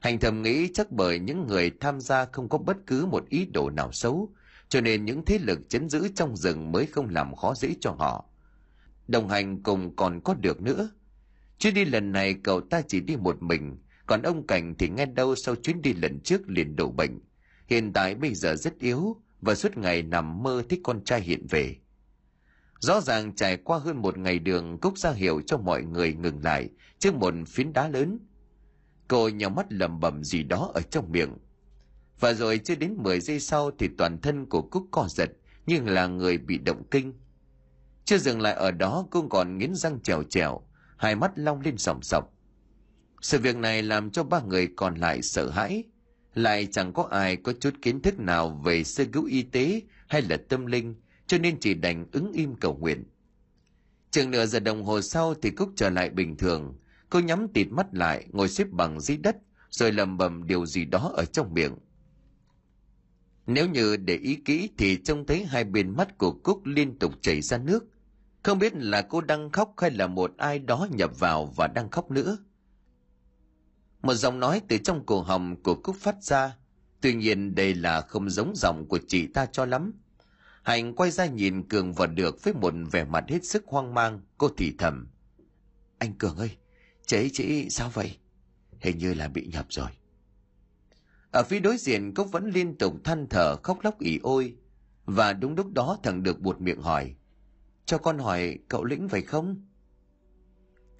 Hành 0.00 0.20
thầm 0.20 0.42
nghĩ 0.42 0.68
chắc 0.74 0.90
bởi 0.90 1.18
những 1.18 1.46
người 1.46 1.70
tham 1.80 2.00
gia 2.00 2.24
không 2.24 2.48
có 2.48 2.58
bất 2.58 2.76
cứ 2.86 3.06
một 3.06 3.28
ý 3.28 3.46
đồ 3.54 3.70
nào 3.70 3.92
xấu, 3.92 4.34
cho 4.68 4.80
nên 4.80 5.04
những 5.04 5.24
thế 5.24 5.38
lực 5.38 5.60
chấn 5.68 5.88
giữ 5.88 6.08
trong 6.14 6.36
rừng 6.36 6.72
mới 6.72 6.86
không 6.86 7.08
làm 7.10 7.34
khó 7.34 7.54
dễ 7.54 7.74
cho 7.80 7.90
họ. 7.90 8.24
đồng 9.08 9.28
hành 9.28 9.62
cùng 9.62 9.96
còn 9.96 10.20
có 10.20 10.34
được 10.34 10.62
nữa 10.62 10.90
chuyến 11.58 11.74
đi 11.74 11.84
lần 11.84 12.12
này 12.12 12.34
cậu 12.44 12.60
ta 12.60 12.82
chỉ 12.88 13.00
đi 13.00 13.16
một 13.16 13.42
mình 13.42 13.76
còn 14.06 14.22
ông 14.22 14.46
cảnh 14.46 14.74
thì 14.78 14.88
nghe 14.88 15.06
đâu 15.06 15.34
sau 15.34 15.54
chuyến 15.54 15.82
đi 15.82 15.92
lần 15.92 16.20
trước 16.20 16.40
liền 16.46 16.76
đổ 16.76 16.90
bệnh. 16.90 17.20
Hiện 17.66 17.92
tại 17.92 18.14
bây 18.14 18.34
giờ 18.34 18.56
rất 18.56 18.78
yếu 18.78 19.16
và 19.40 19.54
suốt 19.54 19.76
ngày 19.76 20.02
nằm 20.02 20.42
mơ 20.42 20.62
thích 20.68 20.80
con 20.84 21.04
trai 21.04 21.20
hiện 21.20 21.46
về. 21.50 21.76
Rõ 22.80 23.00
ràng 23.00 23.34
trải 23.34 23.56
qua 23.56 23.78
hơn 23.78 24.02
một 24.02 24.18
ngày 24.18 24.38
đường, 24.38 24.78
cúc 24.78 24.98
ra 24.98 25.10
hiệu 25.10 25.40
cho 25.46 25.58
mọi 25.58 25.82
người 25.82 26.14
ngừng 26.14 26.44
lại 26.44 26.68
trước 26.98 27.14
một 27.14 27.34
phiến 27.48 27.72
đá 27.72 27.88
lớn. 27.88 28.18
Cô 29.08 29.28
nhỏ 29.28 29.48
mắt 29.48 29.66
lầm 29.72 30.00
bầm 30.00 30.24
gì 30.24 30.42
đó 30.42 30.70
ở 30.74 30.80
trong 30.80 31.12
miệng. 31.12 31.36
Và 32.20 32.32
rồi 32.32 32.58
chưa 32.58 32.74
đến 32.74 32.94
10 32.98 33.20
giây 33.20 33.40
sau 33.40 33.70
thì 33.78 33.88
toàn 33.98 34.20
thân 34.20 34.46
của 34.46 34.62
cúc 34.62 34.86
co 34.90 35.06
giật 35.08 35.30
nhưng 35.66 35.88
là 35.88 36.06
người 36.06 36.38
bị 36.38 36.58
động 36.58 36.82
kinh. 36.90 37.12
Chưa 38.04 38.18
dừng 38.18 38.40
lại 38.40 38.54
ở 38.54 38.70
đó, 38.70 39.06
cô 39.10 39.28
còn 39.30 39.58
nghiến 39.58 39.74
răng 39.74 40.00
trèo 40.00 40.22
trèo, 40.22 40.62
hai 40.96 41.16
mắt 41.16 41.32
long 41.36 41.60
lên 41.60 41.76
sòng 41.78 42.02
sọc 42.02 42.33
sự 43.24 43.38
việc 43.38 43.56
này 43.56 43.82
làm 43.82 44.10
cho 44.10 44.24
ba 44.24 44.40
người 44.40 44.68
còn 44.76 44.94
lại 44.94 45.22
sợ 45.22 45.50
hãi 45.50 45.84
lại 46.34 46.68
chẳng 46.72 46.92
có 46.92 47.02
ai 47.02 47.36
có 47.36 47.52
chút 47.60 47.74
kiến 47.82 48.02
thức 48.02 48.20
nào 48.20 48.60
về 48.64 48.84
sơ 48.84 49.04
cứu 49.12 49.24
y 49.24 49.42
tế 49.42 49.82
hay 50.06 50.22
là 50.22 50.36
tâm 50.48 50.66
linh, 50.66 50.94
cho 51.26 51.38
nên 51.38 51.60
chỉ 51.60 51.74
đành 51.74 52.06
ứng 52.12 52.32
im 52.32 52.54
cầu 52.54 52.76
nguyện 52.76 53.04
chừng 54.10 54.30
nửa 54.30 54.46
giờ 54.46 54.60
đồng 54.60 54.84
hồ 54.84 55.00
sau 55.00 55.34
thì 55.34 55.50
cúc 55.50 55.72
trở 55.76 55.90
lại 55.90 56.10
bình 56.10 56.36
thường 56.36 56.74
cô 57.10 57.20
nhắm 57.20 57.48
tịt 57.48 57.66
mắt 57.70 57.86
lại, 57.92 58.26
ngồi 58.32 58.48
xếp 58.48 58.66
bằng 58.70 59.00
dưới 59.00 59.16
đất, 59.16 59.36
rồi 59.70 59.92
lầm 59.92 60.18
bầm 60.18 60.46
điều 60.46 60.66
gì 60.66 60.84
đó 60.84 61.12
ở 61.16 61.24
trong 61.24 61.54
miệng 61.54 61.74
nếu 63.46 63.68
như 63.68 63.96
để 63.96 64.16
ý 64.16 64.34
kỹ 64.34 64.70
thì 64.78 64.96
trông 65.04 65.26
thấy 65.26 65.44
hai 65.44 65.64
bên 65.64 65.96
mắt 65.96 66.18
của 66.18 66.32
Cúc 66.32 66.66
liên 66.66 66.98
tục 66.98 67.14
chảy 67.20 67.40
ra 67.40 67.58
nước. 67.58 67.84
Không 68.42 68.58
biết 68.58 68.72
là 68.76 69.02
cô 69.02 69.20
đang 69.20 69.50
khóc 69.50 69.74
hay 69.76 69.90
là 69.90 70.06
một 70.06 70.32
ai 70.36 70.58
đó 70.58 70.88
nhập 70.90 71.20
vào 71.20 71.46
và 71.46 71.66
đang 71.66 71.90
khóc 71.90 72.10
nữa. 72.10 72.38
Một 74.04 74.14
giọng 74.14 74.40
nói 74.40 74.62
từ 74.68 74.78
trong 74.78 75.06
cổ 75.06 75.22
họng 75.22 75.62
của 75.62 75.74
Cúc 75.74 75.96
phát 75.96 76.22
ra. 76.22 76.56
Tuy 77.00 77.14
nhiên 77.14 77.54
đây 77.54 77.74
là 77.74 78.00
không 78.00 78.30
giống 78.30 78.52
giọng 78.56 78.88
của 78.88 78.98
chị 79.08 79.26
ta 79.26 79.46
cho 79.46 79.64
lắm. 79.64 79.92
Hạnh 80.62 80.94
quay 80.94 81.10
ra 81.10 81.26
nhìn 81.26 81.68
Cường 81.68 81.92
và 81.92 82.06
Được 82.06 82.44
với 82.44 82.54
một 82.54 82.74
vẻ 82.92 83.04
mặt 83.04 83.24
hết 83.28 83.44
sức 83.44 83.64
hoang 83.66 83.94
mang, 83.94 84.20
cô 84.38 84.48
thì 84.56 84.74
thầm. 84.78 85.08
Anh 85.98 86.12
Cường 86.12 86.36
ơi, 86.36 86.50
chế 87.06 87.28
chị 87.32 87.70
sao 87.70 87.90
vậy? 87.94 88.16
Hình 88.80 88.98
như 88.98 89.14
là 89.14 89.28
bị 89.28 89.46
nhập 89.46 89.66
rồi. 89.68 89.90
Ở 91.30 91.42
phía 91.42 91.60
đối 91.60 91.76
diện 91.76 92.14
Cúc 92.14 92.32
vẫn 92.32 92.50
liên 92.50 92.78
tục 92.78 92.94
than 93.04 93.26
thở 93.30 93.56
khóc 93.56 93.78
lóc 93.82 93.98
ỉ 93.98 94.18
ôi. 94.22 94.56
Và 95.04 95.32
đúng 95.32 95.54
lúc 95.54 95.72
đó 95.72 95.98
thằng 96.02 96.22
được 96.22 96.40
buột 96.40 96.60
miệng 96.60 96.82
hỏi. 96.82 97.14
Cho 97.86 97.98
con 97.98 98.18
hỏi 98.18 98.58
cậu 98.68 98.84
lĩnh 98.84 99.08
vậy 99.08 99.22
không? 99.22 99.66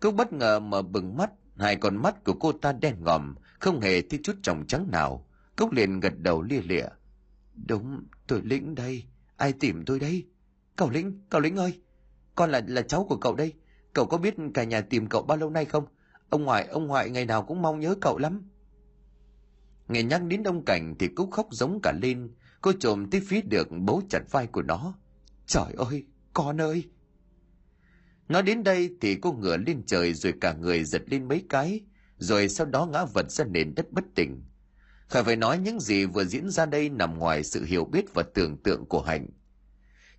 Cúc 0.01 0.15
bất 0.15 0.33
ngờ 0.33 0.61
mở 0.61 0.83
bừng 0.83 1.17
mắt, 1.17 1.31
hai 1.59 1.77
con 1.77 1.97
mắt 1.97 2.25
của 2.25 2.33
cô 2.33 2.53
ta 2.53 2.73
đen 2.73 2.97
ngòm, 3.01 3.35
không 3.59 3.81
hề 3.81 4.03
thấy 4.03 4.21
chút 4.23 4.37
tròng 4.43 4.67
trắng 4.67 4.89
nào. 4.91 5.27
Cúc 5.57 5.73
liền 5.73 6.01
gật 6.01 6.19
đầu 6.19 6.43
lia 6.43 6.61
lịa. 6.61 6.87
Đúng, 7.67 8.03
tôi 8.27 8.41
lĩnh 8.45 8.75
đây. 8.75 9.05
Ai 9.37 9.53
tìm 9.53 9.85
tôi 9.85 10.01
đây? 10.01 10.27
Cậu 10.77 10.91
lĩnh, 10.91 11.21
cậu 11.31 11.41
lĩnh 11.41 11.57
ơi. 11.57 11.81
Con 12.35 12.51
là 12.51 12.63
là 12.67 12.83
cháu 12.83 13.05
của 13.05 13.17
cậu 13.17 13.35
đây. 13.35 13.53
Cậu 13.93 14.07
có 14.07 14.19
biết 14.19 14.35
cả 14.55 14.65
nhà 14.65 14.81
tìm 14.81 15.07
cậu 15.07 15.23
bao 15.23 15.37
lâu 15.37 15.51
nay 15.51 15.65
không? 15.65 15.85
Ông 16.29 16.45
ngoại, 16.45 16.67
ông 16.67 16.87
ngoại 16.87 17.11
ngày 17.11 17.27
nào 17.27 17.43
cũng 17.43 17.63
mong 17.63 17.81
nhớ 17.81 17.95
cậu 18.01 18.19
lắm. 18.19 18.43
Nghe 19.89 20.03
nhắc 20.03 20.23
đến 20.23 20.43
ông 20.43 20.65
Cảnh 20.65 20.95
thì 20.99 21.09
Cúc 21.09 21.31
khóc 21.31 21.49
giống 21.51 21.81
cả 21.83 21.93
lên. 22.03 22.35
Cô 22.61 22.73
trộm 22.81 23.11
tới 23.11 23.21
phía 23.27 23.41
được 23.41 23.69
bấu 23.71 24.03
chặt 24.09 24.23
vai 24.31 24.47
của 24.47 24.63
nó. 24.63 24.95
Trời 25.47 25.73
ơi, 25.77 26.07
con 26.33 26.61
ơi! 26.61 26.85
Nói 28.29 28.43
đến 28.43 28.65
đây 28.65 28.91
thì 29.01 29.15
cô 29.15 29.33
ngửa 29.33 29.57
lên 29.57 29.83
trời 29.87 30.15
rồi 30.15 30.35
cả 30.41 30.53
người 30.53 30.85
giật 30.85 31.03
lên 31.07 31.29
mấy 31.29 31.45
cái, 31.49 31.81
rồi 32.19 32.49
sau 32.49 32.67
đó 32.67 32.87
ngã 32.87 33.05
vật 33.05 33.31
ra 33.31 33.45
nền 33.45 33.75
đất 33.75 33.93
bất 33.93 34.05
tỉnh. 34.15 34.43
Khải 35.09 35.25
phải 35.25 35.37
nói 35.37 35.59
những 35.59 35.81
gì 35.81 36.05
vừa 36.05 36.25
diễn 36.25 36.51
ra 36.51 36.67
đây 36.67 36.89
nằm 36.89 37.19
ngoài 37.19 37.45
sự 37.45 37.65
hiểu 37.65 37.85
biết 37.85 38.15
và 38.15 38.23
tưởng 38.35 38.57
tượng 38.63 38.87
của 38.87 39.03
Hạnh. 39.03 39.27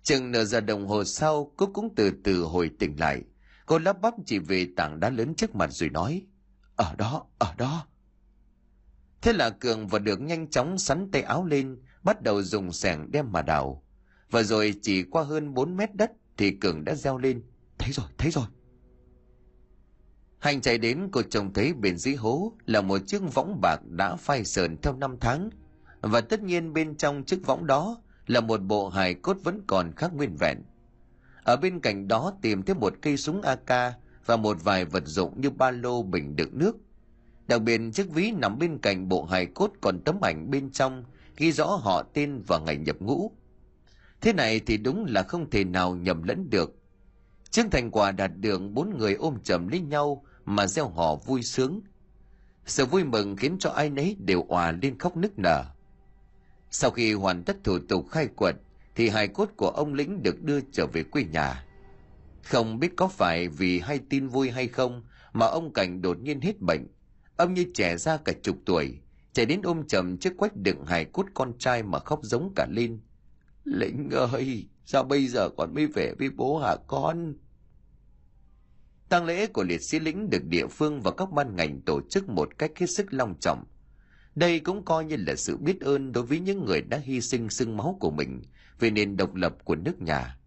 Chừng 0.02 0.30
nửa 0.30 0.44
giờ 0.44 0.60
đồng 0.60 0.86
hồ 0.86 1.04
sau, 1.04 1.52
cô 1.56 1.66
cũng 1.66 1.94
từ 1.96 2.10
từ 2.24 2.42
hồi 2.42 2.70
tỉnh 2.78 3.00
lại. 3.00 3.22
Cô 3.66 3.78
lắp 3.78 4.00
bắp 4.00 4.14
chỉ 4.26 4.38
về 4.38 4.68
tảng 4.76 5.00
đá 5.00 5.10
lớn 5.10 5.34
trước 5.34 5.54
mặt 5.54 5.72
rồi 5.72 5.90
nói, 5.90 6.26
Ở 6.76 6.94
đó, 6.98 7.26
ở 7.38 7.54
đó. 7.58 7.86
Thế 9.22 9.32
là 9.32 9.50
Cường 9.50 9.88
và 9.88 9.98
được 9.98 10.20
nhanh 10.20 10.50
chóng 10.50 10.78
sắn 10.78 11.10
tay 11.10 11.22
áo 11.22 11.44
lên, 11.44 11.78
bắt 12.02 12.22
đầu 12.22 12.42
dùng 12.42 12.72
sẻng 12.72 13.10
đem 13.10 13.32
mà 13.32 13.42
đào. 13.42 13.84
Và 14.30 14.42
rồi 14.42 14.74
chỉ 14.82 15.02
qua 15.02 15.22
hơn 15.22 15.54
4 15.54 15.76
mét 15.76 15.94
đất 15.94 16.10
thì 16.36 16.50
Cường 16.50 16.84
đã 16.84 16.94
gieo 16.94 17.18
lên. 17.18 17.42
Thấy 17.86 17.92
rồi, 17.92 18.06
thấy 18.18 18.30
rồi. 18.30 18.44
Hành 20.38 20.60
chạy 20.60 20.78
đến 20.78 21.08
cô 21.12 21.22
trông 21.22 21.52
thấy 21.52 21.74
bên 21.74 21.98
dưới 21.98 22.14
hố 22.14 22.52
là 22.66 22.80
một 22.80 22.98
chiếc 23.06 23.22
võng 23.34 23.60
bạc 23.60 23.80
đã 23.84 24.16
phai 24.16 24.44
sờn 24.44 24.76
theo 24.82 24.96
năm 24.96 25.16
tháng. 25.20 25.50
Và 26.00 26.20
tất 26.20 26.42
nhiên 26.42 26.72
bên 26.72 26.96
trong 26.96 27.24
chiếc 27.24 27.46
võng 27.46 27.66
đó 27.66 28.02
là 28.26 28.40
một 28.40 28.62
bộ 28.62 28.88
hài 28.88 29.14
cốt 29.14 29.36
vẫn 29.44 29.62
còn 29.66 29.92
khác 29.96 30.14
nguyên 30.14 30.36
vẹn. 30.36 30.58
Ở 31.44 31.56
bên 31.56 31.80
cạnh 31.80 32.08
đó 32.08 32.32
tìm 32.42 32.62
thấy 32.62 32.74
một 32.74 32.94
cây 33.02 33.16
súng 33.16 33.42
AK 33.42 33.94
và 34.26 34.36
một 34.36 34.56
vài 34.64 34.84
vật 34.84 35.06
dụng 35.06 35.40
như 35.40 35.50
ba 35.50 35.70
lô 35.70 36.02
bình 36.02 36.36
đựng 36.36 36.58
nước 36.58 36.76
Đặc 37.48 37.62
biệt 37.62 37.80
chiếc 37.92 38.10
ví 38.10 38.30
nằm 38.30 38.58
bên 38.58 38.78
cạnh 38.78 39.08
bộ 39.08 39.24
hài 39.24 39.46
cốt 39.46 39.72
còn 39.80 40.00
tấm 40.04 40.20
ảnh 40.20 40.50
bên 40.50 40.70
trong 40.70 41.04
ghi 41.36 41.52
rõ 41.52 41.66
họ 41.66 42.02
tên 42.02 42.42
và 42.46 42.58
ngày 42.58 42.76
nhập 42.76 42.96
ngũ. 43.00 43.32
Thế 44.20 44.32
này 44.32 44.60
thì 44.60 44.76
đúng 44.76 45.04
là 45.04 45.22
không 45.22 45.50
thể 45.50 45.64
nào 45.64 45.96
nhầm 45.96 46.22
lẫn 46.22 46.50
được. 46.50 46.82
Trước 47.50 47.66
thành 47.70 47.90
quả 47.90 48.12
đạt 48.12 48.30
được 48.36 48.62
bốn 48.72 48.98
người 48.98 49.14
ôm 49.14 49.38
chầm 49.44 49.68
lấy 49.68 49.80
nhau 49.80 50.24
mà 50.44 50.66
gieo 50.66 50.88
họ 50.88 51.16
vui 51.16 51.42
sướng. 51.42 51.80
Sự 52.66 52.86
vui 52.86 53.04
mừng 53.04 53.36
khiến 53.36 53.56
cho 53.58 53.70
ai 53.70 53.90
nấy 53.90 54.16
đều 54.18 54.44
òa 54.48 54.72
lên 54.72 54.98
khóc 54.98 55.16
nức 55.16 55.38
nở. 55.38 55.64
Sau 56.70 56.90
khi 56.90 57.12
hoàn 57.12 57.42
tất 57.42 57.56
thủ 57.64 57.78
tục 57.88 58.06
khai 58.10 58.26
quật 58.26 58.56
thì 58.94 59.08
hài 59.08 59.28
cốt 59.28 59.50
của 59.56 59.68
ông 59.68 59.94
lĩnh 59.94 60.22
được 60.22 60.42
đưa 60.42 60.60
trở 60.72 60.86
về 60.86 61.02
quê 61.02 61.24
nhà. 61.24 61.64
Không 62.42 62.78
biết 62.78 62.92
có 62.96 63.08
phải 63.08 63.48
vì 63.48 63.80
hay 63.80 64.00
tin 64.10 64.28
vui 64.28 64.50
hay 64.50 64.68
không 64.68 65.02
mà 65.32 65.46
ông 65.46 65.72
Cảnh 65.72 66.02
đột 66.02 66.18
nhiên 66.18 66.40
hết 66.40 66.60
bệnh 66.60 66.86
Ông 67.36 67.54
như 67.54 67.66
trẻ 67.74 67.96
ra 67.96 68.16
cả 68.16 68.32
chục 68.42 68.56
tuổi, 68.64 69.00
chạy 69.32 69.46
đến 69.46 69.60
ôm 69.62 69.86
chầm 69.86 70.16
chiếc 70.18 70.36
quách 70.36 70.56
đựng 70.56 70.84
hài 70.84 71.04
cốt 71.04 71.26
con 71.34 71.58
trai 71.58 71.82
mà 71.82 71.98
khóc 71.98 72.20
giống 72.22 72.52
cả 72.56 72.66
lên. 72.70 73.00
Lĩnh 73.64 74.10
ơi, 74.10 74.66
sao 74.86 75.04
bây 75.04 75.28
giờ 75.28 75.48
còn 75.56 75.74
mới 75.74 75.86
về 75.86 76.14
với 76.18 76.30
bố 76.30 76.58
hả 76.58 76.76
con? 76.86 77.34
tang 79.08 79.24
lễ 79.24 79.46
của 79.46 79.62
liệt 79.62 79.82
sĩ 79.82 79.98
lĩnh 79.98 80.30
được 80.30 80.44
địa 80.44 80.66
phương 80.66 81.00
và 81.00 81.10
các 81.10 81.32
ban 81.32 81.56
ngành 81.56 81.80
tổ 81.80 82.00
chức 82.10 82.28
một 82.28 82.58
cách 82.58 82.70
hết 82.76 82.86
sức 82.86 83.06
long 83.10 83.34
trọng. 83.40 83.64
Đây 84.34 84.60
cũng 84.60 84.84
coi 84.84 85.04
như 85.04 85.16
là 85.16 85.36
sự 85.36 85.56
biết 85.56 85.80
ơn 85.80 86.12
đối 86.12 86.24
với 86.24 86.40
những 86.40 86.64
người 86.64 86.80
đã 86.80 86.98
hy 86.98 87.20
sinh 87.20 87.50
sương 87.50 87.76
máu 87.76 87.96
của 88.00 88.10
mình 88.10 88.42
về 88.78 88.90
nền 88.90 89.16
độc 89.16 89.34
lập 89.34 89.54
của 89.64 89.74
nước 89.74 90.02
nhà. 90.02 90.38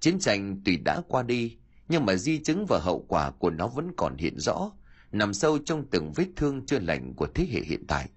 Chiến 0.00 0.18
tranh 0.18 0.60
tuy 0.64 0.76
đã 0.76 1.02
qua 1.08 1.22
đi, 1.22 1.56
nhưng 1.88 2.06
mà 2.06 2.16
di 2.16 2.38
chứng 2.38 2.66
và 2.68 2.78
hậu 2.78 3.04
quả 3.08 3.30
của 3.30 3.50
nó 3.50 3.68
vẫn 3.68 3.92
còn 3.96 4.16
hiện 4.16 4.38
rõ, 4.38 4.72
nằm 5.12 5.34
sâu 5.34 5.58
trong 5.58 5.86
từng 5.90 6.12
vết 6.12 6.26
thương 6.36 6.66
chưa 6.66 6.78
lành 6.78 7.14
của 7.14 7.26
thế 7.34 7.46
hệ 7.50 7.60
hiện 7.60 7.86
tại. 7.86 8.08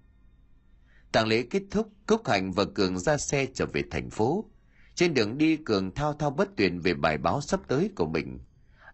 Tàng 1.12 1.26
lễ 1.26 1.42
kết 1.50 1.62
thúc, 1.70 1.88
Cúc 2.06 2.28
Hành 2.28 2.52
và 2.52 2.64
Cường 2.74 2.98
ra 2.98 3.16
xe 3.16 3.46
trở 3.54 3.66
về 3.66 3.82
thành 3.90 4.10
phố. 4.10 4.50
Trên 4.94 5.14
đường 5.14 5.38
đi 5.38 5.56
Cường 5.56 5.94
thao 5.94 6.12
thao 6.12 6.30
bất 6.30 6.56
tuyệt 6.56 6.72
về 6.82 6.94
bài 6.94 7.18
báo 7.18 7.40
sắp 7.40 7.60
tới 7.68 7.90
của 7.96 8.06
mình. 8.06 8.38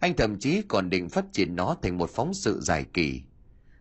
Anh 0.01 0.17
thậm 0.17 0.39
chí 0.39 0.63
còn 0.69 0.91
định 0.91 1.09
phát 1.09 1.25
triển 1.33 1.57
nó 1.57 1.77
thành 1.83 1.99
một 1.99 2.11
phóng 2.11 2.35
sự 2.35 2.61
dài 2.61 2.87
kỳ. 2.93 3.23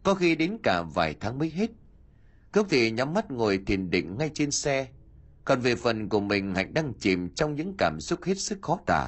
Có 0.04 0.14
khi 0.14 0.36
đến 0.36 0.58
cả 0.64 0.84
vài 0.94 1.16
tháng 1.20 1.40
mới 1.40 1.50
hết. 1.50 1.70
Cướp 2.52 2.66
thì 2.70 2.92
nhắm 2.92 3.14
mắt 3.14 3.32
ngồi 3.32 3.60
thiền 3.66 3.90
định 3.90 4.18
ngay 4.18 4.32
trên 4.34 4.52
xe. 4.52 4.88
Còn 5.46 5.62
về 5.62 5.76
phần 5.76 6.10
của 6.10 6.20
mình, 6.20 6.56
Hạnh 6.56 6.74
đang 6.74 6.94
chìm 7.00 7.30
trong 7.36 7.56
những 7.56 7.76
cảm 7.78 8.00
xúc 8.00 8.24
hết 8.24 8.40
sức 8.40 8.58
khó 8.62 8.80
tả. 8.86 9.08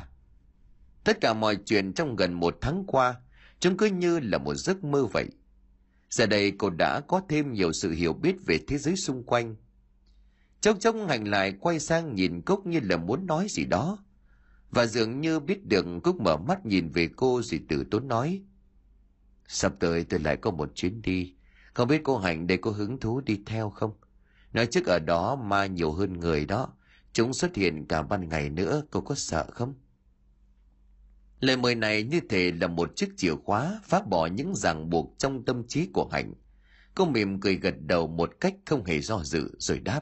Tất 1.04 1.18
cả 1.22 1.34
mọi 1.34 1.56
chuyện 1.56 1.94
trong 1.94 2.16
gần 2.16 2.34
một 2.34 2.58
tháng 2.62 2.84
qua 2.88 3.16
Chúng 3.60 3.78
cứ 3.78 3.86
như 3.86 4.20
là 4.20 4.38
một 4.38 4.56
giấc 4.56 4.84
mơ 4.84 5.06
vậy. 5.06 5.26
Giờ 6.10 6.26
đây 6.26 6.52
cô 6.58 6.70
đã 6.70 7.02
có 7.08 7.22
thêm 7.30 7.54
nhiều 7.54 7.74
sự 7.74 7.92
hiểu 7.92 8.14
biết 8.14 8.36
về 8.46 8.60
thế 8.68 8.78
giới 8.78 8.96
xung 8.96 9.24
quanh. 9.24 9.56
Chốc 10.62 10.80
chốc 10.80 10.96
hành 11.08 11.28
lại 11.28 11.54
quay 11.60 11.80
sang 11.80 12.16
nhìn 12.16 12.42
Cúc 12.42 12.68
như 12.68 12.80
là 12.84 12.98
muốn 12.98 13.26
nói 13.26 13.48
gì 13.50 13.66
đó. 13.66 13.98
Và 14.72 14.86
dường 14.86 15.22
như 15.22 15.40
biết 15.40 15.66
được 15.66 15.86
Cúc 16.04 16.22
mở 16.22 16.38
mắt 16.38 16.66
nhìn 16.66 16.90
về 16.90 17.10
cô 17.16 17.42
rồi 17.44 17.62
tử 17.70 17.84
tốn 17.92 18.08
nói. 18.08 18.42
Sắp 19.48 19.74
tới 19.80 20.04
tôi 20.04 20.20
lại 20.20 20.38
có 20.38 20.52
một 20.52 20.76
chuyến 20.76 21.02
đi. 21.02 21.34
Không 21.74 21.88
biết 21.88 22.02
cô 22.04 22.18
Hạnh 22.18 22.48
đây 22.48 22.58
có 22.58 22.72
hứng 22.72 23.00
thú 23.00 23.22
đi 23.22 23.40
theo 23.46 23.70
không? 23.70 23.94
Nói 24.54 24.66
trước 24.66 24.86
ở 24.86 25.00
đó 25.00 25.36
ma 25.36 25.66
nhiều 25.66 25.92
hơn 25.92 26.20
người 26.20 26.46
đó. 26.46 26.74
Chúng 27.14 27.34
xuất 27.34 27.56
hiện 27.56 27.86
cả 27.86 28.04
ban 28.04 28.30
ngày 28.30 28.50
nữa, 28.50 28.84
cô 28.92 29.02
có 29.02 29.16
sợ 29.16 29.46
không? 29.52 29.74
Lời 31.40 31.58
mời 31.58 31.76
này 31.76 32.04
như 32.04 32.20
thể 32.30 32.52
là 32.52 32.68
một 32.68 32.96
chiếc 32.96 33.10
chìa 33.18 33.36
khóa 33.46 33.80
phá 33.84 34.02
bỏ 34.02 34.26
những 34.26 34.56
ràng 34.56 34.90
buộc 34.90 35.16
trong 35.18 35.46
tâm 35.46 35.68
trí 35.68 35.88
của 35.94 36.10
Hạnh. 36.12 36.34
Cô 36.96 37.06
mỉm 37.06 37.40
cười 37.40 37.56
gật 37.56 37.76
đầu 37.80 38.08
một 38.08 38.34
cách 38.40 38.56
không 38.66 38.86
hề 38.86 39.02
do 39.02 39.24
dự 39.24 39.52
rồi 39.58 39.80
đáp 39.80 40.02